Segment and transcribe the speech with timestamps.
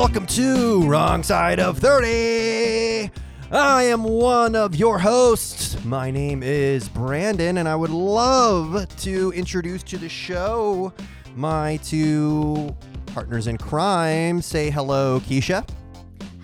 [0.00, 3.10] welcome to Wrong Side of 30.
[3.50, 5.76] I am one of your hosts.
[5.84, 10.94] My name is Brandon, and I would love to introduce to the show
[11.36, 12.74] my two
[13.12, 14.40] partners in crime.
[14.40, 15.68] Say hello, Kisha.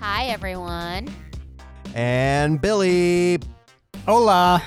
[0.00, 1.09] Hi, everyone.
[1.95, 3.38] And Billy.
[4.04, 4.62] Hola.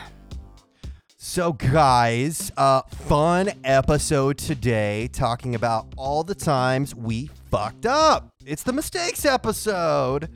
[1.15, 8.33] So, guys, uh, fun episode today talking about all the times we fucked up.
[8.49, 10.27] It's the mistakes episode.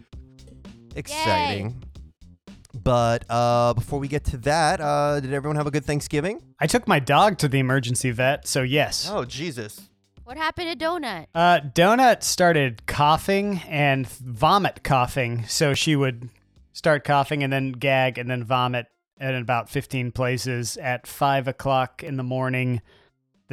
[0.96, 1.84] Exciting.
[2.76, 6.40] But uh, before we get to that, uh, did everyone have a good Thanksgiving?
[6.60, 9.10] I took my dog to the emergency vet, so yes.
[9.12, 9.90] Oh, Jesus.
[10.26, 11.26] What happened to Donut?
[11.34, 16.30] Uh, Donut started coughing and vomit coughing, so she would
[16.72, 18.86] start coughing and then gag and then vomit
[19.20, 22.84] in about 15 places at 5 o'clock in the morning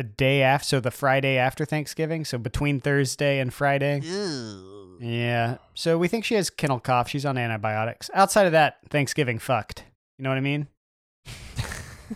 [0.01, 4.01] the day after, so the Friday after Thanksgiving, so between Thursday and Friday.
[4.99, 7.11] Yeah, so we think she has kennel cough.
[7.11, 8.09] She's on antibiotics.
[8.15, 9.85] Outside of that, Thanksgiving fucked.
[10.17, 10.69] You know what I mean?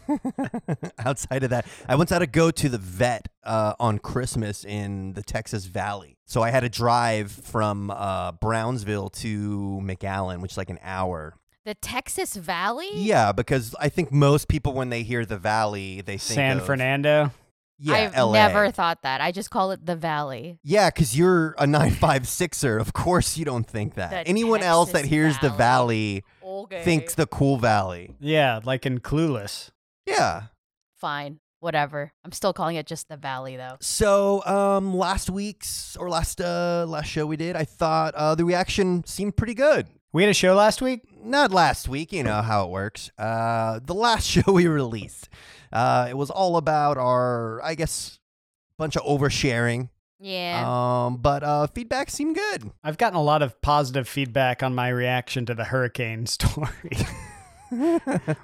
[0.98, 5.12] Outside of that, I once had to go to the vet uh, on Christmas in
[5.12, 6.16] the Texas Valley.
[6.26, 11.34] So I had to drive from uh, Brownsville to McAllen, which is like an hour.
[11.66, 12.90] The Texas Valley?
[12.94, 16.66] Yeah, because I think most people, when they hear the Valley, they think San of-
[16.66, 17.30] Fernando.
[17.78, 18.32] Yeah, I've LA.
[18.32, 19.20] never thought that.
[19.20, 20.58] I just call it the Valley.
[20.62, 22.80] Yeah, because you're a 956er.
[22.80, 24.10] Of course, you don't think that.
[24.10, 26.22] The Anyone else that Texas hears the Valley.
[26.22, 26.24] Valley
[26.64, 26.82] Okay.
[26.84, 28.14] thinks the cool Valley.
[28.20, 29.70] Yeah, like in Clueless.
[30.06, 30.42] Yeah.
[30.96, 31.40] Fine.
[31.60, 32.12] Whatever.
[32.24, 33.76] I'm still calling it just the Valley, though.
[33.80, 38.44] So, um, last week's or last uh last show we did, I thought uh the
[38.44, 39.88] reaction seemed pretty good.
[40.12, 41.00] We had a show last week.
[41.24, 43.10] Not last week, you know how it works.
[43.18, 45.28] Uh, the last show we released,
[45.74, 48.18] uh, it was all about our, I guess,
[48.78, 49.90] bunch of oversharing.
[50.20, 50.62] Yeah.
[50.64, 52.70] Um, but uh, feedback seemed good.
[52.82, 56.68] I've gotten a lot of positive feedback on my reaction to the hurricane story,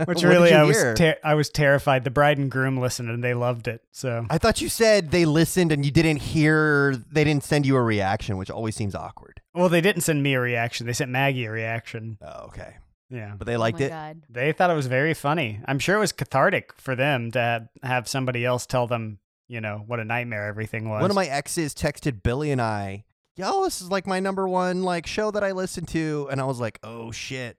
[0.04, 2.04] which really did you I was ter- I was terrified.
[2.04, 3.82] The bride and groom listened and they loved it.
[3.92, 7.76] So I thought you said they listened and you didn't hear, they didn't send you
[7.76, 9.40] a reaction, which always seems awkward.
[9.54, 10.86] well, they didn't send me a reaction.
[10.86, 12.18] They sent Maggie a reaction.
[12.20, 12.76] Oh, okay.
[13.10, 13.88] Yeah, But they oh liked oh it.
[13.90, 14.22] God.
[14.30, 15.60] they thought it was very funny.
[15.66, 19.60] I'm sure it was cathartic for them to have, have somebody else tell them, you
[19.60, 21.00] know, what a nightmare everything was.
[21.02, 23.04] One of my exes texted Billy and I,
[23.36, 26.28] yo, this is like my number one like show that I listen to.
[26.30, 27.56] And I was like, oh shit.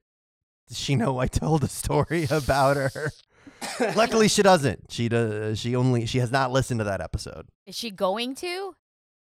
[0.69, 3.11] Does she know I told a story about her?
[3.95, 4.91] Luckily she doesn't.
[4.91, 7.47] She does she only she has not listened to that episode.
[7.65, 8.75] Is she going to?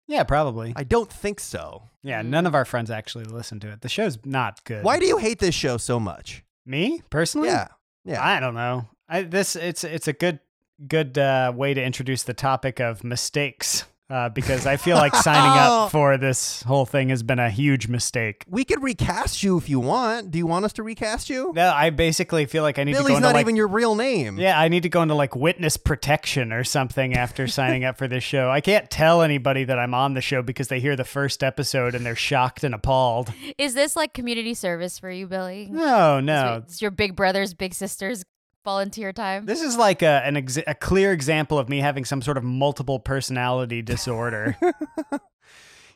[0.06, 0.72] Yeah, probably.
[0.76, 1.82] I don't think so.
[2.02, 3.80] yeah, none of our friends actually listen to it.
[3.82, 4.84] The show's not good.
[4.84, 6.42] Why do you hate this show so much?
[6.66, 7.48] me personally?
[7.48, 7.68] Yeah.
[8.04, 8.24] Yeah.
[8.24, 8.88] I don't know.
[9.08, 10.40] I this it's it's a good
[10.86, 15.58] good uh, way to introduce the topic of mistakes uh, because I feel like signing
[15.58, 18.44] up for this whole thing has been a huge mistake.
[18.48, 20.30] we could recast you if you want.
[20.30, 21.52] Do you want us to recast you?
[21.54, 23.68] No, I basically feel like I need to go Billy's into not like even your
[23.68, 24.38] real name.
[24.38, 28.06] yeah, I need to go into like witness protection or something after signing up for
[28.06, 28.50] this show.
[28.50, 31.94] I can't tell anybody that I'm on the show because they hear the first episode
[31.94, 33.32] and they're shocked and appalled.
[33.58, 35.68] Is this like community service for you, Billy?
[35.70, 36.62] No, no.
[36.64, 38.24] It's your big brothers, big sisters
[38.66, 39.46] volunteer time?
[39.46, 42.44] This is like a, an exa- a clear example of me having some sort of
[42.44, 44.58] multiple personality disorder.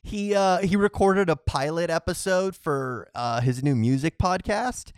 [0.02, 4.92] He uh he recorded a pilot episode for uh his new music podcast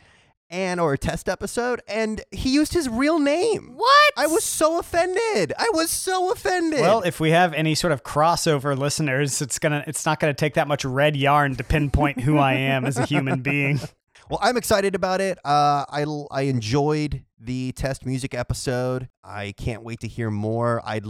[0.49, 3.73] and or a test episode and he used his real name.
[3.75, 4.13] What?
[4.17, 5.53] I was so offended.
[5.59, 6.81] I was so offended.
[6.81, 10.55] Well, if we have any sort of crossover listeners, it's gonna it's not gonna take
[10.55, 13.81] that much red yarn to pinpoint who I am as a human being.
[14.33, 15.37] Well, I'm excited about it.
[15.45, 19.11] Uh, I I enjoyed the test music episode.
[19.23, 20.81] I can't wait to hear more.
[20.87, 21.03] I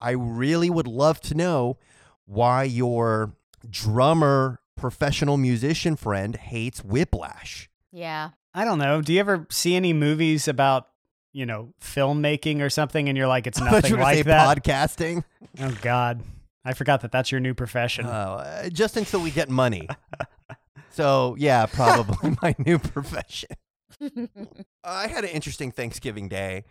[0.00, 1.78] I really would love to know
[2.26, 3.36] why your
[3.70, 7.70] drummer professional musician friend hates Whiplash.
[7.92, 8.30] yeah.
[8.52, 9.00] I don't know.
[9.02, 10.88] Do you ever see any movies about
[11.32, 14.64] you know filmmaking or something, and you're like, it's I you nothing like say that?
[14.64, 15.22] podcasting.
[15.60, 16.24] Oh God,
[16.64, 18.06] I forgot that that's your new profession.
[18.06, 19.86] Oh, uh, just until we get money.
[20.94, 23.50] so yeah, probably my new profession.
[24.84, 26.64] I had an interesting Thanksgiving day.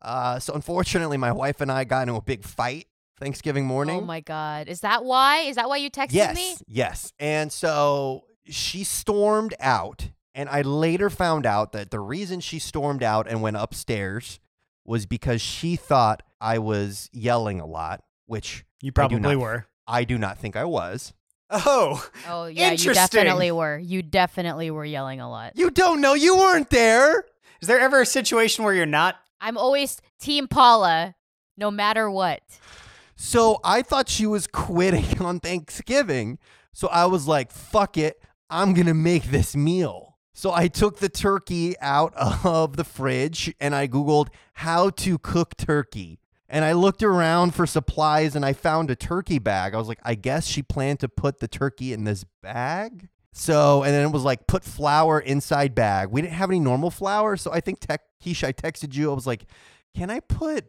[0.00, 2.86] Uh, so unfortunately, my wife and I got into a big fight
[3.18, 3.98] Thanksgiving morning.
[4.00, 4.68] Oh my God.
[4.68, 5.40] Is that why?
[5.40, 6.50] Is that why you texted yes, me?
[6.50, 6.62] yes.
[6.68, 7.12] Yes.
[7.18, 13.02] And so she stormed out, and I later found out that the reason she stormed
[13.02, 14.38] out and went upstairs
[14.84, 19.36] was because she thought I was yelling a lot, which you I do probably not-
[19.38, 19.66] were.
[19.90, 21.14] I do not think I was.
[21.50, 22.72] Oh, Oh, yeah.
[22.72, 23.78] You definitely were.
[23.78, 25.52] You definitely were yelling a lot.
[25.56, 26.14] You don't know.
[26.14, 27.24] You weren't there.
[27.60, 29.16] is there ever a situation where you're not?
[29.40, 31.14] I'm always Team Paula,
[31.56, 32.42] no matter what.
[33.16, 36.38] So I thought she was quitting on Thanksgiving.
[36.72, 38.22] So I was like, fuck it.
[38.50, 40.16] I'm going to make this meal.
[40.34, 42.12] So I took the turkey out
[42.44, 46.20] of the fridge and I Googled how to cook turkey.
[46.48, 49.74] And I looked around for supplies and I found a turkey bag.
[49.74, 53.08] I was like, I guess she planned to put the turkey in this bag.
[53.34, 56.08] So, and then it was like, put flour inside bag.
[56.10, 57.36] We didn't have any normal flour.
[57.36, 59.10] So I think, tech, Kisha, I texted you.
[59.10, 59.44] I was like,
[59.94, 60.64] can I put,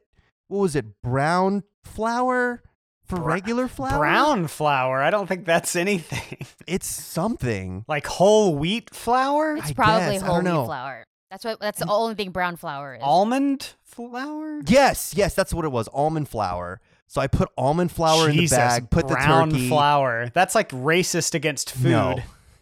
[0.49, 2.61] what was it, brown flour
[3.05, 3.97] for Bra- regular flour?
[3.97, 5.01] Brown flour.
[5.01, 6.45] I don't think that's anything.
[6.67, 7.85] It's something.
[7.87, 9.55] like whole wheat flour?
[9.55, 11.05] It's I probably guess, I whole don't wheat flour.
[11.29, 11.59] That's what.
[11.59, 13.01] That's the only thing brown flour is.
[13.03, 14.61] Almond flour?
[14.67, 15.87] Yes, yes, that's what it was.
[15.89, 16.81] Almond flour.
[17.07, 19.67] So I put almond flour Jesus, in the bag, put brown the turkey.
[19.67, 20.29] flour.
[20.33, 21.91] That's like racist against food.
[21.91, 22.19] No.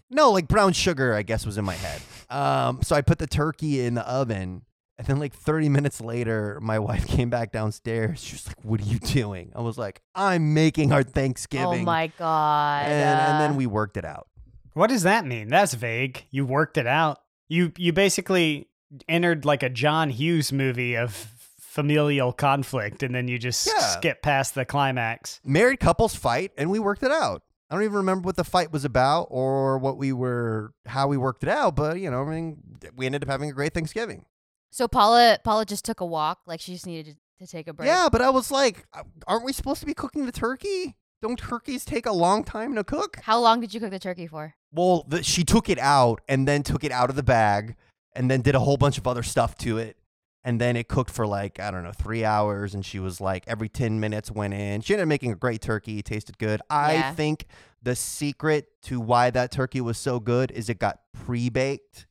[0.10, 2.02] No, like brown sugar, I guess, was in my head.
[2.30, 4.64] Um, so I put the turkey in the oven.
[4.98, 8.24] And then, like 30 minutes later, my wife came back downstairs.
[8.24, 9.52] She was like, What are you doing?
[9.54, 11.82] I was like, I'm making our Thanksgiving.
[11.82, 12.86] oh my god.
[12.86, 14.28] and, and then we worked it out.
[14.74, 15.50] What does that mean?
[15.50, 16.26] That's vague.
[16.32, 17.20] You worked it out.
[17.50, 18.68] You you basically
[19.08, 21.14] entered like a John Hughes movie of
[21.60, 23.80] familial conflict and then you just Yeah.
[23.80, 25.40] skip past the climax.
[25.44, 27.44] Married couples fight, and we worked it out.
[27.70, 31.18] I don't even remember what the fight was about or what we were, how we
[31.18, 32.58] worked it out, but you know, I mean,
[32.96, 34.26] we ended up having a great Thanksgiving.
[34.72, 36.40] So Paula, Paula just took a walk.
[36.48, 37.88] Like she just needed to, to take a break.
[37.88, 40.96] Yeah, but I was like, uh, aren't we supposed to be cooking the turkey?
[41.22, 43.18] Don't turkeys take a long time to cook?
[43.24, 44.54] How long did you cook the turkey for?
[44.72, 47.76] Well, the, she took it out and then took it out of the bag
[48.16, 49.98] and then did a whole bunch of other stuff to it.
[50.44, 52.74] And then it cooked for like, I don't know, three hours.
[52.74, 54.82] And she was like, every 10 minutes went in.
[54.82, 56.02] She ended up making a great turkey.
[56.02, 56.62] Tasted good.
[56.70, 57.14] I Yeah.
[57.16, 57.48] think
[57.82, 62.06] the secret to why that turkey was so good is it got pre baked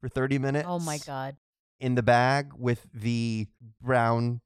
[0.00, 0.66] for 30 minutes.
[0.68, 1.36] Oh my god.
[1.80, 3.48] In the bag with the
[3.82, 4.40] brown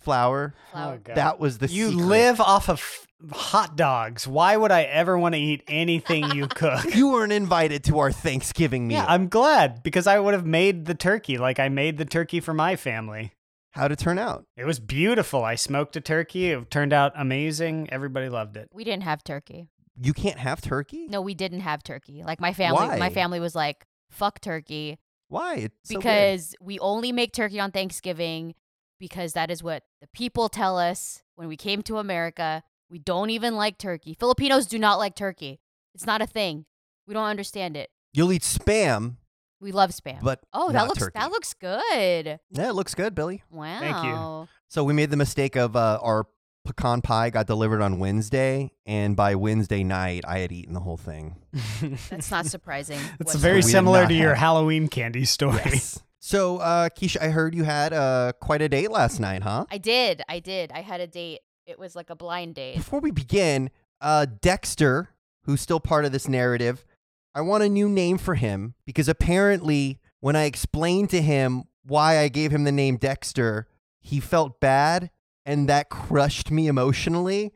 [0.00, 0.54] flour.
[0.72, 0.94] Flour.
[0.94, 1.16] Oh, God.
[1.16, 2.04] That was the you secret.
[2.06, 4.26] live off of f- hot dogs.
[4.26, 6.94] Why would I ever want to eat anything you cook?
[6.94, 8.98] You weren't invited to our Thanksgiving meal.
[8.98, 12.40] yeah, I'm glad because I would have made the turkey like I made the turkey
[12.40, 13.32] for my family.
[13.72, 14.46] How'd it turn out?
[14.56, 15.44] It was beautiful.
[15.44, 16.50] I smoked a turkey.
[16.50, 17.88] It turned out amazing.
[17.92, 18.68] Everybody loved it.
[18.72, 19.68] We didn't have turkey.
[20.02, 21.06] You can't have turkey?
[21.08, 22.22] No, we didn't have turkey.
[22.24, 22.98] Like my family, Why?
[22.98, 25.54] my family was like, "Fuck turkey," Why?
[25.56, 28.54] It's so because we only make turkey on Thanksgiving
[28.98, 32.62] because that is what the people tell us when we came to America.
[32.90, 34.16] We don't even like turkey.
[34.18, 35.60] Filipinos do not like turkey.
[35.94, 36.64] It's not a thing.
[37.06, 37.90] We don't understand it.
[38.12, 39.16] you'll eat spam,
[39.60, 40.20] We love spam.
[40.22, 41.12] but oh, that looks turkey.
[41.18, 42.38] that looks good.
[42.50, 43.42] yeah, it looks good, Billy.
[43.50, 43.78] Wow.
[43.80, 44.48] Thank you.
[44.68, 46.26] So we made the mistake of uh, our
[46.64, 50.96] pecan pie got delivered on Wednesday, and by Wednesday night, I had eaten the whole
[50.96, 51.36] thing.
[52.10, 52.98] That's not surprising.
[53.20, 55.56] It's very similar to your have- Halloween candy story.
[55.64, 56.00] Yes.
[56.20, 59.64] so, uh, Kisha, I heard you had uh, quite a date last night, huh?
[59.70, 60.22] I did.
[60.28, 60.70] I did.
[60.72, 61.40] I had a date.
[61.70, 62.76] It was like a blind date.
[62.76, 63.70] Before we begin,
[64.00, 65.10] uh, Dexter,
[65.44, 66.84] who's still part of this narrative,
[67.32, 72.18] I want a new name for him because apparently, when I explained to him why
[72.18, 73.68] I gave him the name Dexter,
[74.00, 75.10] he felt bad
[75.46, 77.52] and that crushed me emotionally.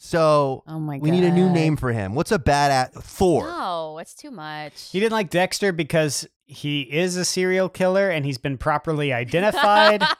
[0.00, 1.02] So Oh my god.
[1.02, 2.14] we need a new name for him.
[2.14, 3.44] What's a bad at Thor?
[3.46, 4.90] No, it's too much.
[4.92, 10.02] He didn't like Dexter because he is a serial killer and he's been properly identified.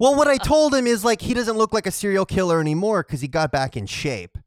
[0.00, 3.02] Well, what I told him is like he doesn't look like a serial killer anymore
[3.02, 4.38] because he got back in shape.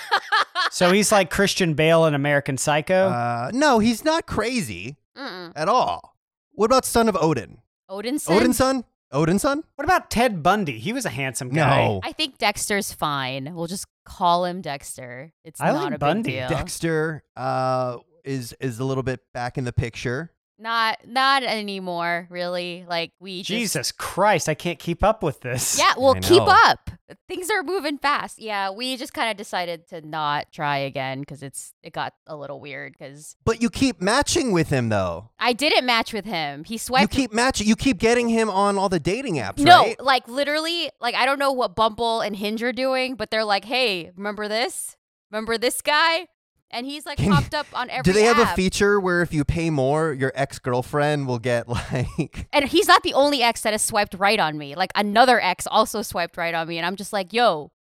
[0.72, 3.06] so he's like Christian Bale in American Psycho.
[3.08, 5.52] Uh, no, he's not crazy Mm-mm.
[5.54, 6.16] at all.
[6.50, 7.58] What about Son of Odin?
[7.88, 8.30] Odinson.
[8.36, 8.84] Odin's son?
[9.12, 9.64] Odin's son?
[9.76, 10.78] what about Ted Bundy?
[10.78, 11.86] He was a handsome guy.
[11.86, 12.00] No.
[12.02, 13.54] I think Dexter's fine.
[13.54, 15.32] We'll just call him Dexter.
[15.44, 16.32] It's I not like a Bundy.
[16.32, 16.48] big deal.
[16.48, 20.30] Dexter uh, is is a little bit back in the picture.
[20.58, 22.84] Not not anymore, really.
[22.88, 25.78] Like we just Jesus Christ, I can't keep up with this.
[25.78, 26.90] Yeah, well, I keep up.
[27.26, 28.38] Things are moving fast.
[28.38, 32.36] Yeah, we just kind of decided to not try again because it's it got a
[32.36, 32.96] little weird.
[32.98, 35.30] Because But you keep matching with him though.
[35.38, 36.64] I didn't match with him.
[36.64, 37.14] He swiped.
[37.14, 37.66] You keep matching.
[37.66, 40.00] You keep getting him on all the dating apps, no, right?
[40.00, 43.64] like literally, like I don't know what Bumble and Hinge are doing, but they're like,
[43.64, 44.96] "Hey, remember this?
[45.30, 46.26] Remember this guy?"
[46.70, 48.02] And he's like Can- popped up on every.
[48.02, 51.68] Do they have a feature where if you pay more, your ex girlfriend will get
[51.68, 52.46] like?
[52.52, 54.74] And he's not the only ex that has swiped right on me.
[54.74, 57.72] Like another ex also swiped right on me, and I'm just like, "Yo,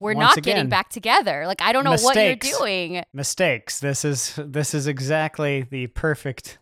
[0.00, 3.02] we're Once not getting back together." Like I don't know what you're doing.
[3.12, 3.78] Mistakes.
[3.80, 6.58] This is this is exactly the perfect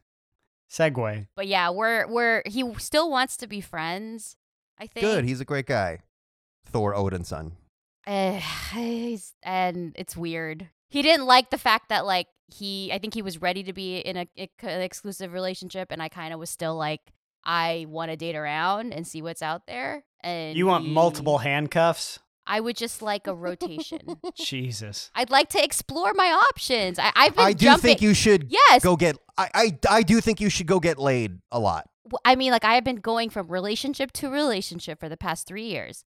[0.70, 1.26] segue.
[1.34, 4.36] But yeah, we're we're he still wants to be friends.
[4.78, 5.04] I think.
[5.04, 5.24] Good.
[5.24, 6.00] He's a great guy.
[6.66, 7.52] Thor Odin's son.
[8.06, 8.40] Uh,
[9.42, 10.68] and it's weird.
[10.90, 12.92] He didn't like the fact that like he.
[12.92, 16.08] I think he was ready to be in a, a- an exclusive relationship, and I
[16.08, 17.00] kind of was still like,
[17.44, 20.04] I want to date around and see what's out there.
[20.22, 22.18] And You want he- multiple handcuffs?
[22.46, 24.00] I would just like a rotation.
[24.34, 25.10] Jesus.
[25.14, 26.98] I'd like to explore my options.
[26.98, 27.82] I, I've been I do jumping.
[27.82, 29.16] think you should yes, go get.
[29.38, 31.88] I, I I do think you should go get laid a lot.
[32.24, 35.66] I mean, like I have been going from relationship to relationship for the past three
[35.66, 36.04] years.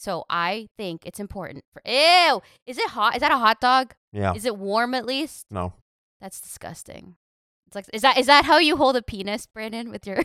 [0.00, 1.82] So I think it's important for.
[1.84, 3.16] Ew, is it hot?
[3.16, 3.92] Is that a hot dog?
[4.14, 4.32] Yeah.
[4.32, 5.44] Is it warm at least?
[5.50, 5.74] No.
[6.22, 7.16] That's disgusting.
[7.66, 9.90] It's like, is that is that how you hold a penis, Brandon?
[9.90, 10.22] With your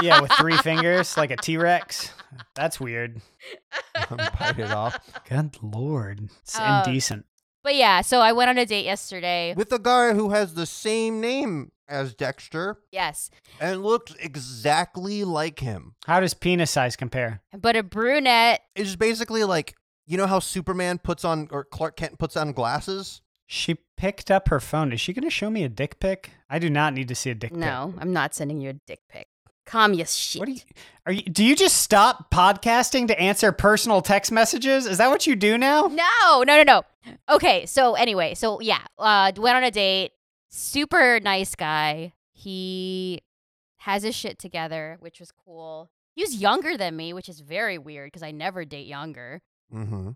[0.00, 2.10] Yeah, with three fingers, like a T Rex.
[2.54, 3.20] That's weird.
[4.08, 4.98] Bite it off.
[5.28, 6.30] Good lord.
[6.42, 7.26] It's Uh, indecent.
[7.62, 9.52] But yeah, so I went on a date yesterday.
[9.54, 13.30] With a guy who has the same name as Dexter Yes,
[13.60, 15.94] and looks exactly like him.
[16.06, 17.42] How does penis size compare?
[17.56, 18.60] but a brunette.
[18.74, 19.74] It's basically like
[20.06, 23.20] you know how Superman puts on or Clark Kent puts on glasses.
[23.46, 24.92] She picked up her phone.
[24.92, 26.30] Is she going to show me a dick pic?
[26.50, 27.58] I do not need to see a dick pic.
[27.58, 29.26] No, I'm not sending you a dick pic.
[29.64, 30.40] Calm your shit.
[30.40, 30.60] What do you
[31.06, 34.86] are you do you just stop podcasting to answer personal text messages?
[34.86, 35.88] Is that what you do now?
[35.88, 36.82] No, no, no, no.
[37.28, 40.12] Okay, so anyway, so yeah, uh, went on a date.
[40.48, 42.14] Super nice guy.
[42.32, 43.22] He
[43.78, 45.90] has his shit together, which was cool.
[46.14, 49.40] He was younger than me, which is very weird because I never date younger.
[49.72, 50.10] Mm-hmm.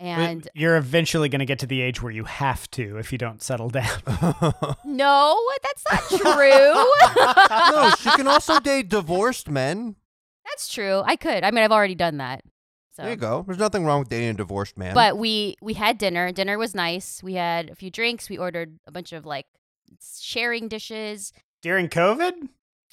[0.00, 3.18] And You're eventually going to get to the age where you have to if you
[3.18, 4.02] don't settle down.
[4.84, 7.76] no, that's not true.
[7.76, 9.96] no, she can also date divorced men.
[10.44, 11.02] that's true.
[11.06, 11.44] I could.
[11.44, 12.42] I mean, I've already done that.
[12.90, 13.02] So.
[13.02, 13.44] There you go.
[13.46, 14.94] There's nothing wrong with dating a divorced man.
[14.94, 16.30] But we we had dinner.
[16.30, 17.22] Dinner was nice.
[17.24, 18.28] We had a few drinks.
[18.28, 19.46] We ordered a bunch of like
[20.20, 21.32] sharing dishes.
[21.62, 22.32] During COVID?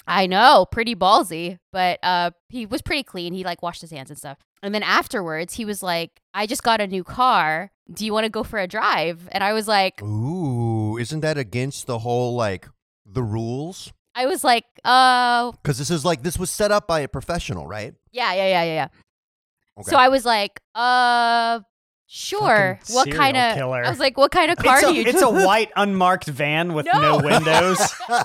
[0.06, 3.32] I know, pretty ballsy, but uh he was pretty clean.
[3.34, 4.38] He like washed his hands and stuff.
[4.62, 7.70] And then afterwards, he was like, "I just got a new car.
[7.92, 11.38] Do you want to go for a drive?" And I was like, Ooh, isn't that
[11.38, 12.68] against the whole like
[13.06, 13.92] the rules?
[14.14, 17.66] I was like, "Uh, Because this is like this was set up by a professional,
[17.66, 17.94] right?
[18.12, 18.88] yeah, yeah, yeah, yeah, yeah."
[19.78, 19.90] Okay.
[19.90, 21.60] So I was like, "Uh,
[22.14, 22.78] sure.
[22.82, 23.84] Fucking what kind of?" killer.
[23.84, 26.26] I was like, "What kind of car It's a, do you?" it's a white unmarked
[26.26, 27.24] van with no, No.
[27.24, 27.78] windows.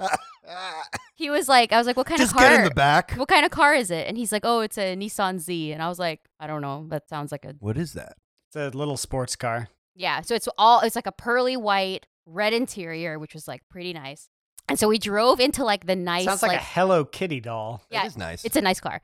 [1.14, 3.12] he was like, "I was like, what kind Just of car?" get in the back.
[3.12, 4.06] what kind of car is it?
[4.08, 5.72] And he's like, oh, it's a Nissan Z.
[5.72, 6.86] And I was like, I don't know.
[6.88, 8.14] That sounds like a What is that?
[8.48, 9.68] It's a little sports car.
[9.94, 10.20] yeah.
[10.20, 14.28] So it's all it's like a pearly white, red interior, which was like pretty nice.
[14.68, 17.82] And so we drove into like the nice Sounds like, like a Hello Kitty doll.
[17.90, 18.44] Yeah, it is nice.
[18.44, 19.00] it's a nice car.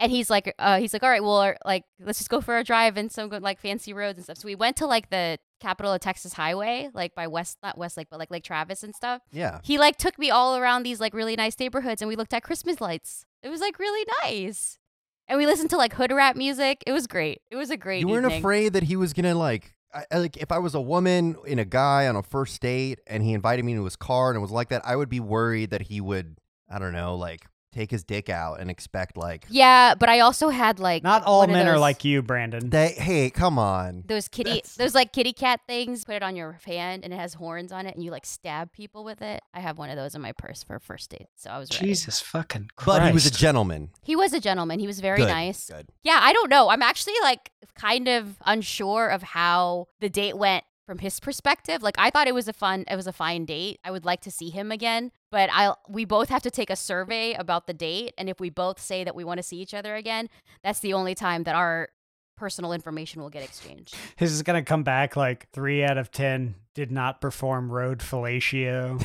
[0.00, 2.64] And he's like, uh, he's like, all right, well, like, let's just go for a
[2.64, 4.38] drive in some good, like fancy roads and stuff.
[4.38, 8.08] So we went to like the capital of Texas Highway, like by West, not Westlake,
[8.10, 9.20] but like Lake Travis and stuff.
[9.30, 9.60] yeah.
[9.62, 12.42] He like took me all around these like really nice neighborhoods, and we looked at
[12.42, 13.26] Christmas lights.
[13.42, 14.78] It was like really nice,
[15.28, 16.82] and we listened to like hood rap music.
[16.86, 17.42] It was great.
[17.50, 18.00] It was a great.
[18.00, 18.38] You weren't evening.
[18.40, 21.66] afraid that he was gonna like, I- like if I was a woman in a
[21.66, 24.50] guy on a first date and he invited me to his car and it was
[24.50, 26.38] like that, I would be worried that he would,
[26.70, 30.48] I don't know, like take his dick out and expect like Yeah, but I also
[30.48, 32.70] had like Not all one of men are those- like you, Brandon.
[32.70, 32.88] they.
[32.88, 34.04] Hey, come on.
[34.06, 36.04] those kitty, That's- those like kitty cat things.
[36.04, 38.72] Put it on your hand, and it has horns on it, and you like stab
[38.72, 39.40] people with it.
[39.54, 41.86] I have one of those in my purse for first date, so I was ready.
[41.86, 43.00] Jesus fucking Christ.
[43.00, 43.90] But he was a gentleman.
[44.02, 44.78] He was a gentleman.
[44.80, 45.66] He was very Good, nice.
[45.68, 45.88] Good.
[46.02, 46.68] Yeah, I don't know.
[46.70, 51.82] I'm actually like kind of unsure of how the date went from his perspective.
[51.82, 53.78] Like I thought it was a fun it was a fine date.
[53.84, 56.76] I would like to see him again, but I we both have to take a
[56.76, 59.74] survey about the date and if we both say that we want to see each
[59.74, 60.28] other again,
[60.62, 61.88] that's the only time that our
[62.36, 63.94] personal information will get exchanged.
[64.16, 68.98] His is gonna come back like three out of ten did not perform road fellatio.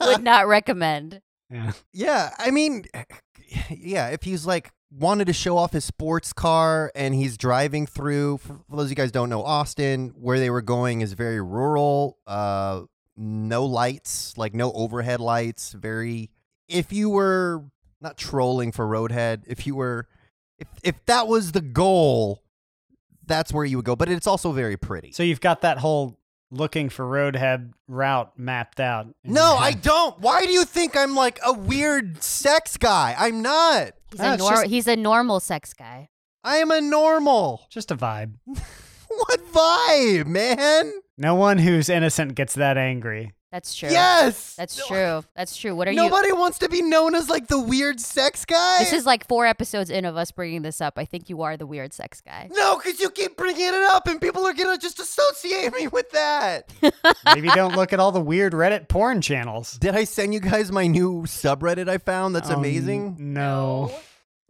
[0.00, 1.22] Would not recommend.
[1.50, 1.72] Yeah.
[1.92, 2.84] Yeah, I mean,
[3.70, 8.38] yeah, if he's like wanted to show off his sports car and he's driving through,
[8.38, 11.12] for for those of you guys who don't know Austin, where they were going is
[11.12, 12.82] very rural, uh,
[13.16, 15.72] no lights, like no overhead lights.
[15.72, 16.30] Very,
[16.68, 17.64] if you were
[18.00, 20.06] not trolling for Roadhead, if you were,
[20.58, 22.42] if if that was the goal,
[23.26, 23.96] that's where you would go.
[23.96, 25.12] But it's also very pretty.
[25.12, 26.18] So you've got that whole
[26.52, 29.08] looking for roadhead route mapped out.
[29.24, 30.18] no, I don't.
[30.20, 33.14] Why do you think I'm like a weird sex guy?
[33.18, 33.92] I'm not.
[34.12, 36.08] He's Ah, a it's nor- just- he's a normal sex guy.
[36.44, 37.66] I am a normal.
[37.70, 38.34] Just a vibe.
[39.28, 40.92] What vibe, man?
[41.18, 43.32] No one who's innocent gets that angry.
[43.52, 43.88] That's true.
[43.88, 44.54] Yes.
[44.56, 45.24] That's true.
[45.34, 45.74] That's true.
[45.74, 48.80] What are you Nobody wants to be known as like the weird sex guy.
[48.80, 50.94] This is like four episodes in of us bringing this up.
[50.98, 52.50] I think you are the weird sex guy.
[52.52, 56.10] no, because you keep bringing it up, and people are gonna just associate me with
[56.10, 56.70] that.
[57.34, 59.72] Maybe don't look at all the weird Reddit porn channels.
[59.78, 62.34] Did I send you guys my new subreddit I found?
[62.34, 63.16] That's Um, amazing.
[63.18, 63.90] No.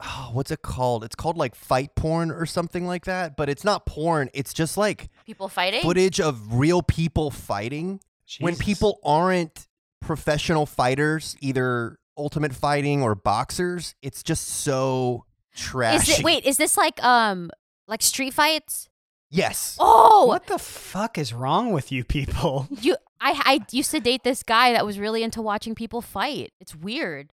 [0.02, 1.04] Oh, what's it called?
[1.04, 3.36] It's called like fight porn or something like that.
[3.36, 4.30] But it's not porn.
[4.34, 5.82] It's just like People fighting?
[5.82, 8.00] footage of real people fighting.
[8.40, 9.68] When people aren't
[10.00, 15.24] professional fighters, either ultimate fighting or boxers, it's just so
[15.54, 16.12] trashy.
[16.12, 17.50] Is it wait, is this like um
[17.88, 18.88] Like street fights?
[19.30, 19.76] Yes.
[19.80, 22.68] Oh, What the fuck is wrong with you people?
[22.80, 26.52] you I I used to date this guy that was really into watching people fight.
[26.60, 27.30] It's weird.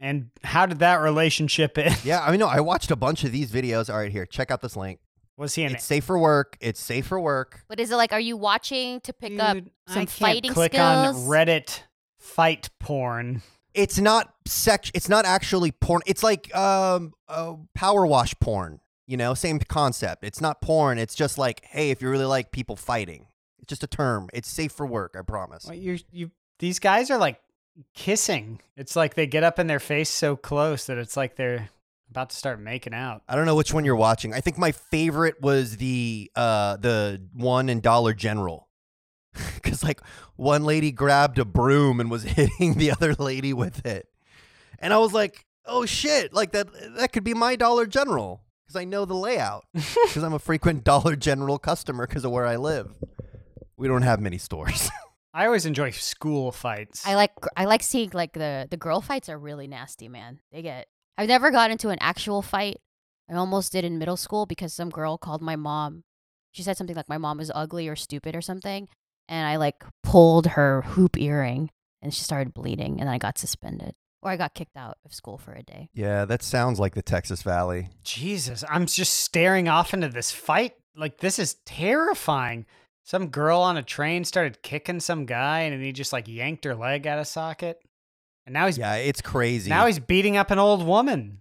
[0.00, 1.96] And how did that relationship end?
[2.04, 3.90] Yeah, I mean, no, I watched a bunch of these videos.
[3.92, 5.00] All right, here, check out this link.
[5.36, 6.56] Was he an It's safe for work.
[6.60, 7.60] It's safe for work.
[7.68, 10.52] But is it like are you watching to pick up Dude, I some can't fighting
[10.52, 11.16] click skills?
[11.16, 11.82] on Reddit
[12.18, 13.42] fight porn.
[13.74, 14.90] It's not sex.
[14.94, 16.02] It's not actually porn.
[16.06, 18.80] It's like um, uh, power wash porn.
[19.06, 20.24] You know, same concept.
[20.24, 20.98] It's not porn.
[20.98, 23.26] It's just like, hey, if you really like people fighting,
[23.58, 24.28] it's just a term.
[24.32, 25.14] It's safe for work.
[25.16, 25.64] I promise.
[25.64, 27.40] What, you you these guys are like
[27.94, 28.60] kissing.
[28.76, 31.68] It's like they get up in their face so close that it's like they're
[32.10, 33.22] about to start making out.
[33.28, 34.32] I don't know which one you're watching.
[34.34, 38.68] I think my favorite was the uh the one in Dollar General.
[39.62, 40.00] Cuz like
[40.36, 44.08] one lady grabbed a broom and was hitting the other lady with it.
[44.78, 48.76] And I was like, "Oh shit, like that that could be my Dollar General cuz
[48.76, 52.56] I know the layout cuz I'm a frequent Dollar General customer cuz of where I
[52.56, 52.94] live.
[53.76, 54.90] We don't have many stores.
[55.34, 57.06] I always enjoy school fights.
[57.06, 60.40] I like I like seeing like the the girl fights are really nasty, man.
[60.52, 62.78] They get I've never got into an actual fight.
[63.30, 66.04] I almost did in middle school because some girl called my mom.
[66.52, 68.88] She said something like my mom was ugly or stupid or something,
[69.28, 71.70] and I like pulled her hoop earring
[72.00, 75.38] and she started bleeding and I got suspended or I got kicked out of school
[75.38, 75.90] for a day.
[75.92, 77.90] yeah, that sounds like the Texas Valley.
[78.02, 80.72] Jesus, I'm just staring off into this fight.
[80.96, 82.66] Like this is terrifying.
[83.08, 86.74] Some girl on a train started kicking some guy and he just like yanked her
[86.74, 87.80] leg out of socket.
[88.44, 89.70] And now he's Yeah, it's crazy.
[89.70, 91.40] now he's beating up an old woman.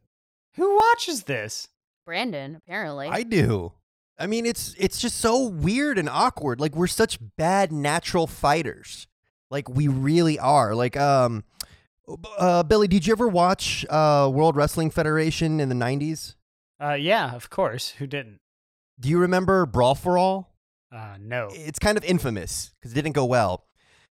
[0.56, 1.68] Who watches this?
[2.06, 3.10] Brandon, apparently.
[3.10, 3.74] I do.
[4.18, 6.62] I mean, it's it's just so weird and awkward.
[6.62, 9.06] Like we're such bad natural fighters.
[9.52, 10.74] Like we really are.
[10.74, 11.44] Like um,
[12.40, 16.36] uh, Billy, did you ever watch uh World Wrestling Federation in the '90s?
[16.82, 17.90] Uh yeah, of course.
[17.98, 18.40] Who didn't?
[18.98, 20.54] Do you remember Brawl for All?
[20.92, 21.50] Uh no.
[21.52, 23.66] It's kind of infamous because it didn't go well,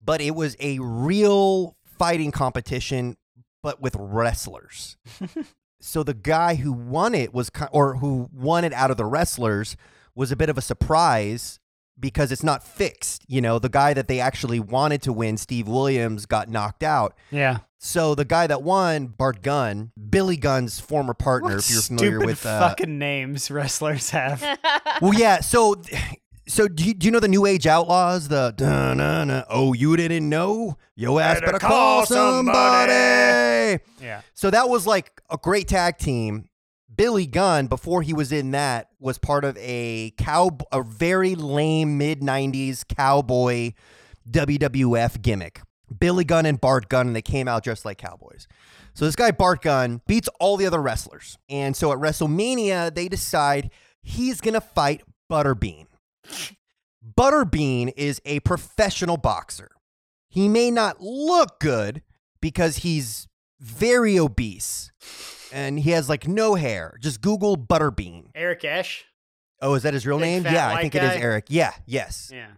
[0.04, 3.18] but it was a real fighting competition,
[3.64, 4.98] but with wrestlers.
[5.82, 9.78] so the guy who won it was, or who won it out of the wrestlers,
[10.16, 11.60] was a bit of a surprise
[12.00, 13.24] because it's not fixed.
[13.28, 17.16] You know, the guy that they actually wanted to win, Steve Williams, got knocked out.
[17.32, 17.60] Yeah.
[17.80, 22.20] So the guy that won, Bart Gunn, Billy Gunn's former partner, What if you're familiar
[22.20, 22.46] with.
[22.46, 24.42] Uh, fucking names wrestlers have.
[25.02, 25.42] well, yeah.
[25.42, 25.82] So,
[26.48, 28.30] so do you, do you know the New Age Outlaws?
[28.30, 28.54] The
[29.50, 30.78] oh, you didn't know?
[30.96, 33.84] Yo ass Better better call call somebody." somebody.
[34.02, 34.22] yeah.
[34.34, 36.50] So that was like a great tag team.
[36.96, 41.98] Billy Gunn, before he was in that, was part of a cow, a very lame
[41.98, 43.74] mid '90s cowboy
[44.30, 45.62] WWF gimmick.
[46.00, 48.48] Billy Gunn and Bart Gunn, and they came out dressed like cowboys.
[48.94, 53.08] So this guy Bart Gunn beats all the other wrestlers, and so at WrestleMania they
[53.08, 53.70] decide
[54.02, 55.87] he's gonna fight Butterbean.
[57.18, 59.72] Butterbean is a professional boxer.
[60.30, 62.02] He may not look good
[62.42, 63.28] because he's
[63.60, 64.92] very obese
[65.52, 66.98] and he has like no hair.
[67.02, 68.26] Just Google Butterbean.
[68.36, 69.06] Eric Esch.
[69.62, 70.54] Oh, is that his real Big name?
[70.54, 71.16] Yeah, I think it is?
[71.16, 71.46] Eric.
[71.50, 72.32] Yeah, yes.
[72.34, 72.52] Yeah.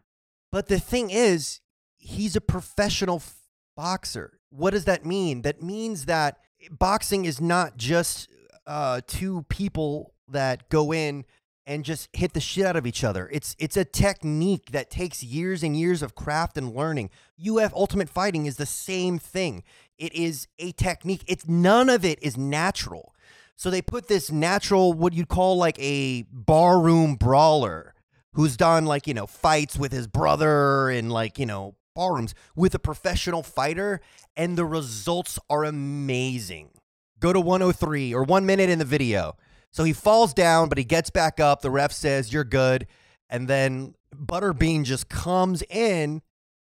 [0.51, 1.62] But the thing is,
[1.97, 3.36] he's a professional f-
[3.77, 4.39] boxer.
[4.49, 5.43] What does that mean?
[5.43, 6.39] That means that
[6.71, 8.27] boxing is not just
[8.67, 11.25] uh, two people that go in
[11.69, 13.29] and just hit the shit out of each other.
[13.32, 17.12] It's it's a technique that takes years and years of craft and learning.
[17.39, 19.63] UF Ultimate Fighting is the same thing.
[19.99, 21.23] It is a technique.
[21.27, 23.13] It's none of it is natural.
[23.55, 27.93] So they put this natural, what you'd call like a barroom brawler,
[28.34, 32.73] who's done like you know fights with his brother and like you know ballrooms with
[32.73, 34.01] a professional fighter,
[34.36, 36.71] and the results are amazing.
[37.19, 39.36] Go to 103 or one minute in the video.
[39.71, 41.62] So he falls down, but he gets back up.
[41.62, 42.88] The ref says, You're good.
[43.29, 46.21] And then Butterbean just comes in,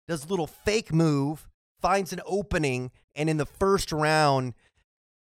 [0.06, 1.48] does a little fake move,
[1.80, 4.54] finds an opening, and in the first round,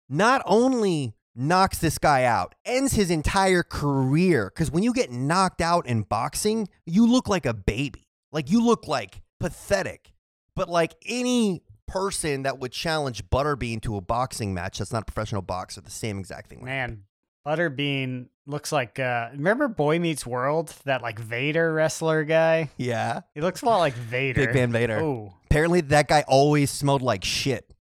[0.08, 4.50] not only knocks this guy out, ends his entire career.
[4.52, 8.04] Because when you get knocked out in boxing, you look like a baby.
[8.32, 10.12] Like you look like pathetic.
[10.54, 15.04] But like any person that would challenge Butterbean to a boxing match that's not a
[15.06, 16.64] professional boxer, the same exact thing.
[16.64, 17.04] Man,
[17.46, 20.74] Butterbean looks like uh remember Boy Meets World?
[20.84, 22.70] That like Vader wrestler guy?
[22.76, 23.20] Yeah.
[23.34, 24.46] He looks a lot like Vader.
[24.46, 24.98] Big Van Vader.
[25.00, 25.34] Oh.
[25.50, 27.72] Apparently, that guy always smelled like shit.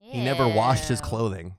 [0.00, 1.56] He never washed his clothing.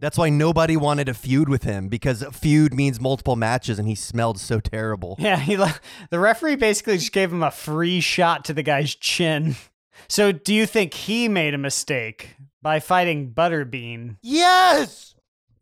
[0.00, 3.88] That's why nobody wanted to feud with him because a feud means multiple matches and
[3.88, 5.16] he smelled so terrible.
[5.18, 5.74] Yeah, he le-
[6.10, 9.56] the referee basically just gave him a free shot to the guy's chin.
[10.08, 14.16] So, do you think he made a mistake by fighting Butterbean?
[14.22, 15.07] Yes!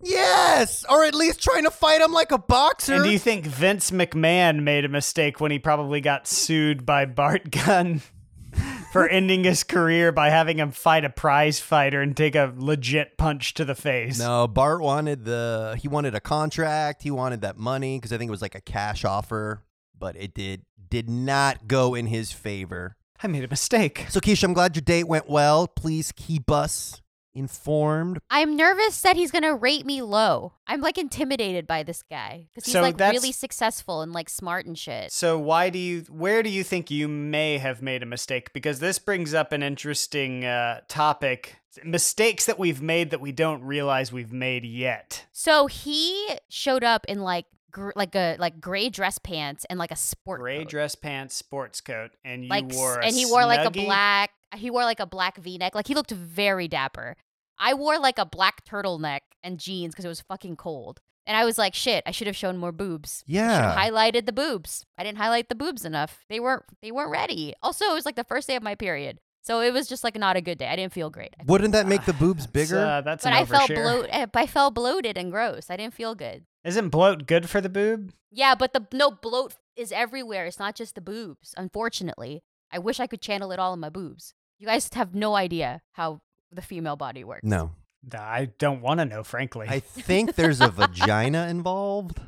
[0.02, 2.94] Yes, or at least trying to fight him like a boxer.
[2.94, 7.06] And do you think Vince McMahon made a mistake when he probably got sued by
[7.06, 8.02] Bart Gunn
[8.92, 13.16] for ending his career by having him fight a prize fighter and take a legit
[13.16, 14.18] punch to the face?
[14.18, 17.02] no, Bart wanted the he wanted a contract.
[17.02, 19.62] He wanted that money because I think it was like a cash offer,
[19.98, 22.96] but it did did not go in his favor.
[23.22, 24.06] I made a mistake.
[24.10, 25.66] So Kisha, I'm glad your date went well.
[25.66, 27.00] Please keep us
[27.36, 28.18] informed.
[28.30, 30.54] I'm nervous that he's gonna rate me low.
[30.66, 34.28] I'm like intimidated by this guy because he's So like that's- really successful and like
[34.28, 35.12] smart and shit.
[35.12, 38.52] So why do you where do you think you may have made a mistake?
[38.52, 41.56] Because this brings up an interesting uh, topic.
[41.84, 45.26] Mistakes that we've made that we don't realize we've made yet.
[45.32, 49.90] So he showed up in like gr- like a like gray dress pants and like
[49.90, 50.68] a sport Gray coat.
[50.70, 54.30] dress pants, sports coat, and you like wore a and he wore like a black
[54.56, 57.14] he wore like a black v-neck like he looked very dapper
[57.58, 61.44] i wore like a black turtleneck and jeans because it was fucking cold and i
[61.44, 63.22] was like shit i should have shown more boobs.
[63.26, 63.72] Yeah.
[63.74, 64.84] have highlighted the boobs.
[64.98, 66.24] I didn't highlight the boobs enough.
[66.28, 67.54] They weren't they weren't ready.
[67.62, 70.16] Also it was like the first day of my period so it was just like
[70.16, 70.66] not a good day.
[70.66, 71.32] I didn't feel great.
[71.46, 72.78] Wouldn't that make the boobs That's, bigger?
[72.84, 73.82] uh, that's but an i felt overshare.
[73.82, 75.70] bloat eh, i felt bloated and gross.
[75.70, 76.44] I didn't feel good.
[76.64, 78.12] Isn't bloat good for the boob?
[78.32, 80.46] yeah but the no bloat is everywhere.
[80.46, 82.42] It's not just the boobs unfortunately.
[82.72, 84.34] I wish i could channel it all in my boobs.
[84.58, 86.20] You guys have no idea how
[86.56, 87.70] the female body works no.
[88.12, 89.66] I don't want to know, frankly.
[89.68, 92.20] I think there's a vagina involved,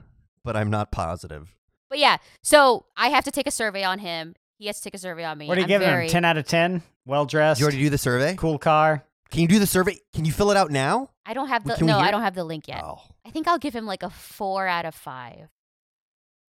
[0.43, 1.55] but I'm not positive.
[1.89, 4.35] But yeah, so I have to take a survey on him.
[4.59, 5.47] He has to take a survey on me.
[5.47, 6.11] what are you I'm giving very, him?
[6.11, 6.83] Ten out of ten.
[7.07, 7.61] Well dressed.
[7.61, 8.35] you already do the survey?
[8.37, 9.05] Cool car.
[9.31, 9.99] Can you do the survey?
[10.15, 11.11] Can you fill it out now?
[11.25, 12.83] I don't have the can no, I don't have the link yet.
[12.83, 13.01] Oh.
[13.25, 15.49] I think I'll give him like a four out of five.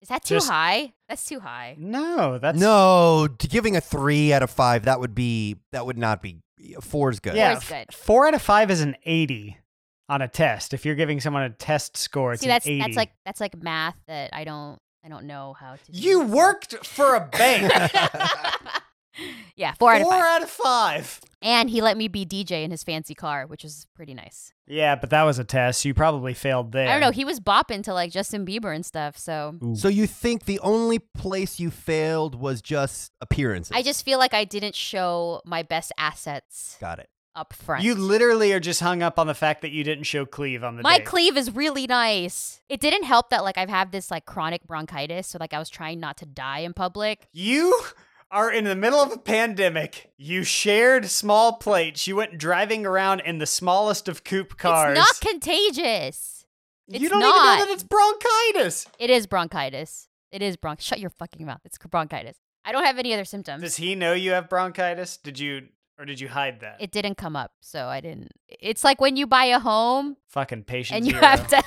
[0.03, 0.93] Is that too Just- high?
[1.09, 1.75] That's too high.
[1.79, 6.23] No, that's No, giving a three out of five, that would be that would not
[6.23, 6.43] be
[6.81, 7.35] four's good.
[7.35, 7.95] Yeah, Four is good.
[7.95, 9.59] Four out of five is an eighty
[10.09, 10.73] on a test.
[10.75, 12.79] If you're giving someone a test score, it's See, an that's 80.
[12.81, 15.92] that's like that's like math that I don't I don't know how to.
[15.92, 15.99] do.
[15.99, 17.73] you worked for a bank.
[19.57, 20.24] yeah, four out of Four five.
[20.24, 21.20] out of five.
[21.42, 24.52] And he let me be DJ in his fancy car, which was pretty nice.
[24.66, 25.85] Yeah, but that was a test.
[25.85, 26.88] You probably failed there.
[26.88, 27.11] I don't know.
[27.12, 29.16] He was bopping to like Justin Bieber and stuff.
[29.16, 33.72] So So you think the only place you failed was just appearances?
[33.74, 37.09] I just feel like I didn't show my best assets got it.
[37.37, 37.85] up front.
[37.85, 40.76] You literally are just hung up on the fact that you didn't show cleave on
[40.76, 41.07] the My date.
[41.07, 42.61] cleave is really nice.
[42.68, 45.68] It didn't help that like I've had this like chronic bronchitis, so like I was
[45.70, 47.29] trying not to die in public.
[47.33, 47.79] You
[48.31, 50.11] are in the middle of a pandemic.
[50.17, 52.07] You shared small plates.
[52.07, 54.99] You went driving around in the smallest of coupe cars.
[54.99, 56.45] It's not contagious.
[56.89, 57.35] you don't not.
[57.37, 58.87] even know that it's bronchitis.
[58.99, 60.09] It is bronchitis.
[60.33, 60.81] It is bronch.
[60.81, 61.61] Shut your fucking mouth.
[61.65, 62.37] It's bronchitis.
[62.65, 63.62] I don't have any other symptoms.
[63.62, 65.17] Does he know you have bronchitis?
[65.19, 66.77] Did you or did you hide that?
[66.79, 68.33] it didn't come up, so I didn't.
[68.49, 71.25] It's like when you buy a home Fucking patient and you zero.
[71.25, 71.62] have to.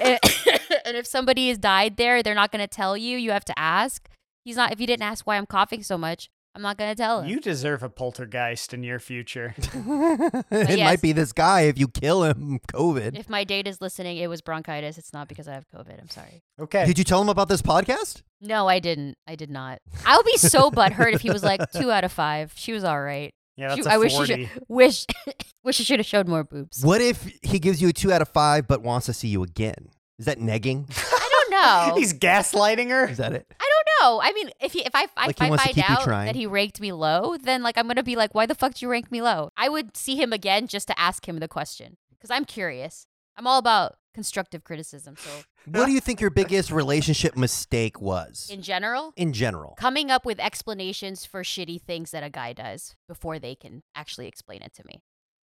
[0.86, 3.16] and if somebody has died there, they're not going to tell you.
[3.18, 4.08] You have to ask.
[4.46, 4.70] He's not.
[4.72, 7.28] If you didn't ask why I'm coughing so much, I'm not going to tell him.
[7.28, 9.54] You deserve a poltergeist in your future.
[9.58, 10.78] it yes.
[10.78, 12.60] might be this guy if you kill him.
[12.68, 13.18] COVID.
[13.18, 14.98] If my date is listening, it was bronchitis.
[14.98, 16.00] It's not because I have COVID.
[16.00, 16.44] I'm sorry.
[16.60, 16.86] Okay.
[16.86, 18.22] Did you tell him about this podcast?
[18.40, 19.16] No, I didn't.
[19.26, 19.80] I did not.
[20.06, 22.52] I would be so butthurt if he was like two out of five.
[22.54, 23.34] She was all right.
[23.56, 24.46] yeah, that's She- a I wish she 40.
[24.46, 25.06] should, wish
[25.64, 26.84] wish she should have showed more boobs.
[26.84, 29.42] What if he gives you a two out of five but wants to see you
[29.42, 29.88] again?
[30.20, 30.86] Is that negging?
[30.90, 31.96] I don't know.
[31.98, 33.06] He's gaslighting her.
[33.08, 33.52] Is that it?
[33.60, 33.65] I
[34.00, 34.20] don't.
[34.24, 36.02] I mean, if he, if I if Like he I wants to find keep out
[36.04, 36.26] trying.
[36.26, 38.82] that he ranked me low, then like I'm gonna be like, why the fuck did
[38.82, 39.50] you rank me low?
[39.56, 43.06] I would see him again just to ask him the question because I'm curious.
[43.36, 45.14] I'm all about constructive criticism.
[45.18, 45.30] So
[45.70, 49.74] What do you think your biggest relationship mistake was in general, in general?
[49.78, 54.26] coming up with explanations for shitty things that a guy does before they can actually
[54.28, 55.02] explain it to me.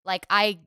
[0.08, 0.58] Like I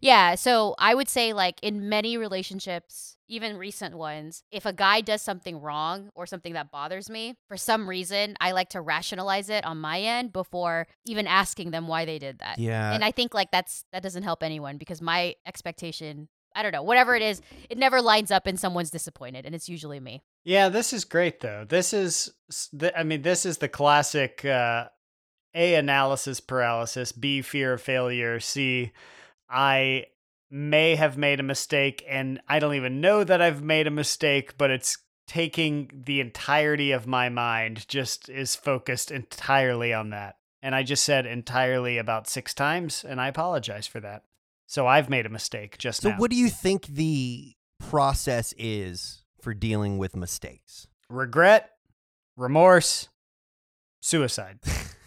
[0.00, 5.00] yeah, so I would say like in many relationships, even recent ones, if a guy
[5.00, 9.48] does something wrong or something that bothers me, for some reason, I like to rationalize
[9.48, 12.58] it on my end before even asking them why they did that.
[12.58, 12.92] Yeah.
[12.92, 16.82] And I think like that's that doesn't help anyone because my expectation, I don't know,
[16.82, 17.40] whatever it is,
[17.70, 20.22] it never lines up and someone's disappointed and it's usually me.
[20.44, 21.64] Yeah, this is great though.
[21.68, 24.88] This is, s- I mean, this is the classic uh,
[25.54, 28.92] A analysis paralysis, B fear of failure, C
[29.48, 30.06] I
[30.50, 34.56] may have made a mistake and I don't even know that I've made a mistake,
[34.58, 40.36] but it's taking the entirety of my mind just is focused entirely on that.
[40.62, 44.22] And I just said entirely about six times, and I apologize for that.
[44.66, 46.16] So I've made a mistake just so, now.
[46.16, 50.86] what do you think the process is for dealing with mistakes?
[51.08, 51.72] Regret,
[52.36, 53.08] remorse,
[54.00, 54.60] suicide.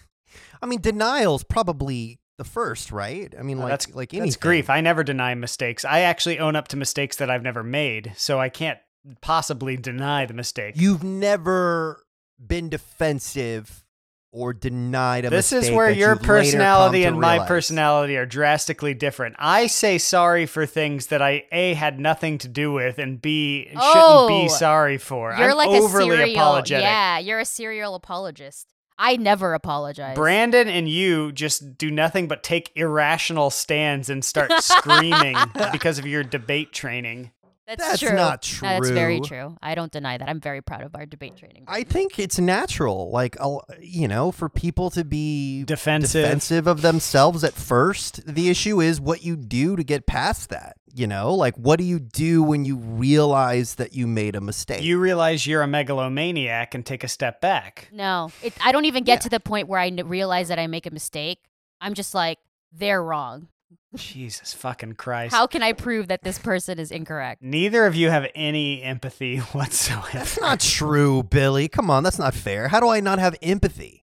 [0.65, 3.33] I mean, denial's probably the first, right?
[3.37, 4.29] I mean, Uh, like that's like anything.
[4.29, 4.69] That's grief.
[4.69, 5.85] I never deny mistakes.
[5.85, 8.79] I actually own up to mistakes that I've never made, so I can't
[9.21, 10.73] possibly deny the mistake.
[10.75, 12.03] You've never
[12.45, 13.83] been defensive
[14.31, 15.71] or denied a this mistake.
[15.71, 19.35] is where that your you've later come personality and my personality are drastically different.
[19.39, 23.65] I say sorry for things that I a had nothing to do with and b
[23.69, 25.33] shouldn't Oh, be sorry for.
[25.37, 26.35] You're I'm like overly a serial.
[26.35, 26.83] apologetic.
[26.83, 28.73] Yeah, you're a serial apologist.
[28.97, 30.15] I never apologize.
[30.15, 35.35] Brandon and you just do nothing but take irrational stands and start screaming
[35.71, 37.31] because of your debate training.
[37.67, 38.67] That's, That's not true.
[38.67, 39.27] not That's very true.
[39.27, 39.57] true.
[39.59, 40.29] I don't deny that.
[40.29, 41.63] I'm very proud of our debate training.
[41.67, 43.35] I think it's natural, like
[43.81, 46.21] you know, for people to be Defensive.
[46.23, 48.21] defensive of themselves at first.
[48.27, 50.77] The issue is what you do to get past that.
[50.97, 54.81] You know, like what do you do when you realize that you made a mistake?
[54.81, 57.89] You realize you're a megalomaniac and take a step back.
[57.91, 59.19] No, it, I don't even get Yeah.
[59.19, 61.39] to the point where I n- realize that I make a mistake.
[61.81, 62.39] I'm just like,
[62.71, 63.49] they're wrong.
[63.95, 65.33] Jesus fucking Christ.
[65.35, 67.41] How can I prove that this person is incorrect?
[67.41, 70.07] Neither of you have any empathy whatsoever.
[70.13, 71.67] That's not true, Billy.
[71.67, 72.69] Come on, that's not fair.
[72.69, 74.05] How do I not have empathy?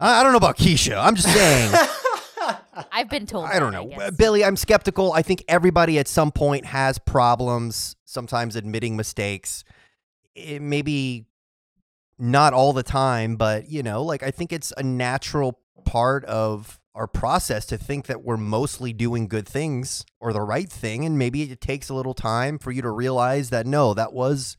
[0.00, 0.96] I, I don't know about Kisha.
[1.04, 1.72] I'm just saying.
[2.92, 3.46] I've been told.
[3.46, 3.96] I don't that, know.
[3.96, 4.16] guess.
[4.16, 5.12] Billy, I'm skeptical.
[5.12, 9.64] I think everybody at some point has problems, sometimes admitting mistakes.
[10.34, 11.26] It maybe
[12.18, 16.78] not all the time, but you know, like I think it's a natural part of
[16.94, 21.16] our process to think that we're mostly doing good things or the right thing and
[21.16, 24.56] maybe it takes a little time for you to realize that no, that was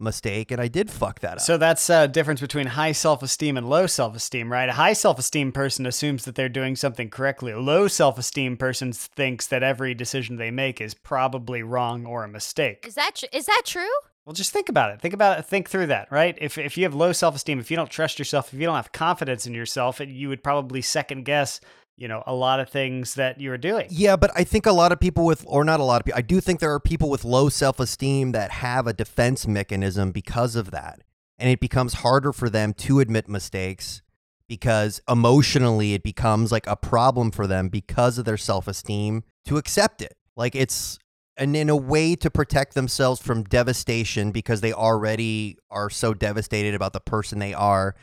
[0.00, 1.40] mistake and I did fuck that up.
[1.40, 4.68] So that's a difference between high self-esteem and low self-esteem, right?
[4.68, 7.52] A high self-esteem person assumes that they're doing something correctly.
[7.52, 12.28] A low self-esteem person thinks that every decision they make is probably wrong or a
[12.28, 12.84] mistake.
[12.86, 13.88] Is that tr- is that true?
[14.24, 15.00] Well, just think about it.
[15.00, 15.44] Think about it.
[15.44, 16.36] Think through that, right?
[16.40, 18.90] If if you have low self-esteem, if you don't trust yourself, if you don't have
[18.90, 21.60] confidence in yourself, you would probably second guess,
[21.96, 23.86] you know, a lot of things that you're doing.
[23.90, 26.18] Yeah, but I think a lot of people with, or not a lot of people,
[26.18, 30.12] I do think there are people with low self esteem that have a defense mechanism
[30.12, 31.02] because of that.
[31.38, 34.02] And it becomes harder for them to admit mistakes
[34.48, 39.56] because emotionally it becomes like a problem for them because of their self esteem to
[39.56, 40.16] accept it.
[40.36, 40.98] Like it's,
[41.38, 46.74] and in a way to protect themselves from devastation because they already are so devastated
[46.74, 47.94] about the person they are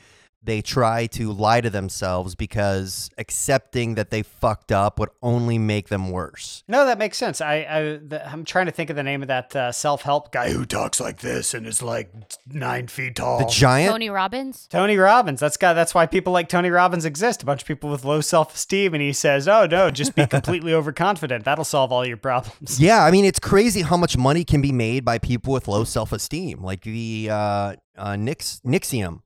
[0.44, 5.90] they try to lie to themselves because accepting that they fucked up would only make
[5.90, 6.64] them worse.
[6.68, 7.42] No, that makes sense.
[7.42, 10.52] I, I the, I'm trying to think of the name of that uh, self-help guy
[10.52, 12.12] who talks like this and is like
[12.48, 13.40] nine feet tall.
[13.40, 14.68] The giant Tony Robbins.
[14.70, 15.40] Tony Robbins.
[15.40, 15.74] That's guy.
[15.74, 17.44] That's why people like Tony Robbins exist.
[17.44, 20.74] A bunch of people with low self-esteem, and he says, "Oh no, just be completely
[20.74, 21.46] overconfident.
[21.46, 24.72] That'll solve all your problems." Yeah, I mean it's crazy how much money can be
[24.72, 26.62] made by people with low self-esteem.
[26.62, 29.22] Like the uh, uh, Nix NXIVM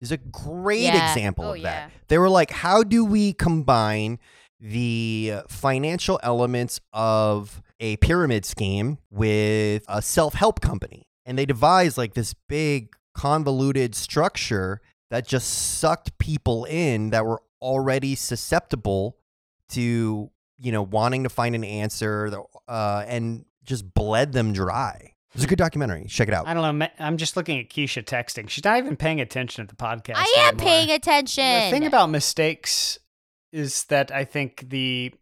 [0.00, 1.10] is a great Yeah.
[1.10, 1.90] example Oh, of that.
[1.90, 1.98] yeah.
[2.08, 4.18] They were like, how do we combine
[4.60, 11.08] the financial elements of a pyramid scheme with a self-help company?
[11.24, 14.80] And they devised like this big convoluted structure
[15.10, 19.16] that just sucked people in that were already susceptible
[19.70, 22.30] to you know wanting to find an answer
[22.68, 25.12] uh, and just bled them dry.
[25.36, 26.06] It's a good documentary.
[26.06, 26.46] Check it out.
[26.48, 26.88] I don't know.
[26.98, 28.48] I'm just looking at Kisha texting.
[28.48, 30.14] She's not even paying attention at the podcast.
[30.16, 30.66] I am anymore.
[30.66, 31.44] paying attention.
[31.44, 32.98] The thing about mistakes
[33.52, 35.12] is that I think the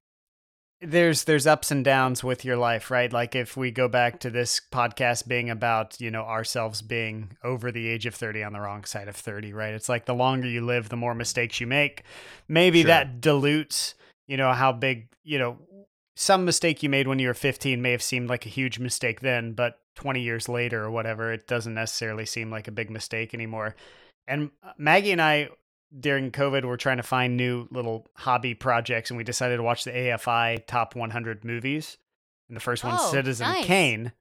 [0.81, 3.13] there's there's ups and downs with your life, right?
[3.13, 7.73] Like if we go back to this podcast being about, you know, ourselves being over
[7.73, 9.75] the age of 30 on the wrong side of 30, right?
[9.75, 12.03] It's like the longer you live, the more mistakes you make.
[12.49, 12.89] Maybe Sure.
[12.89, 13.95] that dilutes,
[14.27, 15.59] you know, how big, you know,
[16.17, 19.21] some mistake you made when you were 15 may have seemed like a huge mistake
[19.21, 23.35] then, but 20 years later or whatever, it doesn't necessarily seem like a big mistake
[23.35, 23.75] anymore.
[24.27, 25.49] And uh, Maggie and I,
[25.99, 29.85] during COVID, were trying to find new little hobby projects, and we decided to watch
[29.85, 31.99] the AFI top 100 movies.
[32.49, 33.65] And the first one, Oh, Citizen nice.
[33.65, 34.13] Kane.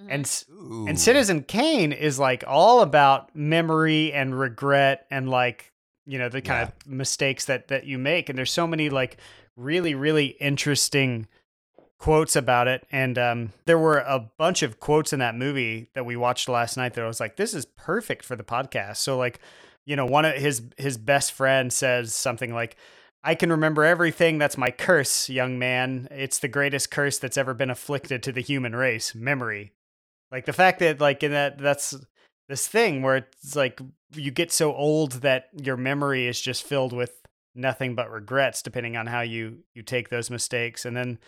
[0.00, 0.06] Mhm.
[0.08, 0.86] And Ooh.
[0.88, 5.70] and Citizen Kane is like all about memory and regret and like
[6.06, 8.28] you know the kind of mistakes that that you make.
[8.28, 9.18] And there's so many like
[9.56, 11.26] really really interesting
[11.98, 12.84] quotes about it.
[12.90, 16.76] And um, there were a bunch of quotes in that movie that we watched last
[16.76, 18.96] night that I was like, this is perfect for the podcast.
[18.96, 19.38] So like,
[19.86, 22.76] you know, one of his his best friend says something like.
[23.24, 24.38] I can remember everything.
[24.38, 26.08] That's my curse, young man.
[26.10, 29.70] It's the greatest curse that's ever been afflicted to the human race memory.
[30.32, 31.94] Like the fact that, like, in that, that's
[32.48, 33.80] this thing where it's like
[34.12, 37.21] you get so old that your memory is just filled with
[37.54, 40.84] nothing but regrets, depending on how you you take those mistakes.
[40.84, 41.18] And then,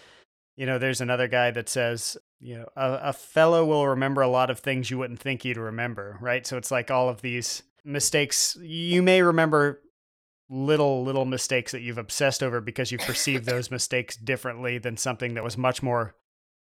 [0.56, 4.28] you know, there's another guy that says, you know, a, a fellow will remember a
[4.28, 6.46] lot of things you wouldn't think you'd remember, right?
[6.46, 8.56] So it's like all of these mistakes.
[8.60, 9.80] You may remember
[10.50, 15.34] little little mistakes that you've obsessed over because you perceive those mistakes differently than something
[15.34, 16.14] that was much more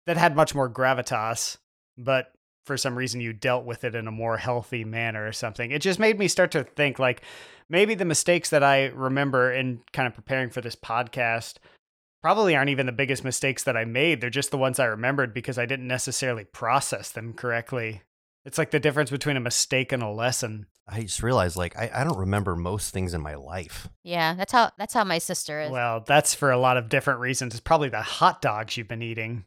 [0.06, 1.58] that had much more gravitas,
[1.98, 2.32] but
[2.68, 5.72] for some reason you dealt with it in a more healthy manner or something.
[5.72, 7.24] It just made me start to think like
[7.70, 11.56] maybe the mistakes that I remember in kind of preparing for this podcast
[12.22, 14.22] probably aren't even the biggest mistakes that I made.
[14.22, 18.02] They're just the ones I remembered because I didn't necessarily process them correctly.
[18.46, 20.68] It's like the difference between a mistake and a lesson.
[20.88, 23.90] I just realized like I, I don't remember most things in my life.
[24.04, 25.72] Yeah, that's how that's how my sister is.
[25.72, 27.54] Well, that's for a lot of different reasons.
[27.54, 29.46] It's probably the hot dogs you've been eating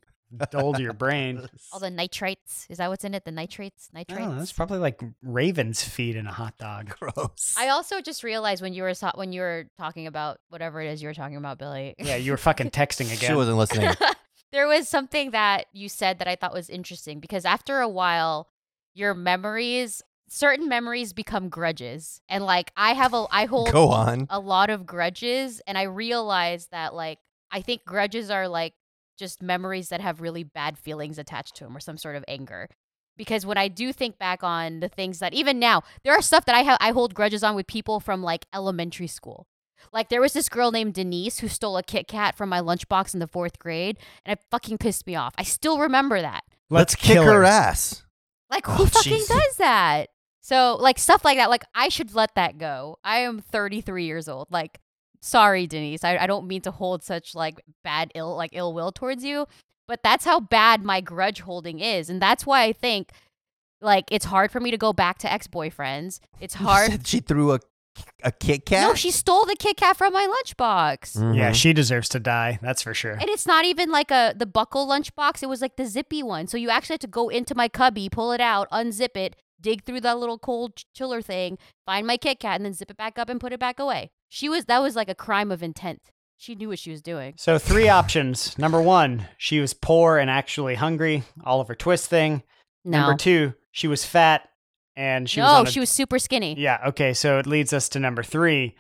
[0.51, 1.49] dulled your brain.
[1.73, 2.66] All the nitrates.
[2.71, 3.25] Is that what's in it?
[3.25, 3.88] The nitrates?
[3.93, 4.23] Nitrates?
[4.25, 6.95] Oh, that's probably like raven's feed in a hot dog.
[6.99, 7.55] gross.
[7.59, 10.88] I also just realized when you were so- when you were talking about whatever it
[10.88, 11.95] is you were talking about, Billy.
[11.99, 13.31] Yeah, you were fucking texting again.
[13.31, 13.95] she wasn't listening.
[14.53, 18.49] there was something that you said that I thought was interesting because after a while,
[18.95, 24.27] your memories, certain memories become grudges, and like I have a, I hold Go on.
[24.31, 27.19] a lot of grudges, and I realized that like
[27.53, 28.75] I think grudges are like
[29.20, 32.68] just memories that have really bad feelings attached to them or some sort of anger.
[33.16, 36.46] Because when I do think back on the things that even now there are stuff
[36.46, 39.46] that I have I hold grudges on with people from like elementary school.
[39.92, 43.14] Like there was this girl named Denise who stole a Kit Kat from my lunchbox
[43.14, 45.35] in the fourth grade, and it fucking pissed me off.
[45.38, 46.44] I still remember that.
[46.68, 48.04] Let's kick kill her ass.
[48.50, 49.28] Like Oh, who fucking jeez.
[49.28, 50.06] does that?
[50.40, 51.50] So like stuff like that.
[51.50, 52.96] Like I should let that go.
[53.04, 54.48] I am 33 years old.
[54.50, 54.80] Like
[55.20, 56.04] sorry, Denise.
[56.04, 59.46] I, I don't mean to hold such like bad ill like ill will towards you,
[59.88, 63.11] but that's how bad my grudge holding is, and that's why I think
[63.80, 66.20] like it's hard for me to go back to ex boyfriends.
[66.40, 67.06] It's hard.
[67.06, 67.61] she threw a
[68.22, 68.83] a Kit Kat.
[68.83, 71.16] No, she stole the Kit Kat from my lunchbox.
[71.37, 71.54] Yeah, Mhm.
[71.54, 72.59] she deserves to die.
[72.62, 73.12] That's for sure.
[73.12, 75.42] And it's not even like a the buckle lunchbox.
[75.42, 76.46] It was like the zippy one.
[76.46, 79.85] So you actually had to go into my cubby, pull it out, unzip it, dig
[79.85, 83.18] through that little cold chiller thing, find my Kit Kat, and then zip it back
[83.18, 84.11] up and put it back away.
[84.31, 86.01] She was that was like a crime of intent.
[86.38, 87.35] She knew what she was doing.
[87.37, 88.59] So three options.
[88.59, 91.23] Number one, she was poor and actually hungry.
[91.45, 92.43] Oliver Twist thing.
[92.83, 94.49] No, Number two, she was fat
[94.97, 96.55] and she no, was a- she was super skinny.
[96.59, 98.75] Yeah, okay, so it leads us to number 3.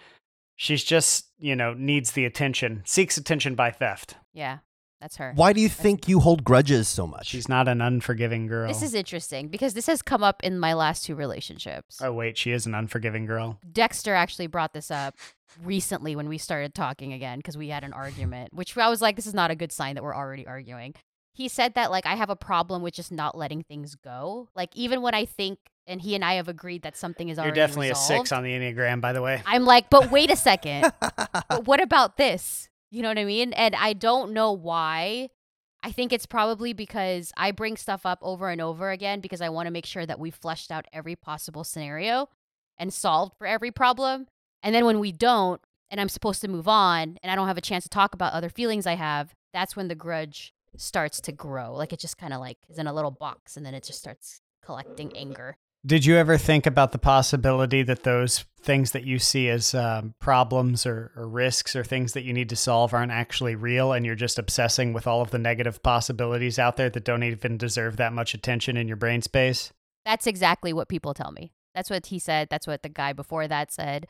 [0.56, 2.82] She's just, you know, needs the attention.
[2.86, 4.16] Seeks attention by theft.
[4.32, 4.58] Yeah,
[5.00, 5.32] that's her.
[5.34, 7.28] Why do you think you hold grudges so much?
[7.28, 8.68] She's not an unforgiving girl.
[8.68, 11.98] This is interesting because this has come up in my last two relationships.
[12.02, 13.58] Oh wait, she is an unforgiving girl.
[13.72, 15.16] Dexter actually brought this up
[15.62, 19.16] recently when we started talking again because we had an argument, which I was like,
[19.16, 20.94] this is not a good sign that we're already arguing.
[21.32, 24.48] He said that like I have a problem with just not letting things go.
[24.54, 27.48] Like even when I think, and he and I have agreed that something is already
[27.48, 29.42] You're definitely resolved, a 6 on the Enneagram by the way.
[29.46, 30.92] I'm like, but wait a second.
[31.00, 32.69] but what about this?
[32.90, 33.52] You know what I mean?
[33.52, 35.30] And I don't know why.
[35.82, 39.48] I think it's probably because I bring stuff up over and over again because I
[39.48, 42.28] want to make sure that we've fleshed out every possible scenario
[42.78, 44.26] and solved for every problem.
[44.62, 47.58] And then when we don't, and I'm supposed to move on, and I don't have
[47.58, 51.32] a chance to talk about other feelings I have, that's when the grudge starts to
[51.32, 51.74] grow.
[51.74, 53.98] Like it just kind of like is in a little box and then it just
[53.98, 55.56] starts collecting anger.
[55.84, 60.14] Did you ever think about the possibility that those things that you see as um,
[60.20, 64.04] problems or, or risks or things that you need to solve aren't actually real and
[64.04, 67.96] you're just obsessing with all of the negative possibilities out there that don't even deserve
[67.96, 69.72] that much attention in your brain space?
[70.04, 71.52] That's exactly what people tell me.
[71.74, 72.48] That's what he said.
[72.50, 74.06] That's what the guy before that said.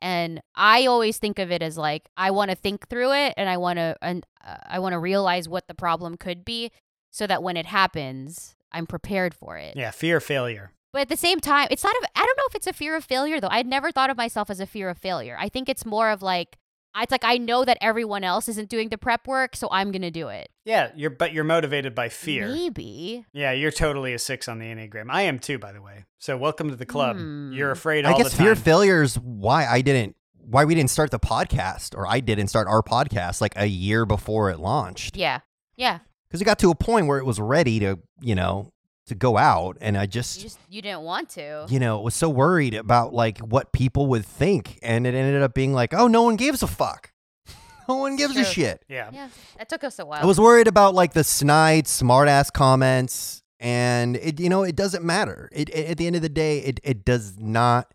[0.00, 3.50] And I always think of it as like I want to think through it and
[3.50, 6.70] I want to and uh, I want to realize what the problem could be
[7.10, 9.76] so that when it happens, I'm prepared for it.
[9.76, 10.72] Yeah, fear of failure.
[10.92, 12.96] But at the same time, it's not a, I don't know if it's a fear
[12.96, 13.48] of failure though.
[13.50, 15.36] I'd never thought of myself as a fear of failure.
[15.38, 16.58] I think it's more of like
[16.96, 20.02] it's like I know that everyone else isn't doing the prep work, so I'm going
[20.02, 20.48] to do it.
[20.64, 22.48] Yeah, you're but you're motivated by fear.
[22.48, 23.24] Maybe.
[23.32, 25.06] Yeah, you're totally a six on the Enneagram.
[25.08, 26.06] I am too, by the way.
[26.18, 27.16] So welcome to the club.
[27.16, 27.52] Hmm.
[27.52, 28.44] You're afraid I guess the time.
[28.46, 32.18] fear of failure is why I didn't, why we didn't start the podcast, or I
[32.18, 35.16] didn't start our podcast like a year before it launched.
[35.16, 35.40] Yeah.
[35.76, 36.00] Yeah.
[36.28, 38.72] Because it got to a point where it was ready to, you know,
[39.10, 41.66] to go out, and I just You just, just you didn't want to.
[41.68, 45.54] you know, was so worried about like what people would think, and it ended up
[45.54, 47.12] being like, oh, no one gives a fuck.
[47.88, 48.84] No one gives a shit.
[48.88, 49.10] yeah.
[49.12, 49.28] Yeah.
[49.58, 50.22] That took us a while.
[50.22, 55.04] I was worried about like the snide, smartass comments, and it, you know, it doesn't
[55.04, 55.48] matter.
[55.52, 57.92] It, it- at the end of the day, it it does not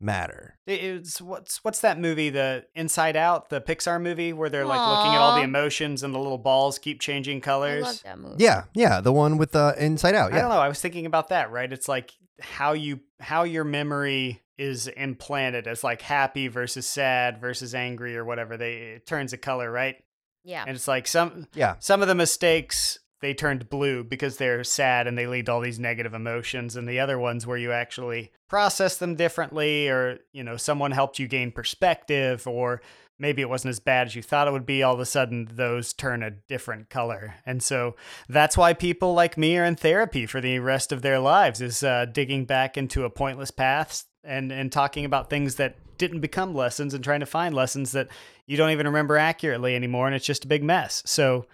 [0.00, 0.58] matter.
[0.66, 5.12] It's what's what's that movie, the Inside Out, the Pixar movie where they're like looking
[5.12, 7.84] at all the emotions and the little balls keep changing I colors.
[7.84, 8.36] love that movie.
[8.38, 10.32] Yeah, yeah, the one with the Inside Out.
[10.32, 10.58] I don't know.
[10.58, 11.70] I was thinking about that, right?
[11.72, 17.74] It's like how you how your memory is implanted as like happy versus sad versus
[17.74, 18.56] angry or whatever.
[18.56, 19.96] They it turns a color, right?
[20.44, 20.64] Yeah.
[20.66, 21.76] And it's like some yeah.
[21.80, 25.60] some of the mistakes they turned blue because they're sad and they lead to all
[25.60, 30.42] these negative emotions and the other ones where you actually process them differently or you
[30.42, 32.80] know someone helped you gain perspective or
[33.20, 35.46] maybe it wasn't as bad as you thought it would be all of a sudden
[35.52, 37.34] those turn a different color.
[37.44, 37.94] And so
[38.28, 41.82] that's why people like me are in therapy for the rest of their lives is
[41.82, 46.54] uh, digging back into a pointless path and and talking about things that didn't become
[46.54, 48.08] lessons and trying to find lessons that
[48.46, 51.02] you don't even remember accurately anymore and it's just a big mess.
[51.04, 51.46] So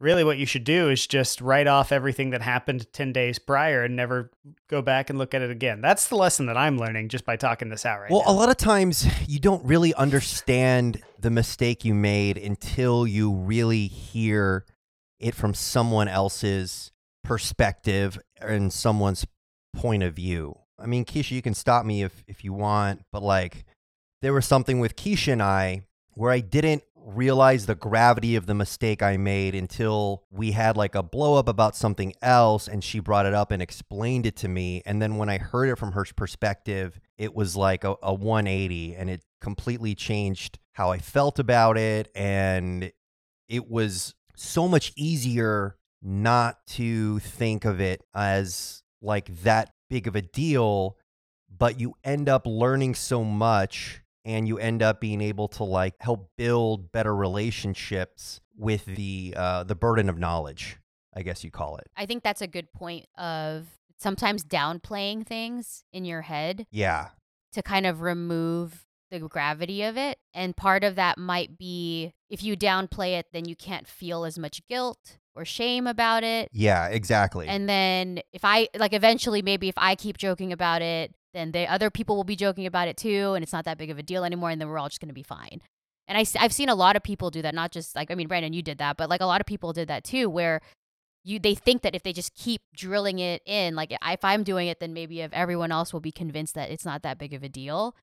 [0.00, 3.84] really what you should do is just write off everything that happened 10 days prior
[3.84, 4.30] and never
[4.68, 5.80] go back and look at it again.
[5.82, 8.32] That's the lesson that I'm learning just by talking this out right Well, now.
[8.32, 13.86] a lot of times you don't really understand the mistake you made until you really
[13.86, 14.64] hear
[15.18, 16.92] it from someone else's
[17.22, 19.26] perspective and someone's
[19.76, 20.56] point of view.
[20.78, 23.66] I mean, Kisha, you can stop me if, if you want, but like
[24.22, 25.82] there was something with Kisha and I
[26.14, 26.82] where I didn't
[27.14, 31.48] realize the gravity of the mistake I made until we had like a blow up
[31.48, 34.82] about something else and she brought it up and explained it to me.
[34.86, 38.96] And then when I heard it from her perspective, it was like a, a 180
[38.96, 42.10] and it completely changed how I felt about it.
[42.14, 42.92] And
[43.48, 50.16] it was so much easier not to think of it as like that big of
[50.16, 50.96] a deal,
[51.58, 55.94] but you end up learning so much and you end up being able to like
[56.00, 60.78] help build better relationships with the uh, the burden of knowledge,
[61.14, 61.86] I guess you call it.
[61.96, 63.66] I think that's a good point of
[63.98, 67.08] sometimes downplaying things in your head Yeah,
[67.52, 70.18] to kind of remove the gravity of it.
[70.34, 74.38] And part of that might be if you downplay it, then you can't feel as
[74.38, 76.48] much guilt or shame about it.
[76.52, 77.48] yeah, exactly.
[77.48, 81.70] And then if I like eventually maybe if I keep joking about it, then the
[81.70, 84.02] other people will be joking about it too and it's not that big of a
[84.02, 85.60] deal anymore and then we're all just going to be fine.
[86.08, 88.28] And I have seen a lot of people do that, not just like I mean
[88.28, 90.60] Brandon you did that, but like a lot of people did that too where
[91.24, 94.68] you they think that if they just keep drilling it in like if I'm doing
[94.68, 97.42] it then maybe if everyone else will be convinced that it's not that big of
[97.42, 97.94] a deal.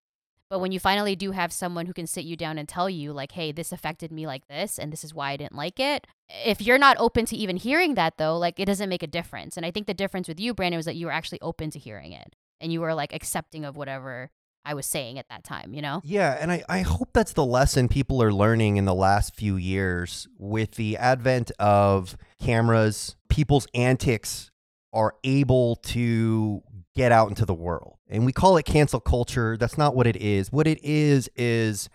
[0.50, 3.12] But when you finally do have someone who can sit you down and tell you,
[3.12, 6.08] like, hey, this affected me like this, and this is why I didn't like it,
[6.30, 9.58] if you're not open to even hearing that, though, like, it doesn't make a difference.
[9.58, 11.80] And I think the difference with you, Brandon, was that you were actually open to
[11.80, 14.32] hearing it and you were like accepting of whatever
[14.66, 16.02] I was saying at that time, you know?
[16.04, 19.56] Yeah, and I, I hope that's the lesson people are learning in the last few
[19.56, 24.52] years with the advent of cameras, people's antics
[24.92, 26.64] are able to
[26.96, 27.98] get out into the world.
[28.10, 29.56] And we call it cancel culture.
[29.56, 30.52] That's not what it is.
[30.52, 31.90] What it is is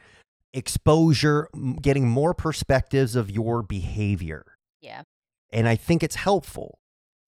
[0.54, 1.48] exposure,
[1.80, 4.58] getting more perspectives of your behavior.
[4.80, 5.02] Yeah.
[5.50, 6.78] And I think it's helpful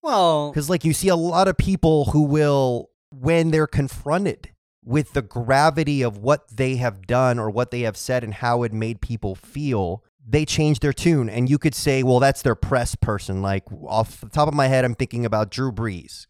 [0.03, 2.91] well, because, like, you see a lot of people who will,
[3.21, 4.51] when they're confronted
[4.85, 8.62] with the gravity of what they have done or what they have said and how
[8.62, 11.29] it made people feel, they change their tune.
[11.29, 13.43] And you could say, well, that's their press person.
[13.43, 16.27] Like, off the top of my head, I'm thinking about Drew Brees,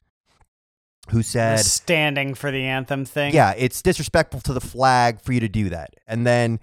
[1.10, 3.34] who said, standing for the anthem thing.
[3.34, 5.94] yeah, it's disrespectful to the flag for you to do that.
[6.06, 6.60] And then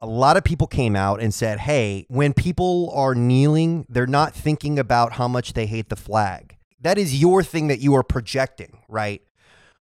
[0.00, 4.34] a lot of people came out and said, hey, when people are kneeling, they're not
[4.34, 6.56] thinking about how much they hate the flag.
[6.80, 9.22] That is your thing that you are projecting, right?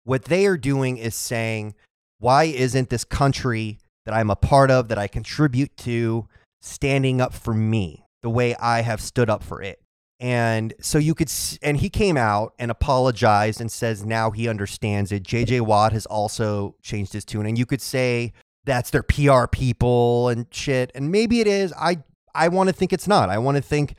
[0.05, 1.75] What they are doing is saying,
[2.19, 6.27] why isn't this country that I'm a part of, that I contribute to,
[6.61, 9.81] standing up for me the way I have stood up for it?
[10.19, 11.29] And so you could,
[11.61, 15.23] and he came out and apologized and says now he understands it.
[15.23, 17.45] JJ Watt has also changed his tune.
[17.45, 18.31] And you could say
[18.63, 20.91] that's their PR people and shit.
[20.95, 21.73] And maybe it is.
[21.73, 22.03] I,
[22.33, 23.29] I want to think it's not.
[23.29, 23.95] I want to think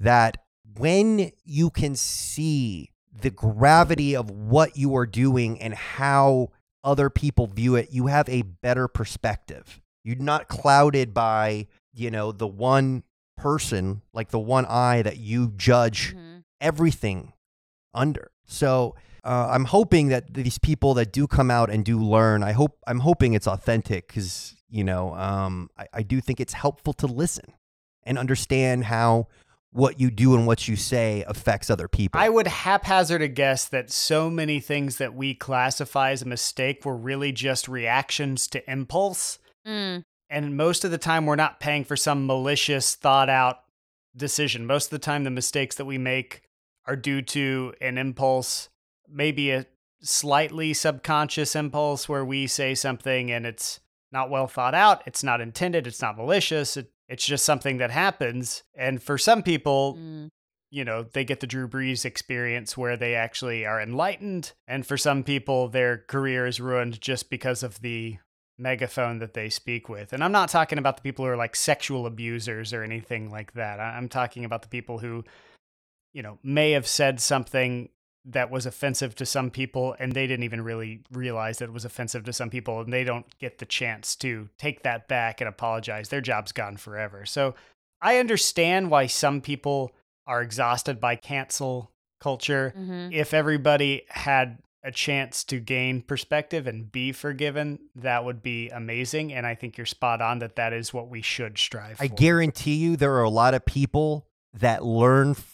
[0.00, 0.38] that
[0.76, 6.48] when you can see the gravity of what you are doing and how
[6.82, 9.80] other people view it, you have a better perspective.
[10.04, 13.02] You're not clouded by, you know, the one
[13.36, 16.44] person, like the one eye that you judge Mhm.
[16.60, 17.32] everything
[17.94, 18.30] under.
[18.46, 18.94] So
[19.24, 22.78] uh, I'm hoping that these people that do come out and do learn, I hope
[22.86, 27.06] I'm hoping it's authentic because you know um, I, I do think it's helpful to
[27.06, 27.52] listen
[28.04, 29.26] and understand how
[29.72, 32.20] what you do and what you say affects other people.
[32.20, 36.84] I would haphazard a guess that so many things that we classify as a mistake
[36.84, 39.38] were really just reactions to impulse.
[39.66, 43.60] Mm, And most of the time, we're not paying for some malicious, thought out
[44.16, 44.66] decision.
[44.66, 46.42] Most of the time, the mistakes that we make
[46.86, 48.68] are due to an impulse,
[49.08, 49.66] maybe a
[50.02, 55.40] slightly subconscious impulse where we say something and it's not well thought out, it's not
[55.40, 58.62] intended, it's not malicious, it, it's just something that happens.
[58.74, 60.28] And for some people, mm.
[60.70, 64.52] you know, they get the Drew Brees experience where they actually are enlightened.
[64.66, 68.18] And for some people, their career is ruined just because of the
[68.58, 70.12] megaphone that they speak with.
[70.12, 73.52] And I'm not talking about the people who are like sexual abusers or anything like
[73.52, 73.80] that.
[73.80, 75.24] I'm talking about the people who
[76.12, 77.88] you know, may have said something
[78.24, 81.84] that was offensive to some people and they didn't even really realize that it was
[81.84, 85.48] offensive to some people and they don't get the chance to take that back and
[85.48, 86.08] apologize.
[86.10, 87.24] Their job's gone forever.
[87.24, 87.54] So
[88.02, 89.92] I understand why some people
[90.26, 91.90] are exhausted by cancel
[92.20, 92.72] culture.
[92.76, 98.68] hmm If everybody had a chance to gain perspective and be forgiven, that would be
[98.70, 99.32] amazing.
[99.32, 102.14] And I think you're spot on that that is what we should strive I for.
[102.14, 105.49] guarantee you there are a lot of people that learn f-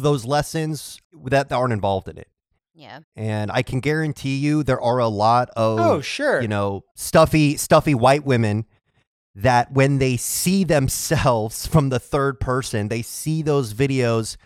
[0.00, 2.28] those lessons that aren't involved in it.
[2.74, 3.00] Yeah.
[3.16, 6.40] And I can guarantee you there are a lot of Oh, sure.
[6.40, 8.64] you know, stuffy, stuffy white women
[9.34, 14.36] that when they see themselves from the third person, they see those videos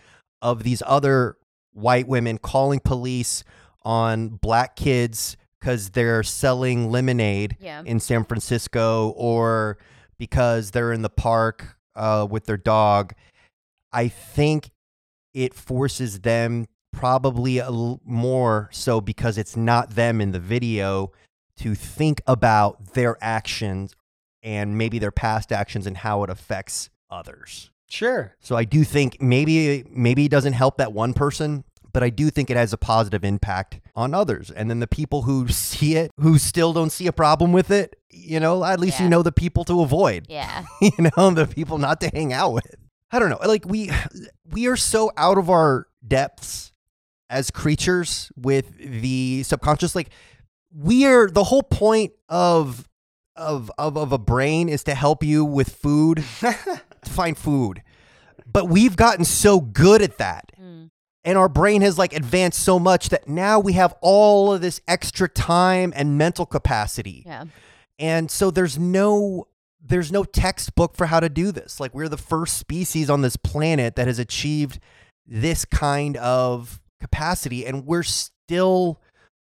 [0.43, 1.37] of these other
[1.73, 3.45] white women calling police
[3.83, 7.83] on black kids because they're selling lemonade Yeah.
[7.87, 9.79] in San Francisco or
[10.19, 13.15] because they're in the park uh, with their dog.
[13.93, 14.71] I think
[15.35, 21.13] it forces them probably a l- more so because it's not them in the video
[21.57, 23.95] to think about their actions
[24.43, 27.71] and maybe their past actions and how it affects others.
[27.89, 28.35] Sure.
[28.41, 32.29] So I do think maybe maybe it doesn't help that one person, but I do
[32.31, 34.51] think it has a positive impact on others.
[34.51, 37.97] And then the people who see it, who still don't see a problem with it,
[38.11, 40.27] you know, at least you know the people to avoid.
[40.29, 40.65] Yeah.
[40.81, 42.75] you know, the people not to hang out with.
[43.11, 43.39] I don't know.
[43.45, 43.91] Like we
[44.51, 46.73] we are so out of our depths
[47.31, 50.11] as creatures with the subconscious like
[50.77, 52.89] we are the whole point of
[53.37, 57.83] of of of a brain is to help you with food, to find food.
[58.51, 60.91] But we've gotten so good at that Mm.
[61.25, 64.81] and our brain has like advanced so much that now we have all of this
[64.87, 67.45] extra time and mental capacity Yeah.
[67.99, 69.47] and so there's no
[69.87, 71.79] there's no textbook for how to do this.
[71.79, 74.81] Like we're the first species on this planet that has achieved
[75.27, 79.01] this kind of capacity and we're still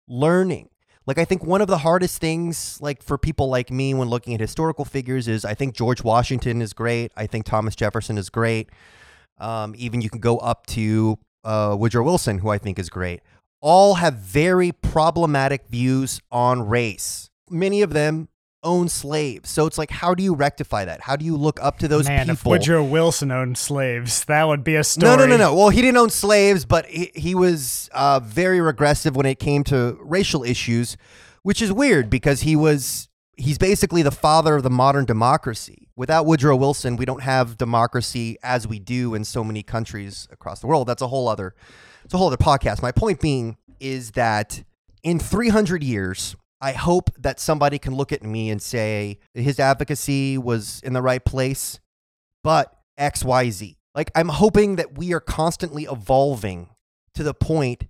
[0.08, 0.68] learning.
[1.06, 4.34] Like i think one of the hardest things like for people like me when looking
[4.34, 7.12] at historical figures is i think george washington is great.
[7.16, 8.70] I think thomas jefferson is great.
[9.38, 13.20] Um, even you can go up to uh, woodrow wilson who i think is great.
[13.60, 17.30] All have very problematic views on race.
[17.48, 18.28] Many of them
[18.62, 21.78] own slaves so it's like how do you rectify that how do you look up
[21.78, 25.16] to those Man, if people Woodrow Wilson owned slaves, that would be a story.
[25.16, 25.54] no, no, no, no.
[25.54, 29.64] Well, he didn't own slaves, but he, he was uh, very regressive when it came
[29.64, 30.96] to racial issues,
[31.42, 35.88] which is weird because he was he's basically the father of the modern democracy.
[35.96, 40.60] Without Woodrow Wilson, we don't have democracy as we do in so many countries across
[40.60, 40.86] the world.
[40.86, 41.54] That's a whole other
[42.04, 42.82] it's a whole other podcast.
[42.82, 44.62] My point being is that
[45.02, 50.38] in 300 years, I hope that somebody can look at me and say his advocacy
[50.38, 51.80] was in the right place,
[52.44, 53.76] but XYZ.
[53.96, 56.68] Like, I'm hoping that we are constantly evolving
[57.14, 57.88] to the point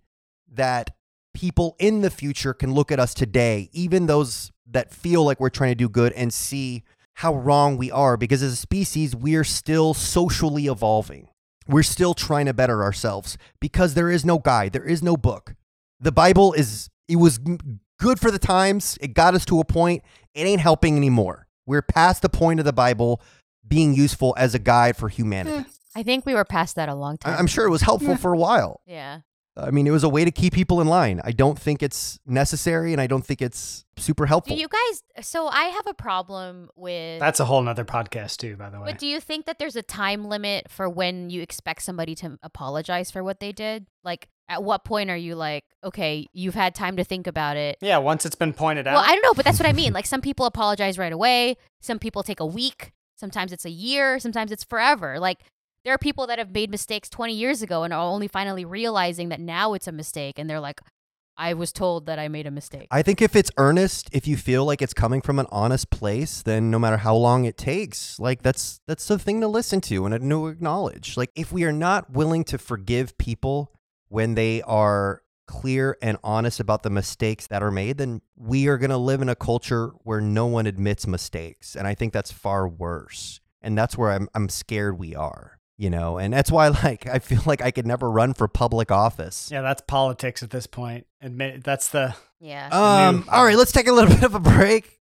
[0.51, 0.97] that
[1.35, 5.51] people in the future can look at us today, even those that feel like we're
[5.51, 6.83] trying to do good, and see
[7.15, 8.17] how wrong we are.
[8.17, 11.29] Because as a species, we're still socially evolving.
[11.69, 15.55] We're still trying to better ourselves because there is no guide, there is no book.
[16.01, 17.39] The Bible is, it was
[18.03, 20.03] good for the times, it got us to a point,
[20.35, 21.47] it ain't helping anymore.
[21.67, 23.21] We're past the point of the Bible
[23.67, 25.59] being useful as a guide for humanity.
[25.63, 25.69] Hmm.
[25.95, 27.39] I think we were past that a long I- time.
[27.39, 28.81] I'm sure it was helpful for a while.
[28.87, 29.21] Yeah.
[29.57, 31.21] I mean, it was a way to keep people in line.
[31.25, 34.57] I don't think it's necessary and I don't think it's super helpful.
[34.57, 35.27] Do you guys?
[35.27, 37.21] So I have a problem with.
[37.21, 38.87] That's a whole nother podcast too, by the way.
[38.87, 42.39] But do you think that there's a time limit for when you expect somebody to
[42.43, 43.87] apologize for what they did?
[44.03, 47.77] Like, at what point are you like, okay, you've had time to think about it?
[47.81, 48.95] yeah, once it's been pointed out.
[48.95, 49.93] Well, I don't know, but that's what I mean.
[50.03, 51.57] Like, some people apologize right away.
[51.81, 52.93] Some people take a week.
[53.17, 54.19] Sometimes it's a year.
[54.19, 55.19] Sometimes it's forever.
[55.21, 55.41] Like,
[55.85, 59.29] there are people that have made mistakes 20 years ago and are only finally realizing
[59.31, 60.39] that now it's a mistake.
[60.39, 60.81] And they're like,
[61.37, 62.89] I was told that I made a mistake.
[62.91, 66.43] I think if it's earnest, if you feel like it's coming from an honest place,
[66.43, 70.07] then no matter how long it takes, like that's that's the thing to listen to
[70.07, 71.17] and to acknowledge.
[71.17, 73.73] Like if we are not willing to forgive people
[74.09, 78.79] when they are clear and honest about the mistakes that are made, then we are
[78.79, 82.31] going to live in a culture where no one admits mistakes, and I think that's
[82.31, 83.41] far worse.
[83.63, 86.19] And that's where I'm I'm scared we are, you know.
[86.19, 89.49] And that's why like I feel like I could never run for public office.
[89.53, 91.07] yeah, that's politics at this point.
[91.21, 92.69] Admit that's the yeah.
[92.71, 94.99] Um, new- all right, let's take a little bit of a break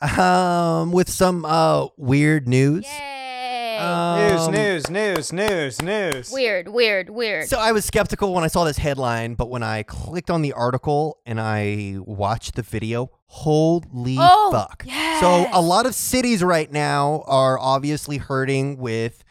[0.00, 2.84] um, with some uh, weird news.
[2.84, 3.78] Yay.
[3.78, 6.30] Um, news, news, news, news.
[6.30, 7.48] weird, weird, weird.
[7.48, 10.52] So I was skeptical when I saw this headline, but when I clicked on the
[10.52, 14.84] article and I watched the video, holy Oh, fuck.
[14.86, 15.20] yes.
[15.20, 19.23] So a lot of cities right now are obviously hurting with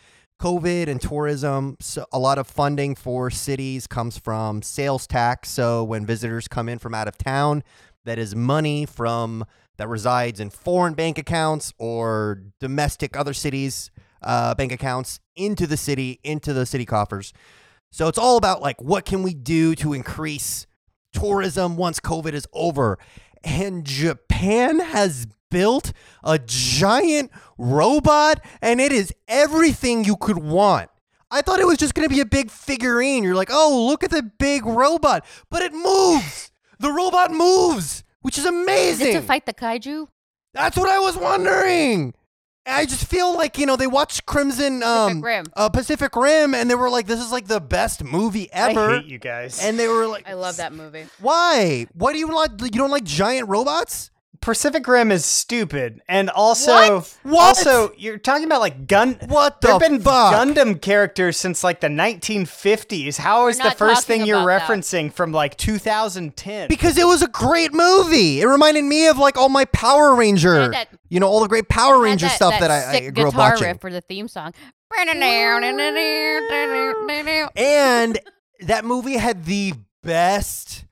[0.43, 5.47] COVID and tourism, so a lot of funding for cities comes from sales tax.
[5.47, 7.63] So when visitors come in from out of town,
[8.03, 9.45] that is money from
[9.77, 13.89] that resides in foreign bank accounts or domestic other cities
[14.21, 17.31] uh, bank accounts into the city, into the city coffers.
[17.93, 20.67] So it's all about like what can we do to increase
[21.13, 22.99] tourism once COVID is over.
[23.45, 25.93] And Japan has built
[26.23, 30.89] a giant robot and it is everything you could want.
[31.31, 33.23] I thought it was just going to be a big figurine.
[33.23, 36.51] You're like, "Oh, look at the big robot." But it moves.
[36.79, 39.07] The robot moves, which is Is amazing.
[39.07, 40.09] it to fight the kaiju?
[40.53, 42.13] That's what I was wondering.
[42.65, 45.45] I just feel like you know they watched Crimson um, Rim.
[45.55, 48.99] Uh, Pacific Rim, and they were like, "This is like the best movie ever." I
[48.99, 49.59] hate you guys.
[49.61, 51.05] And they were like, I love that movie.
[51.19, 51.87] Why?
[51.93, 52.51] Why do you like?
[52.61, 54.11] You don't like giant robots?
[54.43, 57.17] Pacific Rim is stupid, and also, What?
[57.23, 57.39] What?
[57.57, 59.17] also, you're talking about like gun.
[59.27, 60.33] What the There've been fuck?
[60.33, 63.17] Gundam characters since like the 1950s.
[63.17, 64.69] How is We're the not first thing you're about that.
[64.69, 66.67] referencing from like 2010?
[66.67, 68.41] Because it was a great movie.
[68.41, 71.47] It reminded me of like all my Power Ranger, And that- you know, all the
[71.47, 73.67] great Power Had Ranger stuff that, I, I sick grew up guitar watching.
[73.67, 74.53] riff for the theme song.
[77.55, 78.19] And
[78.61, 79.73] that movie had the
[80.03, 80.85] best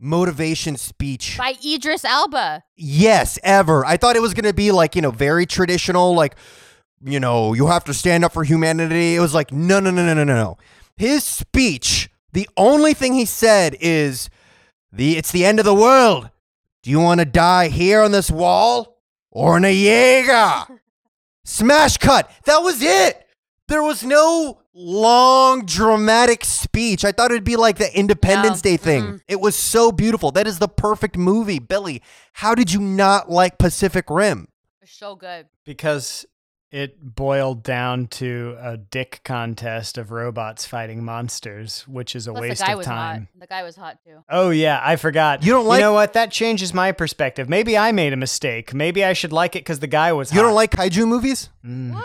[0.00, 2.64] motivation speech By Idris Elba.
[2.76, 3.84] Yes, ever.
[3.84, 6.36] I thought it was going to be like, you know, very traditional, like,
[7.04, 9.14] you know, you have to stand up for humanity.
[9.16, 10.58] It was like, no, no, no, no, no, no, no.
[10.96, 14.30] His speech, the only thing he said is,
[14.92, 16.30] the it's the end of the world.
[16.82, 18.98] Do you want to die here on this wall
[19.30, 20.80] or in a Jaeger?
[21.44, 22.30] Smash cut.
[22.44, 23.26] That was it.
[23.68, 27.04] There was no long dramatic speech.
[27.04, 28.70] I thought it'd be like the Independence No.
[28.70, 29.02] Day thing.
[29.04, 29.20] Mm-mm.
[29.26, 30.30] It was so beautiful.
[30.30, 31.58] That is the perfect movie.
[31.58, 32.00] Billy,
[32.34, 34.48] how did you not like Pacific Rim?
[34.80, 35.46] It's so good.
[35.64, 36.24] because
[36.70, 42.42] it boiled down to a dick contest of robots fighting monsters, which is a Plus,
[42.42, 43.20] the waste guy of was time.
[43.32, 43.40] hot.
[43.40, 44.22] The guy was hot too.
[44.28, 45.42] Oh yeah, I forgot.
[45.42, 46.12] You don't like- You know what?
[46.12, 47.48] That changes my perspective.
[47.48, 48.74] Maybe I made a mistake.
[48.74, 50.30] Maybe I should like it because the guy was.
[50.32, 51.48] You don't like kaiju movies?
[51.64, 51.94] Mm.
[51.94, 52.04] What?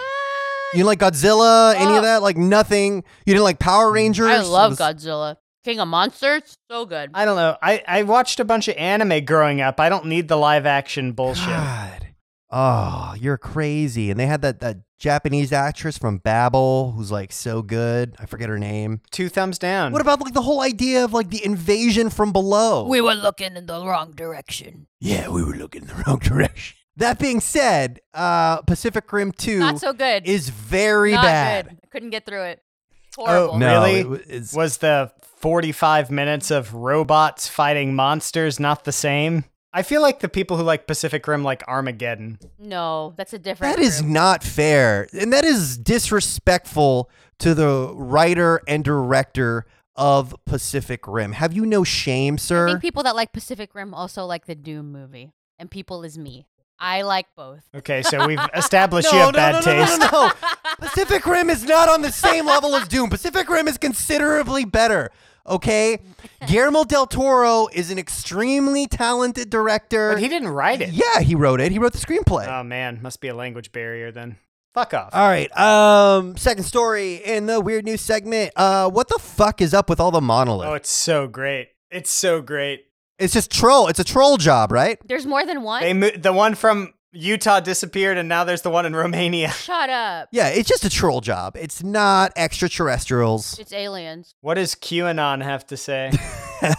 [0.74, 2.22] You didn't like Godzilla, any of that?
[2.22, 3.04] Like nothing?
[3.26, 4.28] You didn't like Power Rangers?
[4.28, 5.38] I love Was- Godzilla.
[5.64, 6.58] King of Monsters.
[6.70, 7.12] So good.
[7.14, 7.56] I don't know.
[7.62, 9.80] I, I watched a bunch of anime growing up.
[9.80, 11.46] I don't need the live action bullshit.
[11.48, 12.08] God.
[12.52, 14.12] Oh, you're crazy.
[14.12, 18.16] And they had that, that Japanese actress from Babel who's like so good.
[18.20, 19.02] I forget her name.
[19.12, 19.92] Two thumbs down.
[19.94, 22.86] What about like the whole idea of like the invasion from below?
[22.88, 24.88] We were looking in the wrong direction.
[25.00, 26.78] yeah, we were looking in the wrong direction.
[26.98, 30.28] That being said, uh, Pacific Rim 2 Not so good.
[30.28, 31.68] is very Not bad.
[31.70, 31.78] good.
[31.84, 32.62] I couldn't get through it.
[33.08, 33.56] It's horrible.
[33.56, 34.00] Oh, No, Really?
[34.02, 34.08] it
[34.54, 39.46] wa- Was the 45 minutes of robots fighting monsters not the same?
[39.76, 42.38] I feel like the people who like Pacific Rim like Armageddon.
[42.60, 43.76] No, that's a different.
[43.76, 44.12] That is group.
[44.14, 45.08] not fair.
[45.20, 49.66] And that is disrespectful to the writer and director
[49.96, 51.34] of Pacific Rim.
[51.34, 52.68] Have you no shame, I sir?
[52.68, 56.46] think people that like Pacific Rim also like the Doom movie, and people is me.
[56.80, 57.64] I like both.
[57.74, 60.00] Okay, so we've established you have no, bad no, no, taste.
[60.00, 60.34] no, no, no.
[60.80, 63.10] Pacific Rim is not on the same level as Doom.
[63.10, 65.12] Pacific Rim is considerably better.
[65.48, 66.00] Okay?
[66.48, 70.14] Guillermo del Toro is an extremely talented director.
[70.14, 70.90] But he didn't write it.
[70.92, 71.72] yeah, he wrote it.
[71.72, 72.48] He wrote the screenplay.
[72.48, 74.38] Oh man, must be a language barrier then.
[74.74, 75.10] Fuck off.
[75.14, 75.56] All right.
[75.58, 78.52] Um, second story in the weird news segment.
[78.56, 80.68] Uh, what the fuck is up with all the monolith?
[80.68, 81.70] oh, it's so great.
[81.92, 82.86] It's so great.
[83.20, 83.88] It's just troll.
[83.88, 85.00] It's a troll job, right?
[85.06, 85.84] There's more than one.
[85.84, 89.50] They mo- the one from Utah disappeared, and now there's the one in Romania.
[89.52, 90.30] Shut up.
[90.32, 91.56] Yeah, it's just a troll job.
[91.56, 93.60] It's not extraterrestrials.
[93.60, 94.36] It's aliens.
[94.42, 96.12] What does QAnon have to say?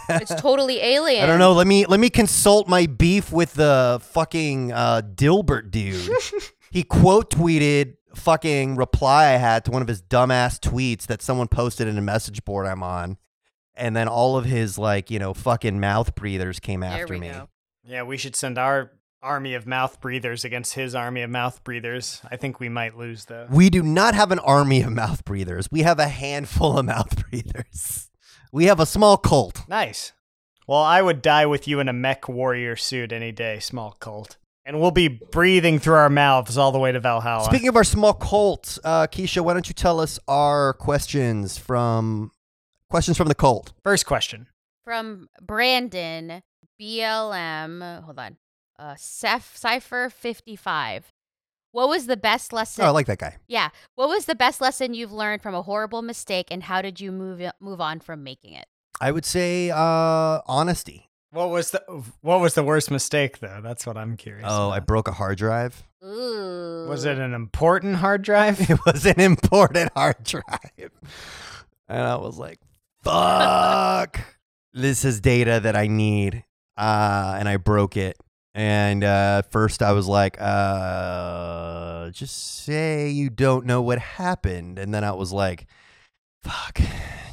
[0.09, 1.23] It's totally alien.
[1.23, 1.53] I don't know.
[1.53, 6.09] Let me let me consult my beef with the fucking uh, Dilbert dude.
[6.71, 11.47] he quote tweeted fucking reply I had to one of his dumbass tweets that someone
[11.47, 13.17] posted in a message board I'm on,
[13.77, 17.29] and then all of his like you know fucking mouth breathers came There after me.
[17.29, 17.49] go.
[17.83, 22.21] yeah, we should send our army of mouth breathers against his army of mouth breathers.
[22.29, 23.47] I think we might lose though.
[23.49, 25.67] We do not have an army of mouth breathers.
[25.71, 28.09] We have a handful of mouth breathers.
[28.51, 29.67] We have a small cult.
[29.67, 30.13] Nice.
[30.67, 34.37] Well, I would die with you in a mech warrior suit any day, small cult.
[34.67, 37.45] And we'll be breathing through our mouths all the way to Valhalla.
[37.45, 42.31] Speaking of our small cult, uh, Kisha, why don't you tell us our questions from
[42.95, 43.73] questions from the cult?
[43.83, 44.47] First question.
[44.85, 46.41] From Brandon
[46.81, 48.03] BLM.
[48.03, 48.37] Hold on.
[48.79, 51.11] Uh, Ceph Cipher fifty five.
[51.73, 52.85] What was the best lesson?
[52.85, 53.35] Oh, I like that guy.
[53.49, 53.69] yeah.
[53.95, 57.11] What was the best lesson you've learned from a horrible mistake, and how did you
[57.11, 58.65] move move on from making it?
[59.01, 61.09] I would say uh, honesty.
[61.31, 61.83] What was the
[62.21, 63.59] what was the worst mistake though?
[63.61, 64.47] That's what I'm curious.
[64.49, 65.83] Oh, I broke a hard drive.
[66.01, 66.85] Ooh.
[66.87, 68.57] Was it an important hard drive?
[68.69, 70.91] It was an important hard drive.
[71.89, 72.59] And I was like,
[73.05, 74.19] fuck.
[74.73, 76.43] this is data that I need.
[76.77, 78.17] Uh, and I broke it.
[78.53, 84.79] And uh, first I was like, uh, just say you don't know what happened.
[84.79, 85.67] And then I was like,
[86.43, 86.79] fuck,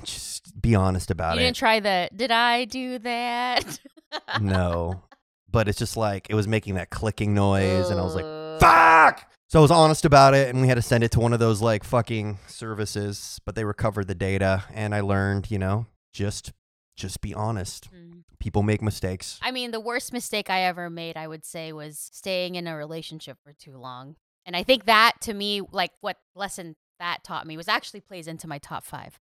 [0.05, 1.43] just be honest about You it.
[1.43, 2.09] You didn't try the.
[2.15, 3.79] Did I do that?
[4.41, 5.03] no.
[5.51, 7.91] But it's just like, it was making that clicking noise.
[7.91, 9.29] And I was like, fuck.
[9.53, 11.39] So I was honest about it, and we had to send it to one of
[11.39, 15.85] those like fucking services, but they recovered the data, and I learned, you know,
[16.15, 16.53] just
[16.97, 17.93] just be honest.
[17.93, 18.23] mm.
[18.41, 19.39] People make mistakes.
[19.43, 22.75] I mean, the worst mistake I ever made, I would say, was staying in a
[22.75, 24.17] relationship for too long.
[24.47, 28.27] And I think that to me, like what lesson that taught me was actually plays
[28.27, 29.21] into my top five.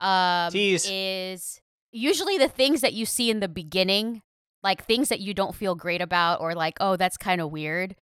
[0.00, 0.88] Um, Tease.
[0.90, 1.60] is
[1.92, 4.22] usually the things that you see in the beginning,
[4.62, 7.94] like things that you don't feel great about, or like, oh, that's kind of weird,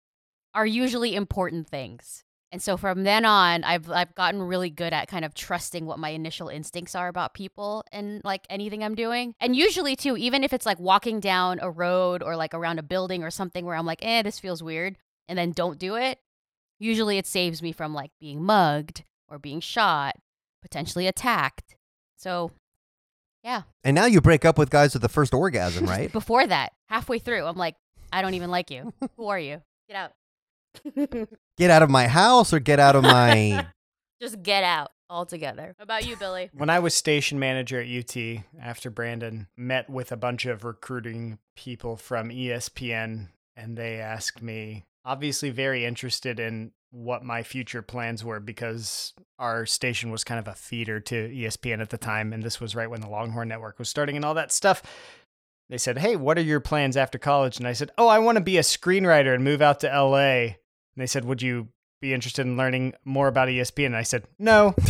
[0.55, 2.25] are usually important things.
[2.53, 5.99] And so from then on, I've I've gotten really good at kind of trusting what
[5.99, 9.35] my initial instincts are about people and like anything I'm doing.
[9.41, 12.85] And usually too, even if it's like walking down a road or like around a
[12.85, 14.97] building or something where I'm like, eh, this feels weird,
[15.29, 16.21] and then don't do it.
[16.79, 20.15] Usually it saves me from like being mugged or being shot,
[20.63, 21.75] potentially attacked.
[22.17, 22.53] So
[23.43, 23.63] yeah.
[23.83, 26.13] And now you break up with guys with the first orgasm, right?
[26.13, 27.75] before that, halfway through, I'm like,
[28.13, 28.93] I don't even like you.
[29.17, 29.61] Who are you?
[29.89, 30.13] Get out.
[31.57, 33.67] get out of my house or get out of my.
[34.21, 35.75] Just get out altogether.
[35.79, 36.51] How about you, Billy?
[36.53, 41.39] When I was station manager at UT, after Brandon met with a bunch of recruiting
[41.57, 48.25] people from ESPN, and they asked me, obviously very interested in what my future plans
[48.25, 52.43] were because our station was kind of a feeder to ESPN at the time, and
[52.43, 54.83] this was right when the Longhorn Network was starting and all that stuff.
[55.69, 57.59] They said, Hey, what are your plans after college?
[57.59, 60.57] And I said, Oh, I want to be a screenwriter and move out to LA.
[60.95, 61.69] And they said, Would you
[62.01, 63.87] be interested in learning more about ESPN?
[63.87, 64.75] And I said, No.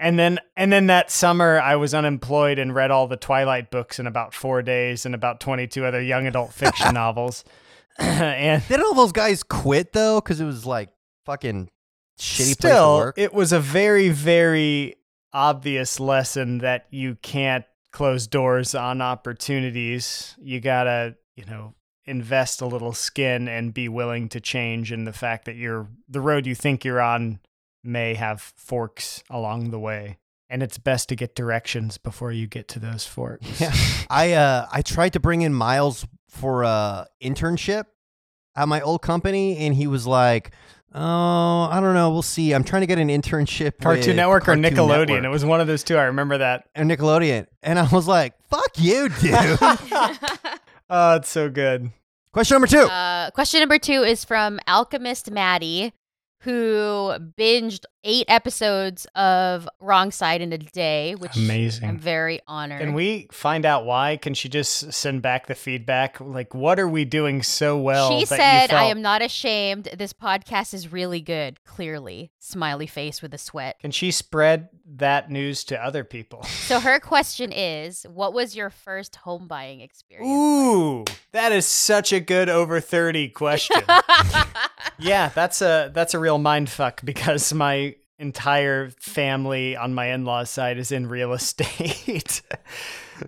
[0.00, 4.00] And then and then that summer I was unemployed and read all the Twilight books
[4.00, 7.44] in about 4 days and about 22 other young adult fiction novels.
[7.98, 10.20] and Didn't all those guys quit though?
[10.20, 10.90] Because it was like
[11.24, 11.70] fucking
[12.18, 13.18] shitty place to still work.
[13.18, 14.96] it was a very very
[15.32, 20.34] obvious lesson that you can't close doors on opportunities.
[20.42, 21.74] You got to, you know,
[22.06, 26.20] invest a little skin and be willing to change and the fact that you're the
[26.20, 27.40] road you think you're on
[27.82, 30.18] may have forks along the way.
[30.50, 33.60] And it's best to get directions before you get to those forks.
[33.60, 33.72] Yeah.
[34.10, 37.84] I uh I tried to bring in Miles for a internship
[38.56, 40.52] at my old company, and he was like,
[40.94, 42.10] "Oh, I don't know.
[42.10, 42.52] We'll see.
[42.52, 45.06] I'm trying to get an internship." Cartoon with Network or Nickelodeon.
[45.08, 45.96] Network." It was one of those two.
[45.96, 46.68] I remember that.
[46.74, 49.32] and Nickelodeon, and I was like, "Fuck you, dude."
[50.96, 51.90] Oh, it's so good.
[52.30, 52.78] Question number two.
[52.78, 55.92] Uh, question number two is from Alchemist Maddie,
[56.42, 61.88] who binged eight episodes of Wrong Side in a day, which Amazing.
[61.88, 62.80] I'm very honored.
[62.80, 64.16] Can we find out why?
[64.16, 66.20] Can she just send back the feedback?
[66.20, 68.10] Like, what are we doing so well?
[68.10, 69.88] she that you said, "I am not ashamed.
[69.96, 73.78] This podcast is really good." Clearly, smiley face with a sweat.
[73.80, 76.44] Can she spread that news to other people?
[76.64, 82.12] So her question is, "What was your first home buying experience?" Ooh, that is such
[82.12, 83.82] a good over thirty question.
[84.98, 90.50] yeah, that's a that's a real mind fuck because my entire family on my in-laws
[90.50, 92.42] side is in real estate.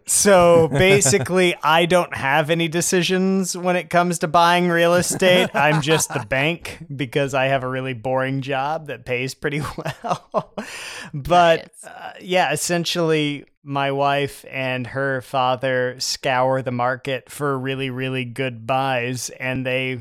[0.06, 5.50] so basically I don't have any decisions when it comes to buying real estate.
[5.54, 9.62] I'm just the bank because I have a really boring job that pays pretty
[10.04, 10.54] well.
[11.12, 18.24] but uh, yeah, essentially my wife and her father scour the market for really really
[18.24, 20.00] good buys and they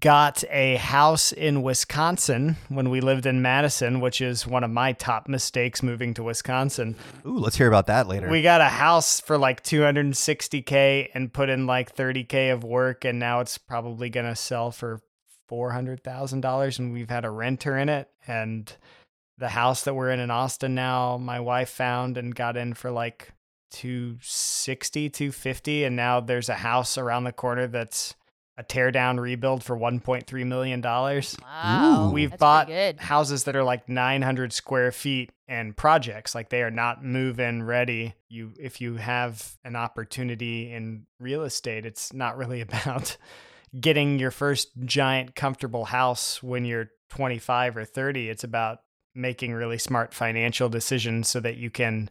[0.00, 4.92] got a house in Wisconsin when we lived in Madison, which is one of my
[4.92, 6.96] top mistakes moving to Wisconsin.
[7.24, 8.28] Ooh, let's hear about that later.
[8.28, 13.18] We got a house for like 260k and put in like 30k of work and
[13.18, 15.00] now it's probably going to sell for
[15.50, 18.72] $400,000 and we've had a renter in it and
[19.38, 22.90] the house that we're in in Austin now my wife found and got in for
[22.90, 23.32] like
[23.70, 28.14] 260 250 and now there's a house around the corner that's
[28.58, 32.12] a teardown rebuild for 1.3 million dollars Wow, Ooh.
[32.12, 36.70] We've that's bought houses that are like 900 square feet and projects like they are
[36.70, 38.14] not move in ready.
[38.28, 43.16] You if you have an opportunity in real estate, it's not really about
[43.78, 48.30] getting your first giant comfortable house when you're 25 or 30.
[48.30, 48.78] It's about
[49.14, 52.10] making really smart financial decisions so that you can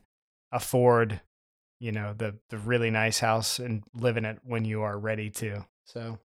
[0.51, 1.21] afford,
[1.79, 5.29] you know, the the really nice house and live in it when you are ready
[5.31, 5.65] to.
[5.85, 6.19] So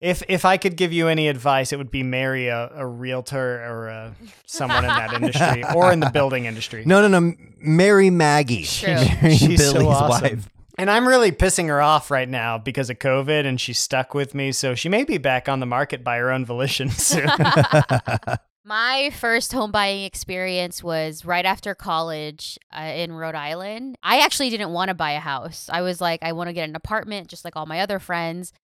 [0.00, 3.62] If if I could give you any advice, it would be marry a, a realtor
[3.64, 4.14] or a,
[4.46, 6.82] someone in that industry or in the building industry.
[6.84, 7.34] No, no, no.
[7.58, 8.64] Mary Maggie.
[8.64, 8.94] True.
[8.94, 10.22] Mary She's so Billy's awesome.
[10.22, 10.48] wife.
[10.76, 14.34] And I'm really pissing her off right now because of COVID and she's stuck with
[14.34, 14.50] me.
[14.50, 17.28] So she may be back on the market by her own volition soon.
[18.66, 23.98] My first home buying experience was right after college uh, in Rhode Island.
[24.02, 25.68] I actually didn't want to buy a house.
[25.70, 28.54] I was like, I want to get an apartment, just like all my other friends.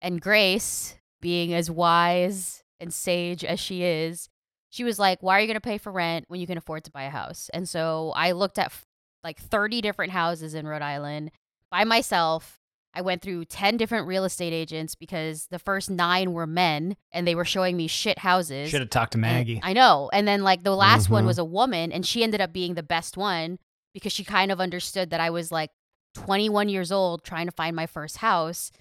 [0.00, 4.28] And Grace, being as wise and sage as she is,
[4.70, 6.84] she was like, Why are you going to pay for rent when you can afford
[6.84, 7.50] to buy a house?
[7.52, 8.86] And so I looked at f-
[9.24, 11.32] like 30 different houses in Rhode Island
[11.68, 12.57] by myself.
[12.98, 17.28] I went through 10 different real estate agents because the first nine were men and
[17.28, 18.70] they were showing me shit houses.
[18.70, 19.60] Should have talked to And- Maggie.
[19.62, 20.10] I know.
[20.12, 21.28] And then like the last one Mhm.
[21.28, 23.60] was a woman and she ended up being the best one
[23.94, 25.70] because she kind of understood that I was like
[26.14, 28.72] 21 years old trying to find my first house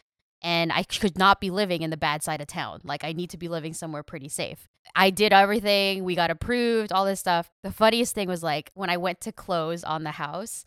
[0.41, 2.81] and I could not be living in the bad side of town.
[2.83, 4.67] Like I need to be living somewhere pretty safe.
[4.95, 7.51] I did everything, we got approved, all this stuff.
[7.61, 10.65] The funniest thing was like when I went to close on the house,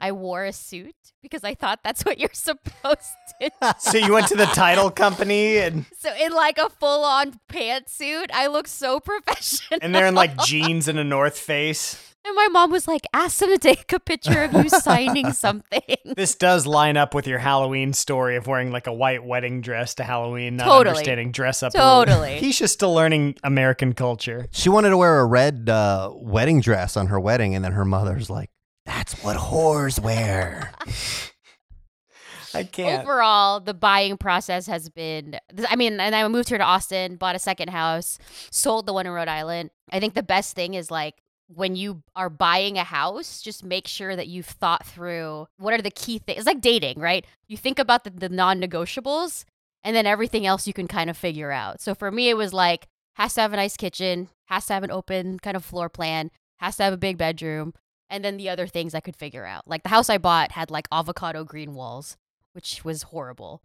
[0.00, 3.00] I wore a suit because I thought that's what you're supposed
[3.40, 7.38] to so you went to the title company and so in like a full on
[7.50, 9.78] pantsuit, I look so professional.
[9.82, 12.06] and they're in like jeans and a North Face.
[12.22, 15.80] And my mom was like, ask them to take a picture of you signing something.
[16.04, 19.94] This does line up with your Halloween story of wearing like a white wedding dress
[19.94, 20.88] to Halloween, not Totally.
[20.90, 21.72] understanding dress up.
[21.72, 22.36] Totally.
[22.36, 24.48] He's just still learning American culture.
[24.50, 27.86] She wanted to wear a red uh, wedding dress on her wedding, and then her
[27.86, 28.50] mother's like,
[28.90, 30.72] "That's what whores wear."
[32.52, 33.02] I can't.
[33.04, 35.38] Overall, the buying process has been
[35.68, 38.18] I mean, and I moved here to Austin, bought a second house,
[38.50, 39.70] sold the one in Rhode Island.
[39.92, 41.22] I think the best thing is like
[41.54, 45.82] when you are buying a house, just make sure that you've thought through what are
[45.82, 46.38] the key things.
[46.38, 47.26] It's like dating, right?
[47.48, 49.44] You think about the, the non negotiables
[49.82, 51.80] and then everything else you can kind of figure out.
[51.80, 54.84] So for me, it was like, has to have a nice kitchen, has to have
[54.84, 57.74] an open kind of floor plan, has to have a big bedroom,
[58.10, 59.68] and then the other things I could figure out.
[59.68, 62.16] Like the house I bought had like avocado green walls,
[62.52, 63.62] which was horrible.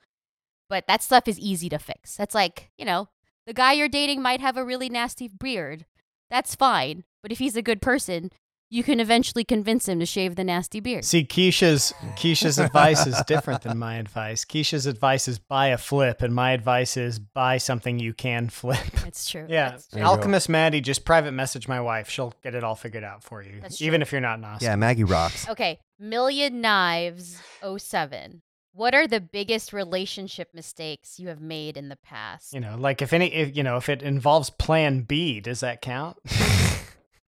[0.69, 2.15] But that stuff is easy to fix.
[2.15, 3.09] That's like, you know,
[3.45, 5.85] the guy you're dating might have a really nasty beard.
[6.29, 7.03] That's fine.
[7.21, 8.31] But if he's a good person,
[8.75, 11.05] you can eventually convince him to shave the nasty beard.
[11.05, 14.43] See, Kisha's Kisha's advice is different than my advice.
[14.43, 18.83] Kisha's advice is buy a flip, and my advice is buy something you can flip.
[19.01, 19.45] That's true.
[19.47, 20.03] Yeah, That's There.
[20.03, 22.09] Alchemist Maddie, just private message my wife.
[22.09, 24.03] She'll get it all figured out for you, That's even true.
[24.03, 24.65] if you're not in Austin.
[24.67, 25.47] Yeah, Maggie rocks.
[25.55, 27.37] Okay, Million Knives
[27.77, 28.41] 07.
[28.73, 32.53] What are the biggest relationship mistakes you have made in the past?
[32.53, 35.81] You know, like if any, if, you know, if it involves Plan B, does that
[35.81, 36.17] count?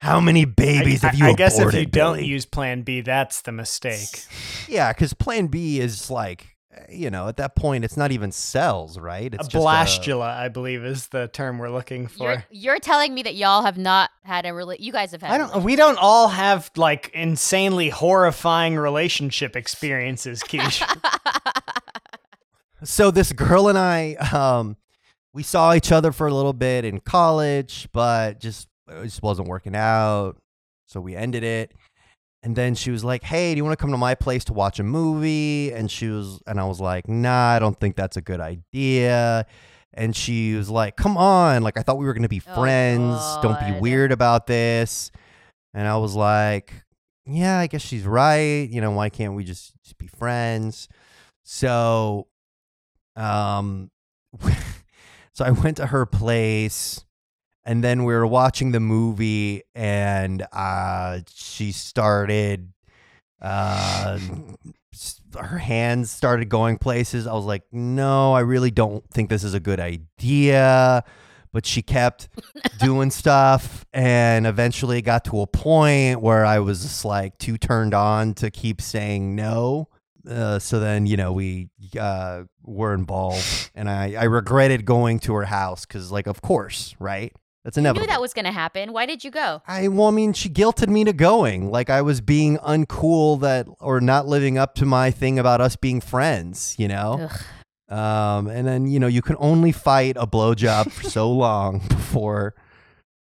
[0.04, 2.28] How many babies I, have you I, I guess if aborted, you don't Billy?
[2.28, 4.26] use Plan B, that's the mistake.
[4.68, 6.58] Yeah, because Plan B is like,
[6.90, 9.34] you know, at that point, it's not even cells, right?
[9.34, 12.32] It's a just blastula, I believe, is the term we're looking for.
[12.32, 15.32] You're, you're telling me that y'all have not had a rela- you guys have had
[15.32, 15.64] I don't.
[15.64, 20.84] We don't all have like insanely horrifying relationship experiences, Keish.
[22.84, 24.76] So this girl and I, um,
[25.32, 28.68] we saw each other for a little bit in college, but just
[29.02, 30.38] it just wasn't working out.
[30.88, 31.74] So we ended it.
[32.44, 34.54] And then she was like, "Hey, do you want to come to my place to
[34.54, 38.18] watch a movie?" And she was, and I was like, "Nah, I don't think that's
[38.18, 39.46] a good idea."
[39.94, 43.22] And she was like, "Come on, like I thought we were gonna be Oh, friends.
[43.42, 45.10] Don't be weird about this."
[45.74, 46.84] And I was like,
[47.26, 48.70] "Yeah, I guess she's right.
[48.70, 50.90] You know, why can't we just, just be friends?"
[51.46, 52.28] So,
[53.16, 53.90] um,
[55.34, 57.06] so I went to her place,
[57.66, 62.74] and then we were watching the movie, and uh, she started,
[63.42, 64.20] uh,
[65.40, 67.26] her hands started going places.
[67.26, 71.04] I was like, no, I really don't think this is a good idea.
[71.54, 72.30] But she kept
[72.80, 77.58] doing stuff, and eventually it got to a point where I was just like too
[77.58, 79.88] turned on to keep saying no.
[80.28, 85.34] Uh, so then, you know, we uh, were involved, and I, I regretted going to
[85.34, 87.34] her house because, like, of course, right?
[87.64, 88.08] That's You inevitable.
[88.08, 88.92] knew that was going to happen.
[88.92, 89.62] Why did you go?
[89.68, 91.72] I well, I mean, she guilted me to going.
[91.72, 95.76] Like I was being uncool that or not living up to my thing about us
[95.78, 97.30] being friends, you know?
[97.90, 102.56] Um, and then, you know, you can only fight a blowjob for so long before,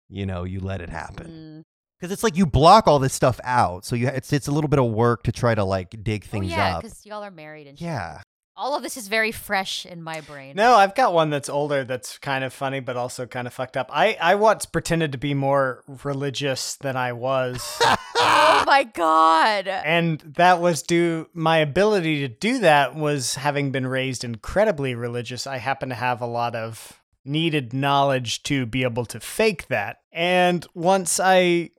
[0.09, 1.27] you know, you let it happen.
[1.27, 1.63] Mm.
[1.99, 3.85] Because it's like you block all this stuff out.
[3.85, 6.31] So you it's it's a little bit of work to try to like dig Oh,
[6.31, 6.83] things yeah, up.
[6.83, 7.79] because y'all are married and.
[7.79, 8.23] Yeah.
[8.61, 10.55] All of this is very fresh in my brain.
[10.55, 13.75] No, I've got one that's older that's kind of funny, but also kind of fucked
[13.75, 13.89] up.
[13.91, 17.81] I, I once pretended to be more religious than I was.
[18.23, 19.67] Oh my god.
[19.67, 25.47] and that was due, my ability to do that was having been raised incredibly religious.
[25.47, 30.01] I happen to have a lot of needed knowledge to be able to fake that.
[30.13, 31.71] And once I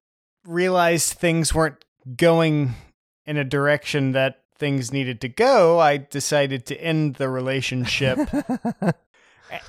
[0.43, 2.73] realized things weren't going
[3.27, 8.20] in a direction that things needed to go, I decided to end the relationship.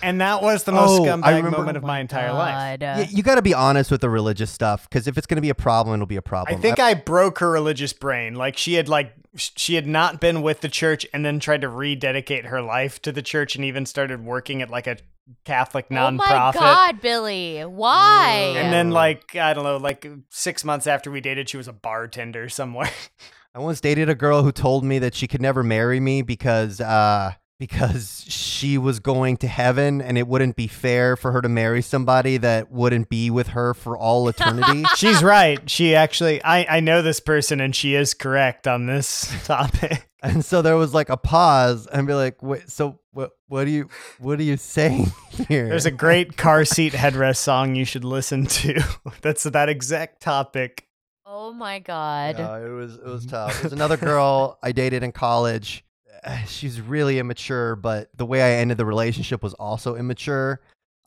[0.00, 2.78] And that was the most Oh, scumbag remember- moment of my oh entire life.
[2.78, 2.98] God.
[2.98, 5.42] Y- you got to be honest with the religious stuff because if it's going to
[5.42, 6.56] be a problem, it'll be a problem.
[6.56, 8.36] I think I broke her religious brain.
[8.36, 11.68] Like she had like she had not been with the church and then tried to
[11.68, 14.98] rededicate her life to the church and even started working at like a
[15.44, 16.20] Catholic oh nonprofit.
[16.20, 16.54] Oh nonprofit.
[16.54, 17.60] my god, Billy.
[17.62, 18.54] Why?
[18.56, 21.72] And then like I don't know, like 6 months after we dated she was a
[21.72, 22.90] bartender somewhere.
[23.54, 26.80] I once dated a girl who told me that she could never marry me because
[26.80, 31.48] uh because she was going to heaven and it wouldn't be fair for her to
[31.48, 34.82] marry somebody that wouldn't be with her for all eternity.
[34.96, 35.68] She's right.
[35.70, 40.08] She actually I I know this person and she is correct on this topic.
[40.22, 43.70] and so there was like a pause and be like, "Wait, so what what are
[43.70, 43.88] you
[44.18, 45.12] what are you saying
[45.48, 48.82] here?" There's a great car seat headrest song you should listen to.
[49.20, 50.88] That's that exact topic.
[51.34, 52.38] Oh my god.
[52.38, 53.62] Yeah, it was it was tough.
[53.62, 55.82] There's another girl I dated in college.
[56.46, 60.60] She's really immature, but the way I ended the relationship was also immature.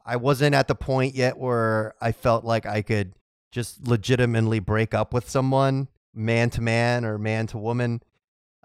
[0.04, 3.14] I wasn't at the point yet where I felt like I could
[3.52, 8.02] just legitimately break up with someone, man to man or man to woman.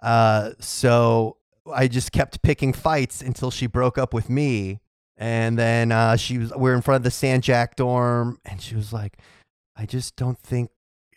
[0.00, 1.36] Uh, so
[1.70, 4.80] I just kept picking fights until she broke up with me.
[5.18, 8.62] And then uh, she was we are in front of the San Jac dorm, and
[8.62, 9.18] she was like,
[9.76, 10.70] "I just don't think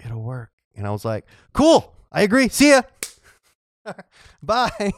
[0.03, 2.49] it'll work." And I was like, "Cool, I agree.
[2.49, 2.81] See ya.
[4.43, 4.93] Bye."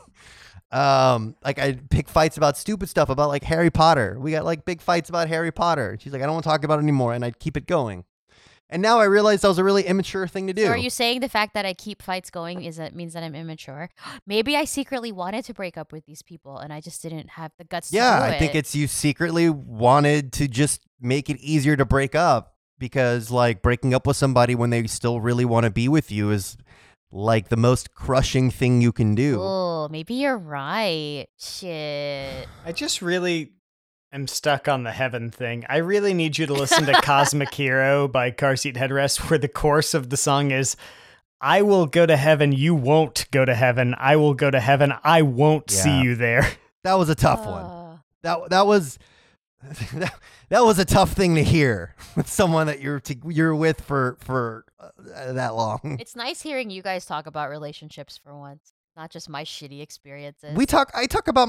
[0.72, 4.18] Um, like I pick fights about stupid stuff about like Harry Potter.
[4.20, 5.98] We got like big fights about Harry Potter.
[6.00, 8.04] She's like, "I don't want to talk about it anymore," and I'd keep it going.
[8.70, 10.66] And now I realize that was a really immature thing to do.
[10.66, 13.24] So are you saying the fact that I keep fights going is that means that
[13.24, 13.90] I'm immature?
[14.28, 17.52] Maybe I secretly wanted to break up with these people and I just didn't have
[17.60, 21.38] the guts yeah, to do I think it's you secretly wanted to just make it
[21.38, 25.64] easier to break up because like breaking up with somebody when they still really want
[25.66, 26.58] to be with you is
[27.12, 29.40] like the most crushing thing you can do.
[29.42, 31.28] Oh, maybe you're right.
[31.40, 32.48] Shit.
[32.66, 33.52] I just really
[34.12, 35.66] am stuck on the heaven thing.
[35.70, 39.48] I really need you to listen to Cosmic Hero by Car Seat Headrest, where the
[39.48, 40.76] chorus of the song is
[41.42, 43.94] I will go to heaven, you won't go to heaven.
[43.98, 46.50] I will go to heaven, I won't see you there.
[46.84, 47.66] That was a tough one.
[47.66, 49.00] Uh, That that was
[49.94, 50.14] that,
[50.50, 54.18] that was a tough thing to hear with someone that you're to, you're with for
[54.22, 55.98] for uh, that long.
[56.00, 60.56] It's nice hearing you guys talk about relationships for once, not just my shitty experiences.
[60.56, 61.48] We talk I talk about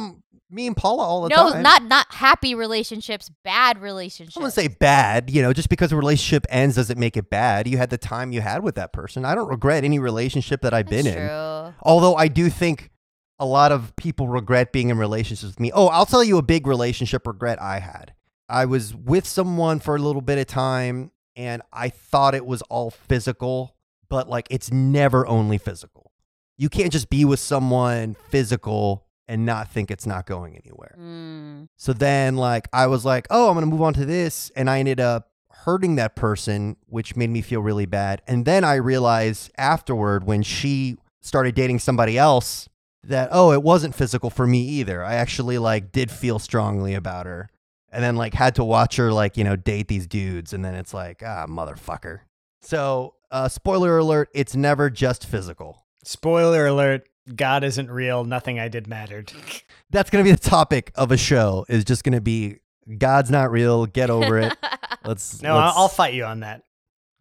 [0.51, 1.63] me and Paula all the no, time.
[1.63, 4.37] No, not not happy relationships, bad relationships.
[4.37, 5.31] I wouldn't say bad.
[5.31, 7.69] You know, just because a relationship ends doesn't make it bad.
[7.69, 9.25] You had the time you had with that person.
[9.25, 11.29] I don't regret any relationship that I've been That's in.
[11.29, 11.75] true.
[11.83, 12.91] Although I do think
[13.39, 15.71] a lot of people regret being in relationships with me.
[15.75, 18.15] Oh, I'll tell you a big relationship regret I had.
[18.49, 22.63] I was with someone for a little bit of time and I thought it was
[22.63, 23.77] all physical,
[24.09, 26.13] but like it's never only physical.
[26.57, 30.97] You can't just be with someone physical and not think it's not going anywhere.
[30.99, 31.69] Mm.
[31.77, 34.51] So then, like, I was like, oh, I'm going to move on to this.
[34.55, 38.23] And I ended up hurting that person, which made me feel really bad.
[38.27, 42.69] And then I realized afterward, when she started dating somebody else,
[43.03, 45.05] that, oh, it wasn't physical for me either.
[45.05, 47.51] I actually, like, did feel strongly about her.
[47.97, 50.53] And then, like, had to watch her, like, you know, date these dudes.
[50.53, 52.21] And then it's like, ah, motherfucker.
[52.61, 55.87] So, uh, spoiler alert, it's never just physical.
[56.05, 58.25] Spoiler alert God isn't real.
[58.25, 59.33] Nothing I did mattered.
[59.91, 62.59] That's going to be the topic of a show, is just going to be
[62.99, 63.87] God's not real.
[63.87, 64.55] Get over it.
[65.05, 65.41] Let's.
[65.43, 66.63] No, let's- I'll fight you on that.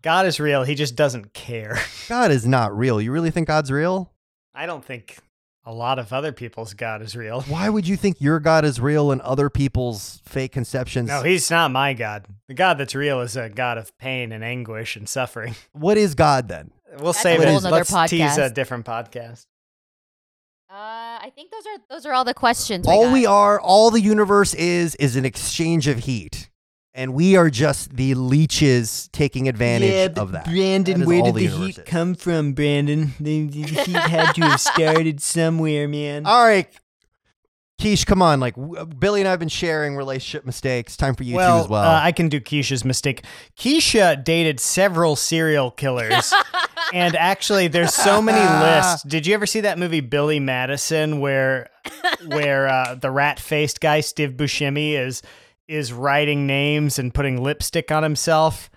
[0.02, 0.64] God is real.
[0.64, 1.80] He just doesn't care.
[2.10, 3.02] God is not real.
[3.02, 4.12] You really think God's real?
[4.54, 5.18] I don't think
[5.66, 7.42] a lot of other people's God is real.
[7.42, 11.10] Why would you think your God is real and other people's fake conceptions?
[11.10, 12.26] No, he's not my God.
[12.48, 15.56] The God that's real is a God of pain and anguish and suffering.
[15.72, 16.72] what is God then?
[17.00, 17.50] We'll That's save a it.
[17.50, 18.54] whole Let's tease a podcast.
[18.54, 19.48] different podcast.
[20.70, 20.74] Uh,
[21.22, 22.86] I think those are those are all the questions.
[22.86, 23.14] we all got.
[23.14, 26.50] we are, all the universe is, is an exchange of heat.
[26.98, 30.46] And we are just the leeches taking advantage of that.
[30.46, 31.84] Brandon, That is where did the the, heat is.
[31.86, 33.14] come from, Brandon?
[33.20, 36.26] The, the heat had to have started somewhere, man.
[36.26, 36.70] All right.
[37.82, 38.40] Keish, come on.
[38.40, 38.56] Like,
[38.98, 40.96] Billy and I have been sharing relationship mistakes.
[40.96, 41.84] Time for you well, too as well.
[41.84, 43.26] Uh, I can do Kisha's mistake.
[43.58, 46.34] Kisha dated several serial killers,
[46.94, 49.04] And actually, there's so many lists.
[49.04, 51.70] Did you ever see that movie Billy Madison, where
[52.28, 55.22] where uh, the rat-faced guy Steve Buscemi is
[55.68, 58.70] is writing names and putting lipstick on himself?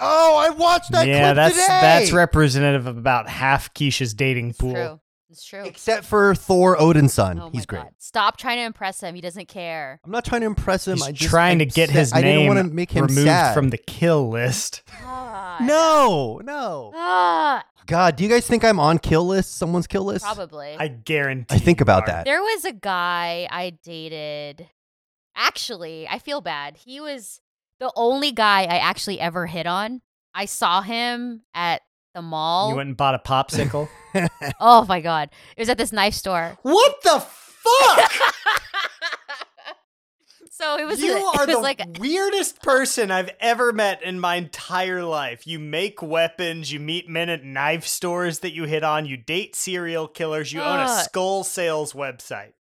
[0.00, 1.66] Oh, I watched that yeah, clip that's today.
[1.68, 4.74] that's representative of about half Kisha's dating It's pool.
[4.74, 5.00] true.
[5.30, 5.64] It's true.
[5.64, 7.40] Except for Thor Odinson.
[7.40, 7.84] Oh my He's great.
[7.84, 7.92] God.
[7.98, 9.14] Stop trying to impress him.
[9.14, 9.98] He doesn't care.
[10.04, 10.96] I'm not trying to impress him.
[10.96, 13.06] He's I just, trying to I'm get sad- his I didn't want to make him
[13.06, 13.54] removed sad.
[13.54, 14.82] from the kill list.
[15.02, 15.62] God.
[15.62, 16.92] No, no.
[16.94, 19.54] Ah, God, do you guys think I'm on kill list?
[19.56, 20.24] Someone's kill list?
[20.24, 20.76] probably.
[20.78, 21.54] I guarantee.
[21.54, 22.06] I think about are.
[22.08, 22.24] that.
[22.26, 24.68] There was a guy I dated.
[25.36, 26.76] Actually, I feel bad.
[26.76, 27.40] He was
[27.80, 30.02] the only guy I actually ever hit on.
[30.34, 31.82] I saw him at
[32.14, 32.70] the mall.
[32.70, 33.88] You went and bought a popsicle.
[34.60, 35.30] oh my god.
[35.56, 36.58] It was at this knife store.
[36.62, 38.12] what the fuck?
[40.62, 44.20] So it was you it are was the like weirdest person I've ever met in
[44.20, 45.44] my entire life.
[45.44, 49.56] You make weapons, you meet men at knife stores that you hit on, you date
[49.56, 51.02] serial killers, you own a uh.
[51.02, 52.52] skull sales website.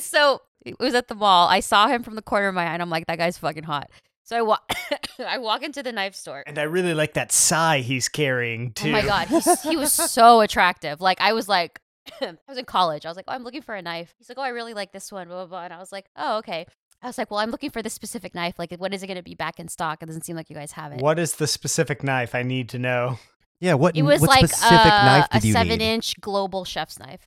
[0.00, 1.48] so it was at the mall.
[1.48, 3.64] I saw him from the corner of my eye and I'm like, that guy's fucking
[3.64, 3.90] hot.
[4.24, 4.72] So I walk
[5.18, 6.42] I walk into the knife store.
[6.46, 8.88] And I really like that sigh he's carrying too.
[8.88, 11.00] Oh my god, he's, he was so attractive.
[11.00, 11.80] Like I was like,
[12.20, 13.04] I was in college.
[13.04, 14.14] I was like, oh, I'm looking for a knife.
[14.18, 15.28] He's like, oh, I really like this one.
[15.28, 15.64] Blah blah blah.
[15.64, 16.66] And I was like, oh, okay.
[17.02, 18.54] I was like, well, I'm looking for this specific knife.
[18.58, 20.02] Like, when is it going to be back in stock?
[20.02, 21.02] It doesn't seem like you guys have it.
[21.02, 23.18] What is the specific knife I need to know?
[23.60, 27.26] yeah, what, It was what like specific uh, knife a you seven-inch global chef's knife.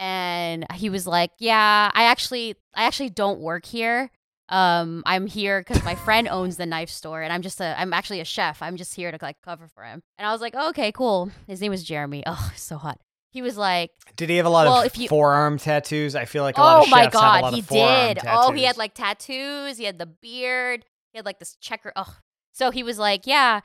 [0.00, 4.10] And he was like, yeah, I actually, I actually don't work here.
[4.48, 7.92] Um, I'm here because my friend owns the knife store, and I'm just a, I'm
[7.92, 8.62] actually a chef.
[8.62, 10.02] I'm just here to like cover for him.
[10.18, 11.30] And I was like, oh, okay, cool.
[11.46, 12.22] His name was Jeremy.
[12.26, 12.98] Oh, so hot.
[13.30, 16.16] He was like, Did he have a lot Well, of you- forearm tattoos?
[16.16, 17.60] I feel like a lot oh of my chefs have a lot god, of he
[17.62, 18.18] forearm did.
[18.26, 19.76] Oh, he had like tattoos.
[19.78, 20.84] He had the beard.
[21.12, 21.92] He had like this checker.
[21.94, 22.16] Oh,
[22.52, 23.60] so he was like, yeah.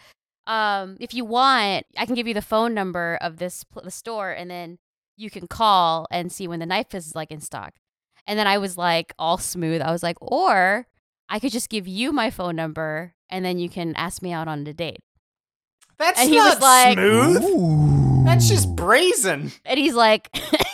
[0.45, 3.89] Um, if you want, I can give you the phone number of this pl- the
[3.89, 4.77] store, and then
[5.18, 7.74] you can call and see when the knife is like in stock.
[8.28, 9.82] And then I was like, all smooth.
[9.82, 10.88] I was like, or
[11.30, 14.47] I could just give you my phone number, and then you can ask me out
[14.47, 14.99] on a date.
[15.97, 17.43] That's and he not was like- smooth.
[17.43, 18.24] Ooh.
[18.26, 19.51] That's just brazen.
[19.66, 20.30] And he's like,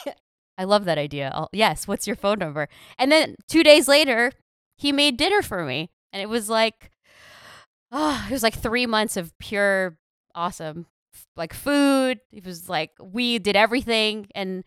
[0.58, 1.32] I love that idea.
[1.34, 2.70] I'll, yes, what's your phone number?
[2.98, 4.32] And then two days later,
[4.78, 5.90] he made dinner for me.
[6.14, 6.92] And it was like,
[7.92, 9.98] oh, it was like three months of pure
[10.34, 10.92] awesome, f-
[11.36, 12.20] like food.
[12.32, 14.28] It was like, we did everything.
[14.36, 14.64] And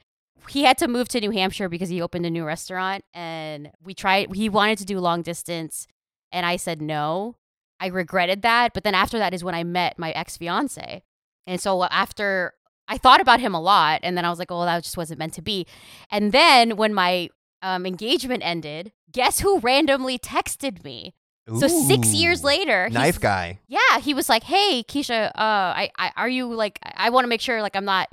[0.48, 3.04] he had to move to New Hampshire because he opened a new restaurant.
[3.14, 5.86] And we tried, he wanted to do long distance.
[6.32, 7.36] And I said no.
[7.80, 8.74] I regretted that.
[8.74, 11.02] But then after that is when I met my ex fiance.
[11.46, 12.54] And so after
[12.88, 15.18] I thought about him a lot, and then I was like, oh, that just wasn't
[15.18, 15.66] meant to be.
[16.10, 17.30] And then when my
[17.62, 21.14] um, engagement ended, guess who randomly texted me?
[21.46, 23.58] So six years later, knife guy.
[23.68, 26.78] yeah, he was like, "Hey, Kisha, uh, I, I are you like?
[26.82, 28.10] I want to make sure like I'm not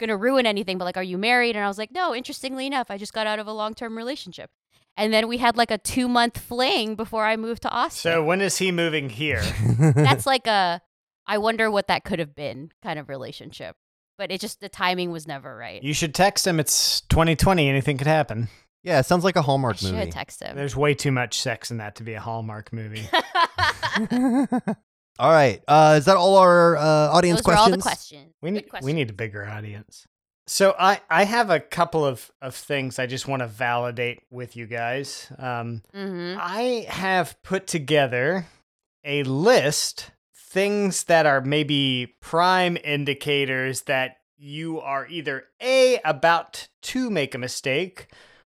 [0.00, 2.90] gonna ruin anything, but like, are you married?" And I was like, "No." Interestingly enough,
[2.90, 4.50] I just got out of a long term relationship,
[4.96, 8.12] and then we had like a two month fling before I moved to Austin.
[8.12, 9.42] So when is he moving here?
[9.78, 10.80] That's like a,
[11.24, 13.76] I wonder what that could have been kind of relationship,
[14.18, 15.80] but it just the timing was never right.
[15.84, 16.58] You should text him.
[16.58, 17.68] It's 2020.
[17.68, 18.48] Anything could happen.
[18.82, 20.10] Yeah, it sounds like a Hallmark should movie.
[20.10, 20.56] text him.
[20.56, 23.08] There's way too much sex in that to be a Hallmark movie.
[25.18, 25.62] all right.
[25.68, 27.72] Uh, is that all our uh, audience Those were questions?
[27.72, 28.34] all the questions.
[28.40, 30.06] We Good need we need a bigger audience.
[30.46, 34.56] So I I have a couple of of things I just want to validate with
[34.56, 35.30] you guys.
[35.38, 36.36] Um, Mhm.
[36.40, 38.46] I have put together
[39.04, 47.08] a list things that are maybe prime indicators that you are either a about to
[47.08, 48.08] make a mistake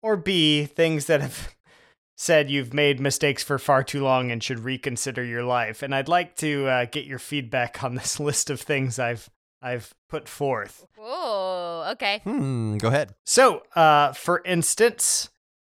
[0.04, 1.56] or b things that have
[2.16, 5.82] said you've made mistakes for far too long and should reconsider your life.
[5.82, 9.28] And I'd like to uh, get your feedback on this list of things I've
[9.62, 10.84] I've put forth.
[11.00, 12.20] Oh, okay.
[12.22, 12.76] Hmm.
[12.76, 13.14] Go ahead.
[13.24, 15.30] So, uh, for instance,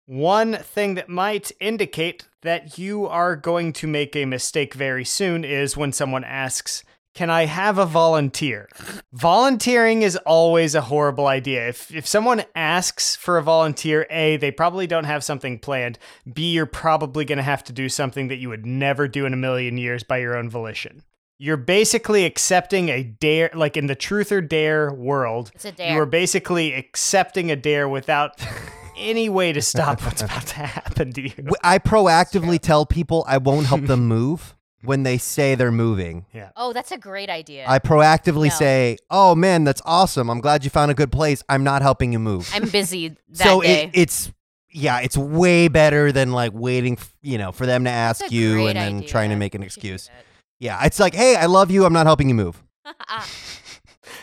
[0.08, 5.44] one thing that might indicate that you are going to make a mistake very soon
[5.44, 6.84] is when someone asks,
[7.16, 8.68] Can I have a volunteer?
[9.14, 11.70] Volunteering is always a horrible idea.
[11.70, 15.98] If, if someone asks for a volunteer, A, they probably don't have something planned.
[16.32, 19.32] B, you're probably going to have to do something that you would never do in
[19.34, 21.04] a million years by your own volition.
[21.38, 25.94] You're basically accepting a dare, like in the truth or dare world, It's a dare.
[25.94, 28.46] You are basically accepting a dare without
[28.98, 31.30] any way to stop what's about to happen to you.
[31.30, 34.54] W- I proactively tell people I won't help them move
[34.86, 36.26] when they say they're moving.
[36.34, 36.50] Yeah.
[36.56, 37.66] oh, that's a great idea.
[37.68, 38.56] I proactively No.
[38.56, 40.30] say, "Oh man, that's awesome!
[40.30, 41.44] I'm glad you found a good place.
[41.50, 43.84] I'm not helping you move." I'm busy that so day.
[43.86, 44.32] it, it's
[44.72, 48.32] yeah, it's way better than like waiting, f- you know, for them to That's ask
[48.32, 49.10] a you great and then idea.
[49.10, 50.08] trying to make an I should do excuse.
[50.08, 50.26] that.
[50.60, 51.86] Yeah, it's like, "Hey, I love you.
[51.86, 52.62] I'm not helping you move."
[53.08, 53.28] Ah.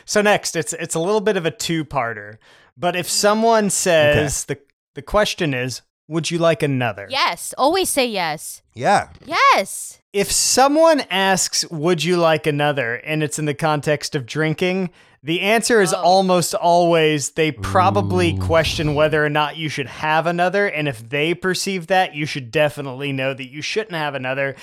[0.05, 2.37] So next, it's it's a little bit of a two-parter.
[2.77, 4.59] But if someone says the
[4.95, 5.83] the question is,
[6.13, 7.07] would you like another?
[7.11, 7.53] Yes.
[7.59, 8.63] Always say yes.
[8.75, 9.09] Yeah.
[9.25, 9.99] Yes.
[10.13, 14.91] If someone asks, would you like another, and it's in the context of drinking,
[15.23, 16.03] the answer is Oh.
[16.03, 18.41] almost always they probably Ooh.
[18.41, 20.67] question whether or not you should have another.
[20.67, 24.55] And if they perceive that, you should definitely know that you shouldn't have another.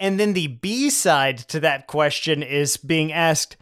[0.00, 3.56] And then the B side to that question is being asked,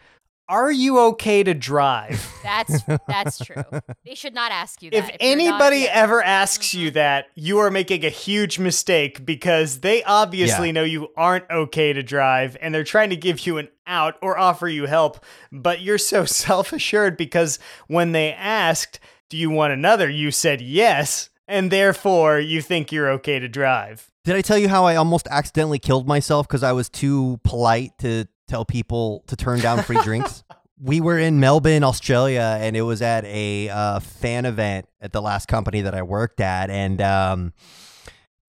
[0.49, 2.25] are you okay to drive?
[2.43, 3.63] That's that's true.
[4.05, 4.97] They should not ask you that.
[4.97, 5.91] if you're not- anybody yeah.
[5.93, 6.29] ever mm-hmm.
[6.29, 10.73] asks you that, you are making a huge mistake because they obviously Yeah.
[10.73, 14.37] know you aren't okay to drive and they're trying to give you an out or
[14.37, 18.99] offer you help, but you're so self assured because when they asked,
[19.29, 20.09] Do you want another?
[20.09, 24.09] you said yes, and therefore you think you're okay to drive.
[24.23, 27.91] Did I tell you how I almost accidentally killed myself because I was too polite
[27.99, 30.43] to tell people to turn down free drinks?
[30.79, 35.23] We were in Melbourne, Australia, and it was at a uh, fan event at the
[35.23, 37.53] last company that I worked at, and um,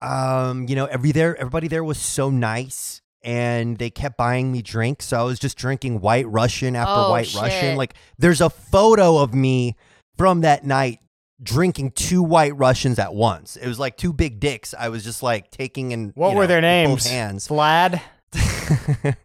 [0.03, 4.61] um, you know, every there, everybody there was so nice, and they kept buying me
[4.61, 5.05] drinks.
[5.05, 7.41] So I was just drinking White Russian after Oh, White shit.
[7.41, 7.75] Russian.
[7.75, 9.75] Like, there's a photo of me
[10.15, 10.99] from that night
[11.41, 13.55] drinking two White Russians at once.
[13.55, 14.75] It was like two big dicks.
[14.77, 16.11] I was just like taking in.
[16.13, 17.07] What you were know, their names?
[17.07, 17.47] Hands.
[17.47, 17.99] Vlad?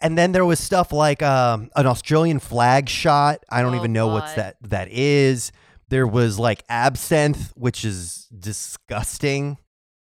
[0.00, 3.44] and then there was stuff like um, an Australian flag shot.
[3.50, 4.36] I don't Oh, even know what God.
[4.36, 5.52] that that is.
[5.88, 9.58] There was like absinthe, which is disgusting.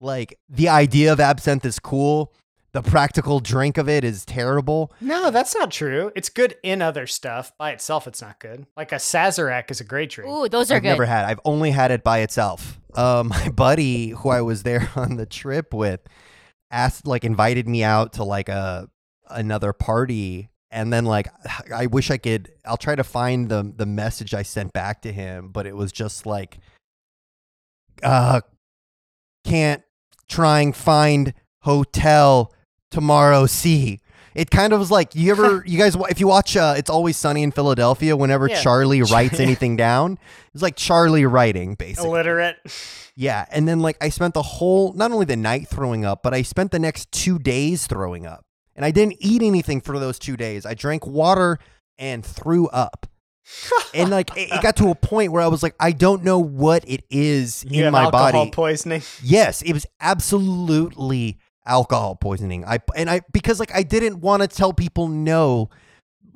[0.01, 2.32] Like the idea of absinthe is cool.
[2.73, 4.93] The practical drink of it is terrible.
[5.01, 6.12] No, that's not true.
[6.15, 7.52] It's good in other stuff.
[7.59, 8.66] By itself, it's not good.
[8.77, 10.31] Like a Sazerac is a great drink.
[10.31, 10.77] Ooh, those are good.
[10.77, 10.89] I've good.
[10.90, 11.24] never had.
[11.24, 12.78] I've only had it by itself.
[12.94, 16.01] Um, my buddy, who I was there on the trip with,
[16.70, 18.89] asked like invited me out to like a
[19.31, 21.29] another party, and then like
[21.75, 22.53] I wish I could.
[22.65, 25.93] I'll try to find the the message I sent back to him, but it was
[25.93, 26.59] just like,
[28.03, 28.41] uh,
[29.45, 29.83] can't
[30.29, 32.53] trying find hotel
[32.91, 33.47] tomorrow.
[33.47, 34.01] See.
[34.35, 37.17] It kind of was like you ever you guys if you watch uh, it's always
[37.17, 38.61] sunny in Philadelphia whenever Yeah.
[38.61, 40.17] Charlie writes anything down
[40.55, 42.57] it's like Charlie writing basically Illiterate.
[43.17, 46.35] yeah and then like I spent the whole not only the night throwing up but
[46.35, 48.45] I spent the next 2 days throwing up
[48.79, 51.59] and I didn't eat anything for those 2 days I drank water
[51.99, 53.07] and threw up
[53.95, 56.39] and like it, it got to a point where I was like I don't know
[56.39, 59.03] what it is You in have my alcohol body poisoning.
[59.23, 61.39] Yes, it was absolutely
[61.69, 62.65] alcohol poisoning.
[62.65, 65.71] I and I because like I didn't want to tell people no.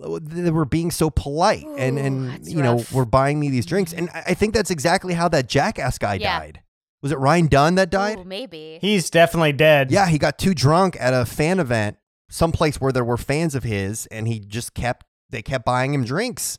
[0.03, 3.51] Uh, they were being so polite, and Ooh, and that's you know were buying me
[3.51, 4.17] these drinks, and mm.
[4.17, 6.39] I I think that's exactly how that jackass guy Yeah.
[6.39, 6.63] died.
[7.03, 8.19] Was it Ryan Dunn that died?
[8.19, 8.79] Ooh, maybe.
[8.81, 9.91] He's definitely dead.
[9.91, 11.97] Yeah, he got too drunk at a fan event,
[12.33, 16.05] someplace where there were fans of his, and he just kept they kept buying him
[16.05, 16.59] drinks.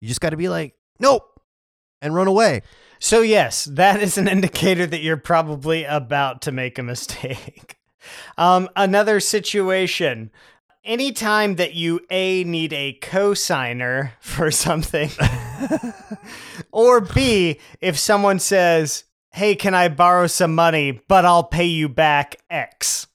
[0.00, 1.40] You just got to be like, nope,
[2.00, 2.62] and run away.
[2.98, 7.76] So, yes, that is an indicator that you're probably about to make a mistake.
[8.36, 10.32] Um, another situation.
[10.84, 15.08] Anytime that you A, need a cosigner for something,
[16.72, 21.88] or B, if someone says, hey, can I borrow some money, but I'll pay you
[21.88, 23.06] back X,